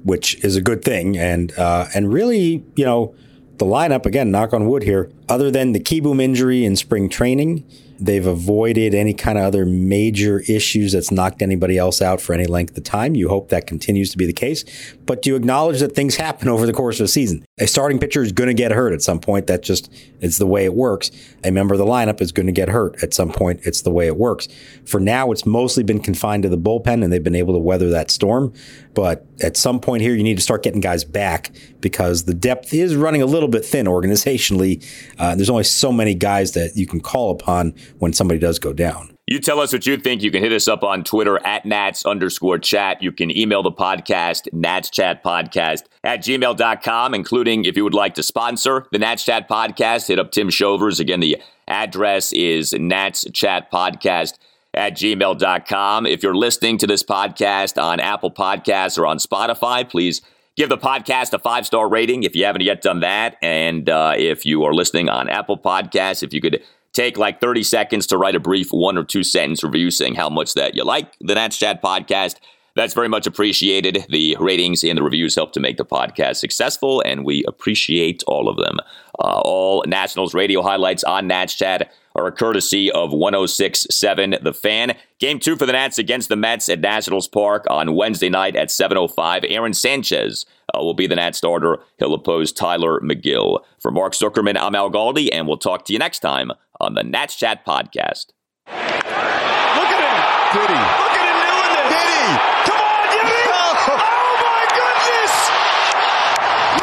which 0.03 0.41
is 0.45 0.55
a 0.55 0.61
good 0.61 0.81
thing. 0.81 1.17
And 1.17 1.51
uh, 1.57 1.87
and 1.93 2.13
really, 2.13 2.63
you 2.75 2.85
know, 2.85 3.13
the 3.57 3.65
lineup 3.65 4.05
again, 4.05 4.31
knock 4.31 4.53
on 4.53 4.65
wood 4.65 4.83
here. 4.83 5.11
Other 5.27 5.51
than 5.51 5.73
the 5.73 5.81
Kieboom 5.81 6.21
injury 6.21 6.63
in 6.63 6.77
spring 6.77 7.09
training, 7.09 7.65
They've 7.99 8.25
avoided 8.25 8.93
any 8.93 9.13
kind 9.13 9.37
of 9.37 9.43
other 9.43 9.65
major 9.65 10.39
issues 10.47 10.93
that's 10.93 11.11
knocked 11.11 11.41
anybody 11.41 11.77
else 11.77 12.01
out 12.01 12.21
for 12.21 12.33
any 12.33 12.45
length 12.45 12.77
of 12.77 12.83
time. 12.83 13.15
You 13.15 13.29
hope 13.29 13.49
that 13.49 13.67
continues 13.67 14.11
to 14.11 14.17
be 14.17 14.25
the 14.25 14.33
case, 14.33 14.63
but 15.05 15.21
do 15.21 15.31
you 15.31 15.35
acknowledge 15.35 15.79
that 15.79 15.95
things 15.95 16.15
happen 16.15 16.47
over 16.47 16.65
the 16.65 16.73
course 16.73 16.99
of 16.99 17.05
a 17.05 17.07
season. 17.07 17.45
A 17.59 17.67
starting 17.67 17.99
pitcher 17.99 18.21
is 18.21 18.31
going 18.31 18.47
to 18.47 18.53
get 18.53 18.71
hurt 18.71 18.93
at 18.93 19.01
some 19.01 19.19
point. 19.19 19.47
That 19.47 19.63
just 19.63 19.91
is 20.21 20.37
the 20.37 20.47
way 20.47 20.65
it 20.65 20.73
works. 20.73 21.11
A 21.43 21.51
member 21.51 21.73
of 21.73 21.79
the 21.79 21.85
lineup 21.85 22.21
is 22.21 22.31
going 22.31 22.45
to 22.45 22.51
get 22.51 22.69
hurt 22.69 23.01
at 23.03 23.13
some 23.13 23.31
point. 23.31 23.61
It's 23.63 23.81
the 23.81 23.91
way 23.91 24.07
it 24.07 24.17
works. 24.17 24.47
For 24.85 24.99
now, 24.99 25.31
it's 25.31 25.45
mostly 25.45 25.83
been 25.83 25.99
confined 25.99 26.43
to 26.43 26.49
the 26.49 26.57
bullpen 26.57 27.03
and 27.03 27.11
they've 27.11 27.23
been 27.23 27.35
able 27.35 27.53
to 27.53 27.59
weather 27.59 27.89
that 27.89 28.11
storm. 28.11 28.53
But 28.99 29.25
at 29.41 29.55
some 29.55 29.79
point 29.79 30.01
here, 30.01 30.13
you 30.13 30.23
need 30.23 30.35
to 30.35 30.43
start 30.43 30.61
getting 30.61 30.81
guys 30.81 31.05
back 31.05 31.53
because 31.79 32.25
the 32.25 32.33
depth 32.33 32.73
is 32.73 32.97
running 32.97 33.21
a 33.21 33.25
little 33.25 33.47
bit 33.47 33.63
thin 33.63 33.85
organizationally. 33.85 34.85
Uh, 35.17 35.35
there's 35.35 35.49
only 35.49 35.63
so 35.63 35.93
many 35.93 36.13
guys 36.13 36.51
that 36.51 36.75
you 36.75 36.85
can 36.85 36.99
call 36.99 37.31
upon 37.31 37.75
when 37.99 38.11
somebody 38.11 38.41
does 38.41 38.59
go 38.59 38.73
down. 38.73 39.15
You 39.25 39.39
tell 39.39 39.61
us 39.61 39.71
what 39.71 39.87
you 39.87 39.95
think. 39.95 40.21
You 40.21 40.31
can 40.31 40.43
hit 40.43 40.51
us 40.51 40.67
up 40.67 40.83
on 40.83 41.05
Twitter 41.05 41.39
at 41.47 41.65
Nats 41.65 42.05
underscore 42.05 42.59
chat. 42.59 43.01
You 43.01 43.13
can 43.13 43.31
email 43.31 43.63
the 43.63 43.71
podcast, 43.71 44.51
Nats 44.51 44.89
Chat 44.89 45.23
Podcast 45.23 45.83
at 46.03 46.21
gmail.com, 46.21 47.13
including 47.13 47.63
if 47.63 47.77
you 47.77 47.85
would 47.85 47.93
like 47.93 48.15
to 48.15 48.23
sponsor 48.23 48.85
the 48.91 48.99
Nats 48.99 49.23
Chat 49.23 49.47
Podcast, 49.47 50.09
hit 50.09 50.19
up 50.19 50.31
Tim 50.33 50.49
Shovers. 50.49 50.99
Again, 50.99 51.21
the 51.21 51.41
address 51.69 52.33
is 52.33 52.73
Nats 52.73 53.25
Chat 53.31 53.71
Podcast 53.71 54.33
at 54.73 54.93
gmail.com. 54.93 56.05
If 56.05 56.23
you're 56.23 56.35
listening 56.35 56.77
to 56.79 56.87
this 56.87 57.03
podcast 57.03 57.81
on 57.81 57.99
Apple 57.99 58.31
Podcasts 58.31 58.97
or 58.97 59.05
on 59.05 59.17
Spotify, 59.17 59.89
please 59.89 60.21
give 60.55 60.69
the 60.69 60.77
podcast 60.77 61.33
a 61.33 61.39
five 61.39 61.65
star 61.65 61.89
rating 61.89 62.23
if 62.23 62.35
you 62.35 62.45
haven't 62.45 62.61
yet 62.61 62.81
done 62.81 62.99
that. 62.99 63.37
And 63.41 63.89
uh, 63.89 64.13
if 64.17 64.45
you 64.45 64.63
are 64.63 64.73
listening 64.73 65.09
on 65.09 65.29
Apple 65.29 65.57
Podcasts, 65.57 66.23
if 66.23 66.33
you 66.33 66.41
could 66.41 66.61
take 66.93 67.17
like 67.17 67.39
30 67.39 67.63
seconds 67.63 68.07
to 68.07 68.17
write 68.17 68.35
a 68.35 68.39
brief 68.39 68.69
one 68.71 68.97
or 68.97 69.03
two 69.03 69.23
sentence 69.23 69.63
review 69.63 69.91
saying 69.91 70.15
how 70.15 70.29
much 70.29 70.53
that 70.55 70.75
you 70.75 70.83
like 70.83 71.13
the 71.19 71.35
Nats 71.35 71.57
Chat 71.57 71.81
podcast. 71.81 72.35
That's 72.79 72.93
very 72.93 73.09
much 73.09 73.27
appreciated. 73.27 74.05
The 74.07 74.37
ratings 74.39 74.85
and 74.85 74.97
the 74.97 75.03
reviews 75.03 75.35
help 75.35 75.51
to 75.51 75.59
make 75.59 75.75
the 75.75 75.83
podcast 75.83 76.37
successful, 76.37 77.01
and 77.05 77.25
we 77.25 77.43
appreciate 77.45 78.23
all 78.25 78.47
of 78.47 78.55
them. 78.55 78.77
Uh, 79.21 79.41
all 79.43 79.83
Nationals 79.85 80.33
radio 80.33 80.61
highlights 80.61 81.03
on 81.03 81.27
Nats 81.27 81.53
Chat 81.55 81.91
are 82.15 82.25
a 82.25 82.31
courtesy 82.31 82.89
of 82.91 83.09
106.7 83.11 84.41
The 84.43 84.53
Fan. 84.53 84.95
Game 85.19 85.39
two 85.39 85.57
for 85.57 85.65
the 85.65 85.73
Nats 85.73 85.97
against 85.97 86.29
the 86.29 86.37
Mets 86.37 86.69
at 86.69 86.79
Nationals 86.79 87.27
Park 87.27 87.65
on 87.69 87.95
Wednesday 87.95 88.29
night 88.29 88.55
at 88.55 88.69
7.05. 88.69 89.45
Aaron 89.49 89.73
Sanchez 89.73 90.45
uh, 90.73 90.79
will 90.81 90.93
be 90.93 91.05
the 91.05 91.15
Nats 91.17 91.37
starter. 91.37 91.79
He'll 91.97 92.13
oppose 92.13 92.53
Tylor 92.53 93.01
Megill. 93.01 93.59
For 93.79 93.91
Mark 93.91 94.13
Zuckerman, 94.13 94.57
I'm 94.57 94.73
Al 94.73 94.89
Galdi, 94.89 95.27
and 95.33 95.49
we'll 95.49 95.57
talk 95.57 95.83
to 95.87 95.91
you 95.93 95.99
next 95.99 96.19
time 96.19 96.53
on 96.79 96.93
the 96.93 97.03
Nats 97.03 97.35
Chat 97.35 97.65
Podcast. 97.65 98.27
Look 98.67 98.77
at 98.77 99.99
him. 99.99 100.15
Did? 100.55 100.69
Look 100.71 101.15
at 101.19 101.27
him 101.27 101.39
doing 101.43 101.71
this. 101.75 101.91
Did 101.91 102.07
he? 102.07 102.23
Come 102.69 102.81
on, 102.81 103.03
Jimmy. 103.13 103.41
Oh, 103.49 103.97
my 104.45 104.63
goodness. 104.79 105.33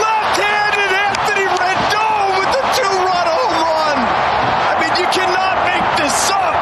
Left-handed 0.00 0.92
Anthony 0.94 1.46
Rendon 1.50 2.26
with 2.38 2.50
the 2.54 2.64
two-run 2.78 3.26
home 3.26 3.56
run. 3.62 3.98
I 4.70 4.72
mean, 4.80 4.94
you 5.00 5.08
cannot 5.12 5.56
make 5.66 5.86
this 5.98 6.30
up. 6.30 6.54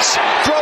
Ground 0.00 0.16
ball. 0.16 0.20
Velasquez 0.20 0.44
throws 0.44 0.48
across. 0.48 0.50
He 0.50 0.59